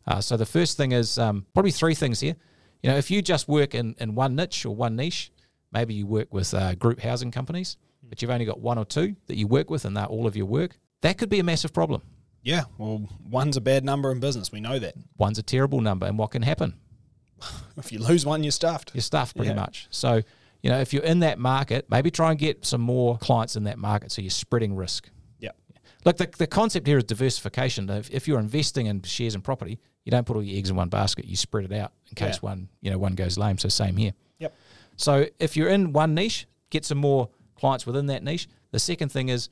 Uh, 0.06 0.20
so 0.20 0.36
the 0.36 0.46
first 0.46 0.76
thing 0.76 0.92
is 0.92 1.18
um, 1.18 1.46
probably 1.54 1.70
three 1.70 1.94
things 1.94 2.20
here. 2.20 2.36
You 2.82 2.90
know, 2.90 2.96
if 2.96 3.10
you 3.10 3.22
just 3.22 3.48
work 3.48 3.74
in, 3.74 3.94
in 3.98 4.14
one 4.14 4.34
niche 4.36 4.66
or 4.66 4.74
one 4.74 4.96
niche, 4.96 5.30
maybe 5.72 5.94
you 5.94 6.06
work 6.06 6.32
with 6.32 6.52
uh, 6.52 6.74
group 6.74 7.00
housing 7.00 7.30
companies, 7.30 7.76
but 8.02 8.20
you've 8.20 8.30
only 8.30 8.44
got 8.44 8.60
one 8.60 8.76
or 8.78 8.84
two 8.84 9.16
that 9.26 9.36
you 9.36 9.46
work 9.46 9.70
with, 9.70 9.84
and 9.86 9.96
they're 9.96 10.04
all 10.06 10.26
of 10.26 10.36
your 10.36 10.46
work. 10.46 10.76
That 11.00 11.16
could 11.18 11.30
be 11.30 11.38
a 11.40 11.44
massive 11.44 11.72
problem. 11.72 12.02
Yeah. 12.42 12.64
Well, 12.76 13.08
one's 13.30 13.56
a 13.56 13.60
bad 13.62 13.84
number 13.84 14.12
in 14.12 14.20
business. 14.20 14.52
We 14.52 14.60
know 14.60 14.78
that. 14.78 14.94
One's 15.16 15.38
a 15.38 15.42
terrible 15.42 15.80
number, 15.80 16.06
and 16.06 16.18
what 16.18 16.30
can 16.32 16.42
happen? 16.42 16.74
If 17.76 17.90
you 17.90 17.98
lose 17.98 18.24
one, 18.24 18.44
you're 18.44 18.52
stuffed. 18.52 18.92
You're 18.94 19.02
stuffed 19.02 19.34
pretty 19.36 19.50
Yeah. 19.50 19.56
much. 19.56 19.88
So, 19.90 20.22
you 20.62 20.70
know, 20.70 20.80
if 20.80 20.92
you're 20.94 21.02
in 21.02 21.18
that 21.20 21.38
market, 21.38 21.86
maybe 21.90 22.10
try 22.10 22.30
and 22.30 22.38
get 22.38 22.64
some 22.64 22.80
more 22.80 23.18
clients 23.18 23.56
in 23.56 23.64
that 23.64 23.78
market 23.78 24.12
so 24.12 24.22
you're 24.22 24.30
spreading 24.30 24.76
risk. 24.76 25.10
Yep. 25.40 25.56
Look, 26.04 26.16
the, 26.18 26.30
the 26.38 26.46
concept 26.46 26.86
here 26.86 26.98
is 26.98 27.04
diversification. 27.04 27.90
If, 27.90 28.10
if 28.10 28.28
you're 28.28 28.38
investing 28.38 28.86
in 28.86 29.02
shares 29.02 29.34
and 29.34 29.42
property, 29.42 29.80
you 30.04 30.10
don't 30.10 30.26
put 30.26 30.36
all 30.36 30.42
your 30.42 30.56
eggs 30.58 30.70
in 30.70 30.76
one 30.76 30.88
basket. 30.88 31.24
You 31.24 31.36
spread 31.36 31.64
it 31.64 31.72
out 31.72 31.92
in 32.08 32.14
case 32.14 32.36
Yeah. 32.36 32.48
one, 32.50 32.68
you 32.80 32.90
know, 32.90 32.98
one 32.98 33.14
goes 33.14 33.38
lame. 33.38 33.58
So 33.58 33.68
same 33.68 33.96
here. 33.96 34.12
Yep. 34.38 34.54
So 34.96 35.26
if 35.38 35.56
you're 35.56 35.68
in 35.68 35.92
one 35.92 36.14
niche, 36.14 36.46
get 36.70 36.84
some 36.84 36.98
more 36.98 37.30
clients 37.56 37.86
within 37.86 38.06
that 38.06 38.22
niche. 38.22 38.48
The 38.70 38.78
second 38.78 39.10
thing 39.10 39.28
is 39.28 39.48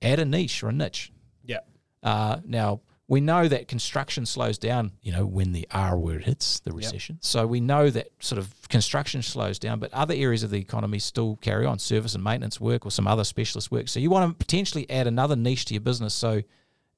add 0.00 0.18
a 0.18 0.24
niche 0.24 0.62
or 0.62 0.68
a 0.68 0.72
niche. 0.72 1.12
Yep. 1.44 1.68
Uh, 2.02 2.38
now 2.44 2.80
we 3.08 3.20
know 3.20 3.46
that 3.46 3.68
construction 3.68 4.24
slows 4.26 4.58
down. 4.58 4.92
You 5.02 5.12
know 5.12 5.26
when 5.26 5.52
the 5.52 5.68
R 5.70 5.98
word 5.98 6.24
hits 6.24 6.60
the 6.60 6.72
recession. 6.72 7.16
Yep. 7.16 7.24
So 7.24 7.46
we 7.46 7.60
know 7.60 7.90
that 7.90 8.08
sort 8.20 8.38
of 8.38 8.52
construction 8.68 9.22
slows 9.22 9.58
down, 9.58 9.78
but 9.78 9.92
other 9.92 10.14
areas 10.14 10.42
of 10.42 10.50
the 10.50 10.58
economy 10.58 10.98
still 10.98 11.36
carry 11.36 11.66
on, 11.66 11.78
service 11.78 12.14
and 12.14 12.24
maintenance 12.24 12.60
work 12.60 12.84
or 12.86 12.90
some 12.90 13.06
other 13.06 13.24
specialist 13.24 13.70
work. 13.70 13.88
So 13.88 14.00
you 14.00 14.10
want 14.10 14.30
to 14.30 14.34
potentially 14.44 14.88
add 14.90 15.06
another 15.06 15.36
niche 15.36 15.66
to 15.66 15.74
your 15.74 15.80
business. 15.82 16.14
So 16.14 16.42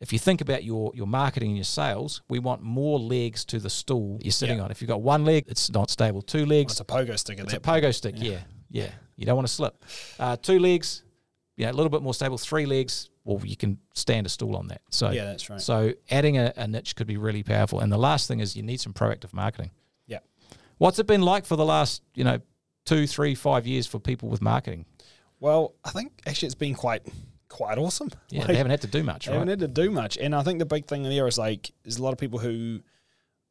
if 0.00 0.12
you 0.12 0.18
think 0.18 0.40
about 0.40 0.64
your 0.64 0.92
your 0.94 1.06
marketing 1.06 1.50
and 1.50 1.56
your 1.56 1.64
sales, 1.64 2.22
we 2.28 2.38
want 2.38 2.62
more 2.62 2.98
legs 2.98 3.44
to 3.46 3.58
the 3.58 3.70
stool 3.70 4.18
you're 4.22 4.32
sitting 4.32 4.58
Yeah. 4.58 4.64
on. 4.64 4.70
If 4.70 4.80
you've 4.82 4.88
got 4.88 5.02
one 5.02 5.24
leg, 5.24 5.44
it's 5.48 5.70
not 5.70 5.90
stable. 5.90 6.22
Two 6.22 6.46
legs, 6.46 6.72
It's 6.72 6.80
a 6.80 6.84
pogo 6.84 7.18
stick 7.18 7.38
it's 7.38 7.52
a 7.52 7.60
pogo 7.60 7.94
stick, 7.94 8.14
yeah. 8.18 8.40
yeah. 8.70 8.90
You 9.16 9.26
don't 9.26 9.36
want 9.36 9.46
to 9.48 9.52
slip. 9.54 9.82
Uh, 10.18 10.36
two 10.36 10.58
legs, 10.58 11.04
yeah, 11.56 11.70
a 11.70 11.72
little 11.72 11.90
bit 11.90 12.02
more 12.02 12.14
stable. 12.14 12.36
Three 12.36 12.66
legs, 12.66 13.10
well, 13.24 13.40
you 13.44 13.56
can 13.56 13.78
stand 13.94 14.26
a 14.26 14.28
stool 14.28 14.56
on 14.56 14.66
that. 14.68 14.82
So 14.90 15.10
Yeah, 15.10 15.24
that's 15.26 15.48
right. 15.48 15.60
So 15.60 15.92
adding 16.10 16.36
a, 16.38 16.52
a 16.56 16.66
niche 16.66 16.96
could 16.96 17.06
be 17.06 17.16
really 17.16 17.42
powerful. 17.44 17.80
And 17.80 17.90
the 17.92 17.98
last 17.98 18.26
thing 18.28 18.40
is 18.40 18.56
you 18.56 18.62
need 18.64 18.80
some 18.80 18.92
proactive 18.92 19.32
marketing. 19.32 19.70
Yeah. 20.06 20.18
What's 20.78 20.98
it 20.98 21.06
been 21.06 21.22
like 21.22 21.46
for 21.46 21.56
the 21.56 21.64
last, 21.64 22.02
you 22.14 22.24
know, 22.24 22.40
two, 22.84 23.06
three, 23.06 23.34
five 23.36 23.66
years 23.66 23.86
for 23.86 24.00
people 24.00 24.28
with 24.28 24.42
marketing? 24.42 24.84
Well, 25.40 25.74
I 25.84 25.90
think 25.90 26.12
actually 26.26 26.46
it's 26.46 26.54
been 26.56 26.74
quite 26.74 27.06
quite 27.54 27.78
awesome. 27.78 28.10
Yeah, 28.30 28.40
Like, 28.40 28.48
they 28.48 28.56
haven't 28.56 28.70
had 28.70 28.80
to 28.82 28.86
do 28.88 29.02
much, 29.02 29.26
They 29.26 29.30
right? 29.32 29.34
haven't 29.38 29.48
had 29.48 29.60
to 29.60 29.68
do 29.82 29.90
much. 29.90 30.16
And 30.18 30.34
I 30.34 30.42
think 30.42 30.58
the 30.58 30.66
big 30.66 30.86
thing 30.86 31.02
there 31.04 31.26
is 31.26 31.38
like 31.38 31.70
there's 31.84 31.98
a 31.98 32.02
lot 32.02 32.12
of 32.12 32.18
people 32.18 32.38
who 32.40 32.80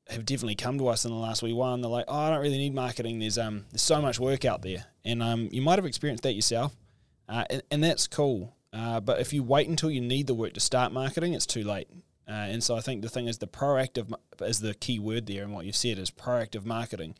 have 0.09 0.25
definitely 0.25 0.55
come 0.55 0.77
to 0.79 0.87
us 0.89 1.05
in 1.05 1.11
the 1.11 1.17
last 1.17 1.41
wee 1.41 1.53
while 1.53 1.77
they're 1.77 1.89
like, 1.89 2.05
Oh, 2.09 2.17
I 2.19 2.29
don't 2.29 2.41
really 2.41 2.57
need 2.57 2.73
marketing. 2.75 3.19
There's 3.19 3.37
um 3.37 3.65
there's 3.71 3.81
so 3.81 4.01
much 4.01 4.19
work 4.19 4.43
out 4.45 4.61
there. 4.61 4.85
And 5.05 5.23
um 5.23 5.49
you 5.51 5.61
might 5.61 5.79
have 5.79 5.85
experienced 5.85 6.23
that 6.23 6.33
yourself. 6.33 6.75
Uh, 7.29 7.45
and, 7.49 7.63
and 7.71 7.83
that's 7.83 8.07
cool. 8.07 8.53
Uh, 8.73 8.99
but 8.99 9.19
if 9.21 9.31
you 9.33 9.41
wait 9.43 9.69
until 9.69 9.89
you 9.89 10.01
need 10.01 10.27
the 10.27 10.33
work 10.33 10.53
to 10.53 10.59
start 10.59 10.91
marketing, 10.91 11.33
it's 11.33 11.45
too 11.45 11.63
late. 11.63 11.87
Uh, 12.27 12.31
and 12.31 12.63
so 12.63 12.75
I 12.75 12.81
think 12.81 13.01
the 13.01 13.09
thing 13.09 13.27
is 13.27 13.37
the 13.37 13.47
proactive 13.47 14.11
is 14.41 14.59
the 14.59 14.73
key 14.73 14.97
word 14.99 15.25
there, 15.27 15.43
and 15.43 15.53
what 15.53 15.65
you 15.65 15.71
said 15.73 15.97
is 15.99 16.09
proactive 16.09 16.65
marketing, 16.65 17.15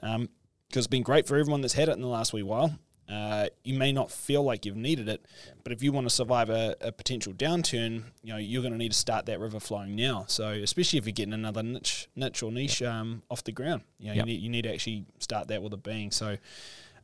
because 0.00 0.28
it's 0.74 0.86
been 0.86 1.02
great 1.02 1.26
for 1.26 1.36
everyone 1.36 1.60
that's 1.60 1.74
had 1.74 1.88
it 1.88 1.92
in 1.96 2.00
the 2.00 2.06
last 2.08 2.32
wee 2.32 2.42
while. 2.42 2.78
Uh, 3.08 3.46
you 3.62 3.78
may 3.78 3.92
not 3.92 4.10
feel 4.10 4.42
like 4.42 4.66
you've 4.66 4.76
needed 4.76 5.08
it, 5.08 5.24
but 5.62 5.72
if 5.72 5.82
you 5.82 5.92
want 5.92 6.06
to 6.08 6.10
survive 6.14 6.50
a, 6.50 6.74
a 6.80 6.90
potential 6.90 7.32
downturn, 7.32 8.02
you 8.22 8.32
know 8.32 8.36
you're 8.36 8.62
going 8.62 8.72
to 8.72 8.78
need 8.78 8.92
to 8.92 8.98
start 8.98 9.26
that 9.26 9.38
river 9.38 9.60
flowing 9.60 9.94
now. 9.94 10.24
So 10.26 10.48
especially 10.48 10.98
if 10.98 11.06
you're 11.06 11.12
getting 11.12 11.34
another 11.34 11.62
niche, 11.62 12.08
niche 12.16 12.42
or 12.42 12.50
niche 12.50 12.82
um, 12.82 13.22
off 13.30 13.44
the 13.44 13.52
ground, 13.52 13.82
you 13.98 14.08
know 14.08 14.14
Yep. 14.14 14.26
you 14.26 14.32
need 14.32 14.40
you 14.42 14.48
need 14.50 14.62
to 14.62 14.72
actually 14.72 15.04
start 15.20 15.48
that 15.48 15.62
with 15.62 15.72
a 15.72 15.76
bang. 15.76 16.10
So 16.10 16.36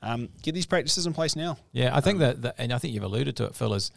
um, 0.02 0.28
get 0.42 0.54
these 0.54 0.66
practices 0.66 1.06
in 1.06 1.12
place 1.12 1.36
now. 1.36 1.58
Yeah, 1.72 1.96
I 1.96 2.00
think 2.00 2.18
that, 2.18 2.42
that, 2.42 2.56
and 2.58 2.72
I 2.72 2.78
think 2.78 2.92
you've 2.94 3.04
alluded 3.04 3.36
to 3.36 3.44
it, 3.44 3.54
Phil, 3.54 3.72
is 3.74 3.92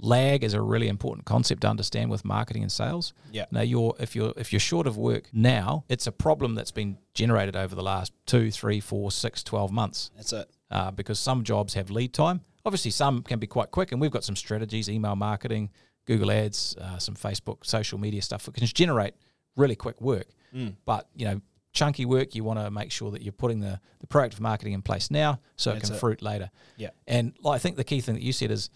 lag 0.00 0.44
is 0.44 0.54
a 0.54 0.60
really 0.60 0.86
important 0.88 1.24
concept 1.26 1.62
to 1.62 1.68
understand 1.68 2.10
with 2.10 2.24
marketing 2.24 2.62
and 2.62 2.70
sales. 2.70 3.14
Yeah. 3.32 3.46
Now, 3.50 3.62
you're 3.62 3.94
if 3.98 4.14
you're 4.14 4.34
if 4.36 4.52
you're 4.52 4.60
short 4.60 4.86
of 4.86 4.96
work 4.98 5.28
now, 5.32 5.84
it's 5.88 6.06
a 6.06 6.12
problem 6.12 6.54
that's 6.54 6.70
been 6.70 6.98
generated 7.14 7.56
over 7.56 7.74
the 7.74 7.82
last 7.82 8.12
two, 8.26 8.50
three, 8.50 8.80
four, 8.80 9.10
six, 9.10 9.42
twelve 9.42 9.72
months. 9.72 10.10
That's 10.14 10.32
it. 10.32 10.50
Uh, 10.70 10.90
because 10.90 11.18
some 11.18 11.44
jobs 11.44 11.74
have 11.74 11.90
lead 11.90 12.12
time. 12.12 12.40
Obviously, 12.64 12.90
some 12.90 13.22
can 13.22 13.38
be 13.38 13.46
quite 13.46 13.70
quick, 13.70 13.92
and 13.92 14.00
we've 14.00 14.10
got 14.10 14.24
some 14.24 14.36
strategies, 14.36 14.90
email 14.90 15.16
marketing, 15.16 15.70
Google 16.06 16.30
Ads, 16.30 16.76
uh, 16.80 16.98
some 16.98 17.14
Facebook, 17.14 17.64
social 17.64 17.98
media 17.98 18.22
stuff 18.22 18.44
that 18.44 18.54
can 18.54 18.66
generate 18.66 19.14
really 19.56 19.76
quick 19.76 20.00
work. 20.00 20.26
Mm. 20.54 20.74
But 20.84 21.08
you 21.14 21.26
know, 21.26 21.40
chunky 21.72 22.04
work, 22.04 22.34
you 22.34 22.44
want 22.44 22.58
to 22.58 22.70
make 22.70 22.90
sure 22.90 23.10
that 23.10 23.22
you're 23.22 23.32
putting 23.32 23.60
the, 23.60 23.80
the 24.00 24.06
proactive 24.06 24.40
marketing 24.40 24.72
in 24.72 24.82
place 24.82 25.10
now, 25.10 25.40
so 25.56 25.70
That's 25.70 25.84
it 25.84 25.86
can 25.86 25.96
it. 25.96 26.00
fruit 26.00 26.22
later. 26.22 26.50
Yeah. 26.76 26.90
And 27.06 27.34
like, 27.42 27.56
I 27.56 27.58
think 27.58 27.76
the 27.76 27.84
key 27.84 28.00
thing 28.00 28.14
that 28.14 28.22
you 28.22 28.32
said 28.32 28.50
is. 28.50 28.70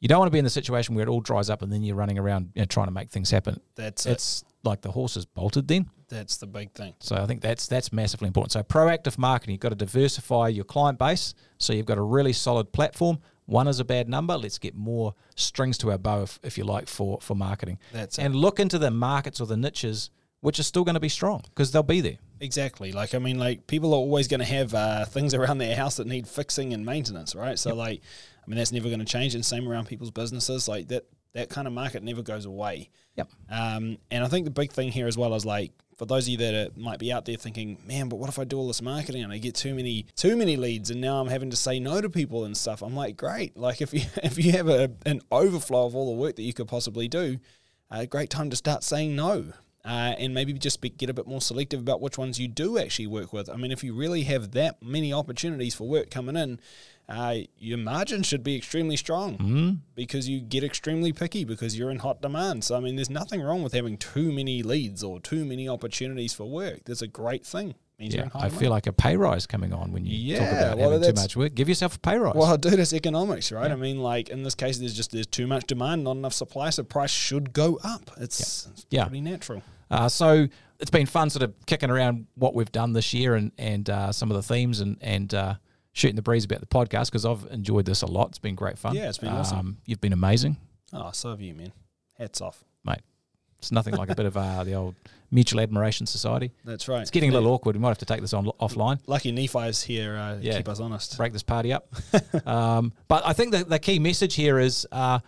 You 0.00 0.08
don't 0.08 0.18
want 0.18 0.26
to 0.26 0.32
be 0.32 0.38
in 0.38 0.44
the 0.44 0.50
situation 0.50 0.94
where 0.94 1.04
it 1.04 1.08
all 1.08 1.22
dries 1.22 1.48
up 1.48 1.62
and 1.62 1.72
then 1.72 1.82
you're 1.82 1.96
running 1.96 2.18
around 2.18 2.50
you 2.54 2.60
know, 2.60 2.66
trying 2.66 2.88
to 2.88 2.92
make 2.92 3.08
things 3.08 3.30
happen. 3.30 3.58
That's 3.74 4.04
it. 4.04 4.12
It's 4.12 4.44
like 4.62 4.82
the 4.82 4.90
horse 4.90 5.16
is 5.16 5.24
bolted 5.24 5.66
then. 5.66 5.88
That's 6.08 6.36
the 6.36 6.46
big 6.46 6.72
thing. 6.72 6.94
So 7.00 7.16
I 7.16 7.26
think 7.26 7.40
that's 7.40 7.66
that's 7.66 7.92
massively 7.92 8.26
important. 8.28 8.52
So 8.52 8.62
proactive 8.62 9.18
marketing, 9.18 9.54
you've 9.54 9.60
got 9.60 9.70
to 9.70 9.74
diversify 9.74 10.48
your 10.48 10.64
client 10.64 10.98
base. 10.98 11.34
So 11.58 11.72
you've 11.72 11.86
got 11.86 11.98
a 11.98 12.02
really 12.02 12.32
solid 12.32 12.72
platform. 12.72 13.18
One 13.46 13.68
is 13.68 13.78
a 13.80 13.84
bad 13.84 14.08
number. 14.08 14.36
Let's 14.36 14.58
get 14.58 14.74
more 14.74 15.14
strings 15.36 15.76
to 15.78 15.90
our 15.90 15.98
bow, 15.98 16.22
if, 16.22 16.38
if 16.42 16.56
you 16.56 16.64
like, 16.64 16.88
for 16.88 17.18
for 17.20 17.34
marketing. 17.34 17.78
That's 17.92 18.18
it. 18.18 18.22
and 18.22 18.34
look 18.36 18.60
into 18.60 18.78
the 18.78 18.90
markets 18.90 19.40
or 19.40 19.46
the 19.46 19.56
niches 19.56 20.10
which 20.44 20.58
are 20.58 20.64
still 20.64 20.84
going 20.84 20.94
to 20.94 21.00
be 21.00 21.08
strong 21.08 21.40
because 21.42 21.72
they'll 21.72 21.82
be 21.82 22.02
there. 22.02 22.18
Exactly. 22.38 22.92
Like 22.92 23.14
I 23.14 23.18
mean, 23.18 23.38
like 23.38 23.66
people 23.66 23.94
are 23.94 23.96
always 23.96 24.28
going 24.28 24.40
to 24.40 24.46
have 24.46 24.74
uh, 24.74 25.06
things 25.06 25.32
around 25.32 25.56
their 25.56 25.74
house 25.74 25.96
that 25.96 26.06
need 26.06 26.28
fixing 26.28 26.74
and 26.74 26.84
maintenance, 26.84 27.34
right? 27.34 27.58
So 27.58 27.74
like, 27.74 28.02
I 28.44 28.46
mean, 28.46 28.58
that's 28.58 28.70
never 28.70 28.88
going 28.88 28.98
to 28.98 29.06
change. 29.06 29.34
And 29.34 29.42
same 29.42 29.66
around 29.66 29.86
people's 29.86 30.10
businesses. 30.10 30.68
Like 30.68 30.88
that, 30.88 31.06
that 31.32 31.48
kind 31.48 31.66
of 31.66 31.72
market 31.72 32.02
never 32.02 32.20
goes 32.20 32.44
away. 32.44 32.90
Yep. 33.16 33.30
Um, 33.50 33.96
and 34.10 34.22
I 34.22 34.28
think 34.28 34.44
the 34.44 34.50
big 34.50 34.70
thing 34.70 34.92
here 34.92 35.06
as 35.06 35.16
well 35.16 35.34
is 35.34 35.46
like 35.46 35.72
for 35.96 36.06
those 36.06 36.24
of 36.24 36.30
you 36.30 36.36
that 36.38 36.54
are, 36.54 36.80
might 36.80 36.98
be 36.98 37.12
out 37.12 37.24
there 37.24 37.36
thinking, 37.36 37.78
man, 37.86 38.08
but 38.08 38.16
what 38.16 38.28
if 38.28 38.38
I 38.38 38.44
do 38.44 38.58
all 38.58 38.66
this 38.66 38.82
marketing 38.82 39.22
and 39.22 39.32
I 39.32 39.38
get 39.38 39.54
too 39.54 39.74
many 39.74 40.06
too 40.16 40.36
many 40.36 40.56
leads 40.56 40.90
and 40.90 41.00
now 41.00 41.20
I'm 41.20 41.28
having 41.28 41.50
to 41.50 41.56
say 41.56 41.78
no 41.80 42.00
to 42.00 42.08
people 42.08 42.44
and 42.44 42.56
stuff? 42.56 42.82
I'm 42.82 42.94
like, 42.94 43.16
great. 43.16 43.56
Like 43.56 43.80
if 43.80 43.92
you 43.94 44.02
if 44.22 44.38
you 44.38 44.52
have 44.52 44.68
a, 44.68 44.90
an 45.06 45.20
overflow 45.30 45.86
of 45.86 45.94
all 45.94 46.14
the 46.14 46.20
work 46.20 46.36
that 46.36 46.42
you 46.42 46.52
could 46.52 46.68
possibly 46.68 47.08
do, 47.08 47.38
a 47.90 48.06
great 48.06 48.30
time 48.30 48.50
to 48.50 48.56
start 48.56 48.82
saying 48.82 49.14
no. 49.14 49.52
Uh, 49.86 50.14
and 50.18 50.32
maybe 50.32 50.50
just 50.54 50.80
be, 50.80 50.88
get 50.88 51.10
a 51.10 51.14
bit 51.14 51.26
more 51.26 51.42
selective 51.42 51.78
about 51.78 52.00
which 52.00 52.16
ones 52.16 52.40
you 52.40 52.48
do 52.48 52.78
actually 52.78 53.06
work 53.06 53.34
with. 53.34 53.50
I 53.50 53.56
mean, 53.56 53.70
if 53.70 53.84
you 53.84 53.94
really 53.94 54.22
have 54.22 54.52
that 54.52 54.82
many 54.82 55.12
opportunities 55.12 55.74
for 55.74 55.86
work 55.86 56.10
coming 56.10 56.36
in, 56.36 56.58
uh, 57.06 57.34
your 57.58 57.76
margin 57.76 58.22
should 58.22 58.42
be 58.42 58.56
extremely 58.56 58.96
strong 58.96 59.36
Mm. 59.36 59.78
because 59.94 60.26
you 60.26 60.40
get 60.40 60.64
extremely 60.64 61.12
picky 61.12 61.44
because 61.44 61.78
you're 61.78 61.90
in 61.90 61.98
hot 61.98 62.22
demand. 62.22 62.64
So 62.64 62.74
I 62.76 62.80
mean, 62.80 62.96
there's 62.96 63.10
nothing 63.10 63.42
wrong 63.42 63.62
with 63.62 63.74
having 63.74 63.98
too 63.98 64.32
many 64.32 64.62
leads 64.62 65.04
or 65.04 65.20
too 65.20 65.44
many 65.44 65.68
opportunities 65.68 66.32
for 66.32 66.46
work. 66.46 66.84
That's 66.86 67.02
a 67.02 67.06
great 67.06 67.44
thing. 67.44 67.74
Yeah, 68.12 68.28
I 68.34 68.48
feel 68.48 68.70
like 68.70 68.86
a 68.86 68.92
pay 68.92 69.16
rise 69.16 69.46
coming 69.46 69.72
on 69.72 69.92
when 69.92 70.04
you 70.04 70.36
talk 70.36 70.48
about 70.50 70.78
well, 70.78 70.90
having 70.92 71.14
too 71.14 71.20
much 71.20 71.36
work. 71.36 71.54
Give 71.54 71.68
yourself 71.68 71.96
a 71.96 71.98
pay 71.98 72.18
rise. 72.18 72.34
Well, 72.34 72.56
dude, 72.58 72.78
it's 72.78 72.92
economics, 72.92 73.50
right? 73.52 73.68
Yeah. 73.68 73.72
I 73.74 73.76
mean, 73.76 73.98
like 73.98 74.28
in 74.28 74.42
this 74.42 74.54
case, 74.54 74.78
there's 74.78 74.94
just 74.94 75.12
there's 75.12 75.26
too 75.26 75.46
much 75.46 75.66
demand, 75.66 76.04
not 76.04 76.16
enough 76.16 76.32
supply, 76.34 76.70
so 76.70 76.82
price 76.82 77.10
should 77.10 77.52
go 77.52 77.78
up. 77.84 78.10
It's, 78.18 78.66
it's 78.66 78.86
Yeah. 78.90 79.04
pretty 79.04 79.20
natural. 79.20 79.62
Uh, 79.90 80.08
so 80.08 80.48
it's 80.80 80.90
been 80.90 81.06
fun 81.06 81.30
sort 81.30 81.42
of 81.44 81.54
kicking 81.66 81.90
around 81.90 82.26
what 82.34 82.54
we've 82.54 82.72
done 82.72 82.92
this 82.92 83.14
year 83.14 83.34
and 83.34 83.52
and 83.58 83.88
uh, 83.88 84.12
some 84.12 84.30
of 84.30 84.36
the 84.36 84.42
themes 84.42 84.80
and 84.80 84.96
and 85.00 85.32
uh, 85.34 85.54
shooting 85.92 86.16
the 86.16 86.22
breeze 86.22 86.44
about 86.44 86.60
the 86.60 86.66
podcast 86.66 87.06
because 87.06 87.24
I've 87.24 87.46
enjoyed 87.52 87.84
this 87.86 88.02
a 88.02 88.06
lot. 88.06 88.28
It's 88.30 88.38
been 88.38 88.54
great 88.56 88.78
fun. 88.78 88.94
Yeah, 88.96 89.08
it's 89.08 89.18
been 89.18 89.28
awesome. 89.30 89.58
Um, 89.58 89.76
you've 89.86 90.00
been 90.00 90.12
amazing, 90.12 90.56
Oh, 90.92 91.10
so 91.12 91.30
have 91.30 91.40
you, 91.40 91.54
man. 91.54 91.72
Hats 92.18 92.40
off. 92.40 92.64
mate. 92.84 93.00
It's 93.64 93.72
nothing 93.72 93.94
like 93.94 94.10
a 94.10 94.14
bit 94.14 94.26
of 94.26 94.36
uh, 94.36 94.62
the 94.64 94.74
old 94.74 94.94
mutual 95.30 95.60
admiration 95.60 96.06
society. 96.06 96.52
That's 96.64 96.86
right. 96.86 97.00
It's 97.02 97.10
getting 97.10 97.30
a 97.30 97.32
little 97.32 97.50
awkward. 97.50 97.76
We 97.76 97.80
might 97.82 97.88
have 97.88 97.98
to 97.98 98.04
take 98.04 98.20
this 98.20 98.32
on 98.34 98.46
offline. 98.60 99.00
Lucky 99.06 99.32
Nephi's 99.32 99.82
here. 99.82 100.16
Uh, 100.16 100.36
Yeah. 100.40 100.56
Keep 100.58 100.68
us 100.68 100.80
honest. 100.80 101.16
break 101.16 101.32
this 101.32 101.42
party 101.42 101.72
up. 101.72 101.88
um, 102.46 102.92
but 103.08 103.26
I 103.26 103.32
think 103.32 103.52
the, 103.52 103.64
the 103.64 103.78
key 103.78 103.98
message 103.98 104.34
here 104.34 104.58
is, 104.58 104.86
uh, 104.92 105.18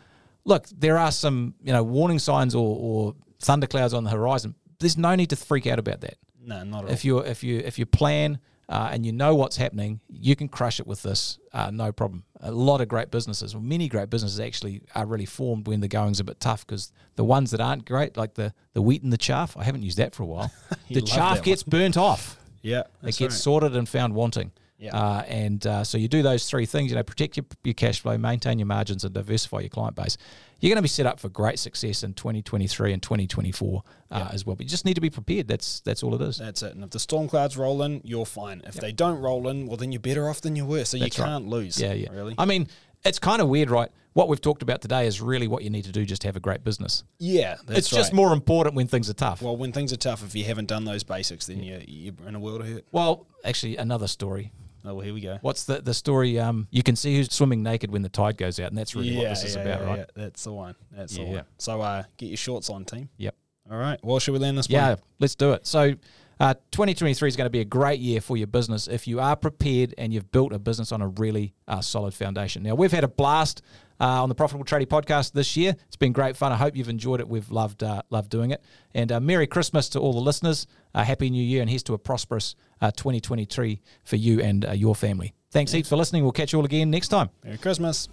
look, 0.45 0.67
there 0.69 0.99
are 0.99 1.11
some 1.11 1.55
you 1.63 1.73
know 1.73 1.83
warning 1.83 2.19
signs 2.19 2.55
or, 2.55 2.77
or 2.79 3.15
thunderclouds 3.41 3.95
on 3.95 4.05
the 4.05 4.11
horizon. 4.11 4.55
There's 4.79 4.99
no 4.99 5.15
need 5.15 5.31
to 5.31 5.37
freak 5.37 5.67
out 5.67 5.79
about 5.79 6.03
that. 6.03 6.17
No, 6.45 6.63
not 6.63 6.85
at 6.85 6.89
all. 6.89 6.93
If 6.93 7.05
you 7.05 7.19
if 7.19 7.43
you 7.43 7.59
if 7.65 7.79
you 7.79 7.87
plan 7.87 8.39
uh, 8.69 8.89
and 8.93 9.07
you 9.07 9.13
know 9.13 9.35
what's 9.35 9.57
happening, 9.57 10.01
you 10.09 10.35
can 10.35 10.49
crush 10.49 10.81
it 10.81 10.87
with 10.87 11.03
this, 11.03 11.39
uh, 11.53 11.71
no 11.71 11.93
problem. 11.93 12.25
A 12.41 12.51
lot 12.51 12.81
of 12.81 12.89
great 12.89 13.11
businesses, 13.11 13.55
well, 13.55 13.63
many 13.63 13.89
great 13.89 14.11
businesses 14.11 14.41
actually 14.41 14.83
are 14.95 15.07
really 15.07 15.25
formed 15.27 15.67
when 15.69 15.81
the 15.81 15.89
going's 15.89 16.21
a 16.21 16.25
bit 16.25 16.41
tough 16.41 16.67
because 16.67 16.93
the 17.15 17.25
ones 17.25 17.53
that 17.53 17.61
aren't 17.61 17.85
great, 17.85 18.17
like 18.17 18.35
the, 18.35 18.53
the 18.73 18.83
wheat 18.83 19.03
and 19.03 19.13
the 19.13 19.19
chaff, 19.19 19.57
I 19.57 19.65
haven't 19.65 19.83
used 19.83 19.99
that 19.99 20.15
for 20.15 20.25
a 20.25 20.27
while, 20.27 20.53
the 20.91 21.03
chaff 21.03 21.43
gets 21.43 21.63
burnt 21.63 21.97
off. 21.97 22.39
Yeah, 22.63 22.83
It 23.03 23.17
gets 23.17 23.21
right. 23.21 23.33
sorted 23.33 23.77
and 23.77 23.89
found 23.89 24.15
wanting. 24.15 24.51
Yeah. 24.79 24.95
Uh, 24.95 25.23
and 25.27 25.67
uh, 25.67 25.85
so 25.85 25.97
you 25.97 26.09
do 26.09 26.23
those 26.23 26.49
three 26.49 26.67
things, 26.67 26.91
you 26.91 26.97
know, 26.97 27.03
protect 27.03 27.37
your, 27.37 27.47
your 27.65 27.75
cash 27.75 28.01
flow, 28.01 28.19
maintain 28.19 28.59
your 28.59 28.67
margins, 28.67 29.05
and 29.05 29.15
diversify 29.15 29.61
your 29.61 29.71
client 29.71 29.97
base. 29.97 30.19
You're 30.61 30.71
going 30.71 30.77
to 30.77 30.83
be 30.83 30.89
set 30.89 31.07
up 31.07 31.21
for 31.21 31.29
great 31.29 31.59
success 31.59 32.03
in 32.03 32.15
2023 32.15 32.93
and 32.93 33.03
2024 33.03 33.83
uh, 34.11 34.29
as 34.33 34.45
well. 34.47 34.57
But 34.57 34.65
you 34.65 34.71
just 34.71 34.85
need 34.85 34.95
to 34.95 35.01
be 35.01 35.11
prepared. 35.11 35.49
That's 35.49 35.81
that's 35.81 36.03
all 36.03 36.15
it 36.15 36.23
is. 36.23 36.39
That's 36.39 36.63
it. 36.63 36.75
And 36.75 36.85
if 36.85 36.91
the 36.91 36.99
storm 36.99 37.29
clouds 37.29 37.57
roll 37.57 37.83
in, 37.83 38.01
you're 38.05 38.27
fine. 38.27 38.63
If 38.65 38.75
they 38.75 38.93
don't 38.93 39.21
roll 39.21 39.49
in, 39.49 39.67
well, 39.67 39.77
then 39.77 39.93
you're 39.93 40.01
better 40.01 40.29
off 40.29 40.41
than 40.41 40.57
you 40.57 40.65
were. 40.65 40.85
So 40.85 40.99
That's 40.99 41.17
you 41.17 41.25
can't 41.25 41.47
lose. 41.49 41.81
Yeah, 41.81 41.93
yeah. 41.93 42.11
Really? 42.11 42.35
I 42.39 42.45
mean, 42.47 42.69
it's 43.05 43.19
kind 43.19 43.43
of 43.43 43.49
weird, 43.49 43.71
right? 43.71 43.91
What 44.15 44.29
we've 44.29 44.41
talked 44.41 44.63
about 44.63 44.81
today 44.81 45.07
is 45.07 45.21
really 45.21 45.47
what 45.47 45.63
you 45.63 45.69
need 45.69 45.85
to 45.85 45.93
do 45.93 46.07
just 46.07 46.23
to 46.23 46.29
have 46.29 46.37
a 46.37 46.41
great 46.41 46.65
business. 46.65 47.05
yeah, 47.19 47.57
that's 47.67 47.81
it's 47.81 47.91
just 47.91 48.13
right. 48.13 48.17
more 48.17 48.33
important 48.33 48.75
when 48.75 48.87
things 48.89 49.11
are 49.11 49.15
tough. 49.15 49.43
Well, 49.43 49.59
when 49.59 49.73
things 49.73 49.93
are 49.93 49.99
tough, 49.99 50.25
if 50.25 50.35
you 50.35 50.45
haven't 50.45 50.67
done 50.67 50.85
those 50.87 51.03
basics, 51.03 51.47
then 51.47 51.63
you, 51.63 51.83
you're 51.87 52.15
in 52.27 52.35
a 52.35 52.41
world 52.41 52.63
of 52.63 52.69
hurt. 52.69 52.87
well, 52.93 53.27
actually, 53.45 53.77
another 53.77 54.09
story. 54.09 54.53
Oh, 54.87 54.95
well, 54.95 55.05
here 55.05 55.13
we 55.15 55.21
go. 55.21 55.39
What's 55.41 55.65
the 55.65 55.81
the 55.83 55.93
story? 55.95 56.39
Um, 56.39 56.69
you 56.71 56.83
can 56.83 56.95
see 56.97 57.17
who's 57.17 57.33
swimming 57.33 57.63
naked 57.63 57.91
when 57.91 58.03
the 58.03 58.09
tide 58.09 58.37
goes 58.37 58.61
out, 58.61 58.69
and 58.69 58.79
that's 58.79 58.95
really 58.95 59.17
what 59.17 59.29
this 59.29 59.45
is 59.45 59.57
about, 59.57 59.85
right? 59.85 59.99
yeah. 59.99 60.05
That's 60.15 60.45
the 60.45 60.53
one. 60.53 60.75
That's 60.93 61.17
the 61.17 61.23
Yeah. 61.23 61.29
one. 61.33 61.45
So 61.59 61.81
uh, 61.81 62.05
get 62.17 62.27
your 62.27 62.37
shorts 62.37 62.71
on, 62.71 62.85
team. 62.85 63.09
Yep. 63.17 63.35
All 63.71 63.79
right. 63.79 63.99
Well, 64.05 64.19
should 64.21 64.33
we 64.33 64.39
land 64.39 64.57
this 64.59 64.69
one? 64.69 64.75
Yeah, 64.75 64.89
one? 64.91 64.99
let's 65.19 65.35
do 65.35 65.53
it. 65.53 65.67
So, 65.67 65.95
uh, 66.39 66.55
2023 66.71 67.29
is 67.29 67.35
going 67.37 67.47
to 67.47 67.51
be 67.51 67.61
a 67.61 67.65
great 67.65 67.99
year 67.99 68.21
for 68.21 68.37
your 68.37 68.47
business 68.47 68.87
if 68.87 69.09
you 69.09 69.19
are 69.19 69.35
prepared 69.35 69.93
and 69.99 70.13
you've 70.15 70.31
built 70.31 70.53
a 70.53 70.59
business 70.61 70.93
on 70.93 71.03
a 71.03 71.09
really 71.09 71.53
uh, 71.67 71.81
solid 71.81 72.15
foundation. 72.15 72.63
Now, 72.63 72.75
we've 72.77 72.93
had 72.93 73.03
a 73.03 73.09
blast 73.09 73.63
uh, 74.01 74.23
on 74.23 74.29
the 74.29 74.35
Profitable 74.35 74.65
Tradie 74.65 74.87
podcast 74.87 75.33
this 75.33 75.57
year. 75.57 75.77
It's 75.87 75.97
been 75.97 76.13
great 76.13 76.37
fun. 76.37 76.53
I 76.53 76.57
hope 76.57 76.77
you've 76.77 76.89
enjoyed 76.89 77.21
it. 77.21 77.29
We've 77.29 77.51
loved 77.51 77.83
uh, 77.83 78.03
loved 78.11 78.31
doing 78.31 78.51
it. 78.51 78.63
And 78.95 79.13
uh, 79.13 79.21
Merry 79.21 79.47
Christmas 79.47 79.89
to 79.91 80.01
all 80.01 80.13
the 80.13 80.21
listeners. 80.21 80.67
Uh, 80.95 81.05
Happy 81.05 81.29
New 81.29 81.43
Year, 81.43 81.61
and 81.61 81.69
here's 81.69 81.83
to 81.85 81.95
a 81.95 81.99
prosperous 81.99 82.55
uh, 82.81 82.91
2023 82.91 83.83
for 84.05 84.17
you 84.17 84.41
and 84.41 84.65
uh, 84.65 84.73
your 84.73 84.95
family. 84.95 85.35
Thanks 85.51 85.73
heaps 85.73 85.89
for 85.89 85.97
listening. 85.97 86.23
We'll 86.23 86.33
catch 86.33 86.53
you 86.53 86.59
all 86.59 86.65
again 86.65 86.91
next 86.91 87.09
time. 87.09 87.31
Merry 87.45 87.59
Christmas. 87.59 88.09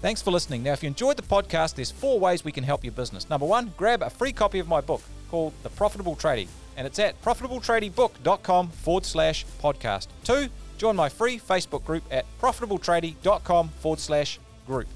Thanks 0.00 0.22
for 0.22 0.30
listening. 0.30 0.62
Now, 0.62 0.72
if 0.72 0.82
you 0.82 0.86
enjoyed 0.86 1.16
the 1.16 1.22
podcast, 1.22 1.74
there's 1.74 1.90
four 1.90 2.20
ways 2.20 2.44
we 2.44 2.52
can 2.52 2.62
help 2.62 2.84
your 2.84 2.92
business. 2.92 3.28
Number 3.28 3.46
one, 3.46 3.72
grab 3.76 4.02
a 4.02 4.10
free 4.10 4.32
copy 4.32 4.60
of 4.60 4.68
my 4.68 4.80
book 4.80 5.02
called 5.28 5.52
The 5.62 5.70
Profitable 5.70 6.14
Tradie, 6.14 6.46
and 6.76 6.86
it's 6.86 6.98
at 7.00 7.20
profitabletradiebook.com 7.22 8.68
forward 8.68 9.04
slash 9.04 9.44
podcast. 9.60 10.06
Two, 10.22 10.48
join 10.78 10.96
my 10.96 11.08
free 11.08 11.38
Facebook 11.38 11.84
group 11.84 12.02
at 12.10 12.24
profitabletradie.com 12.40 13.68
forward 13.68 14.00
slash 14.00 14.38
group. 14.66 14.86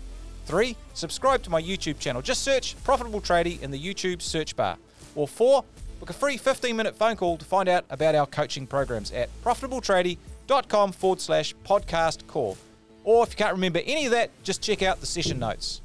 Three, 0.46 0.76
subscribe 0.94 1.42
to 1.42 1.50
my 1.50 1.62
YouTube 1.62 1.98
channel. 1.98 2.22
Just 2.22 2.42
search 2.42 2.82
Profitable 2.84 3.20
Tradie 3.20 3.60
in 3.62 3.70
the 3.70 3.78
YouTube 3.78 4.22
search 4.22 4.56
bar. 4.56 4.76
Or 5.14 5.28
four, 5.28 5.64
book 6.00 6.10
a 6.10 6.12
free 6.12 6.36
15 6.36 6.76
minute 6.76 6.96
phone 6.96 7.16
call 7.16 7.36
to 7.36 7.44
find 7.44 7.68
out 7.68 7.84
about 7.90 8.14
our 8.14 8.26
coaching 8.26 8.66
programs 8.66 9.12
at 9.12 9.28
profitabletradie.com 9.44 10.92
forward 10.92 11.20
slash 11.20 11.54
podcast 11.64 12.26
call. 12.26 12.56
Or 13.04 13.24
if 13.24 13.30
you 13.30 13.36
can't 13.36 13.52
remember 13.52 13.80
any 13.84 14.06
of 14.06 14.12
that, 14.12 14.30
just 14.42 14.62
check 14.62 14.82
out 14.82 15.00
the 15.00 15.06
session 15.06 15.38
notes. 15.38 15.80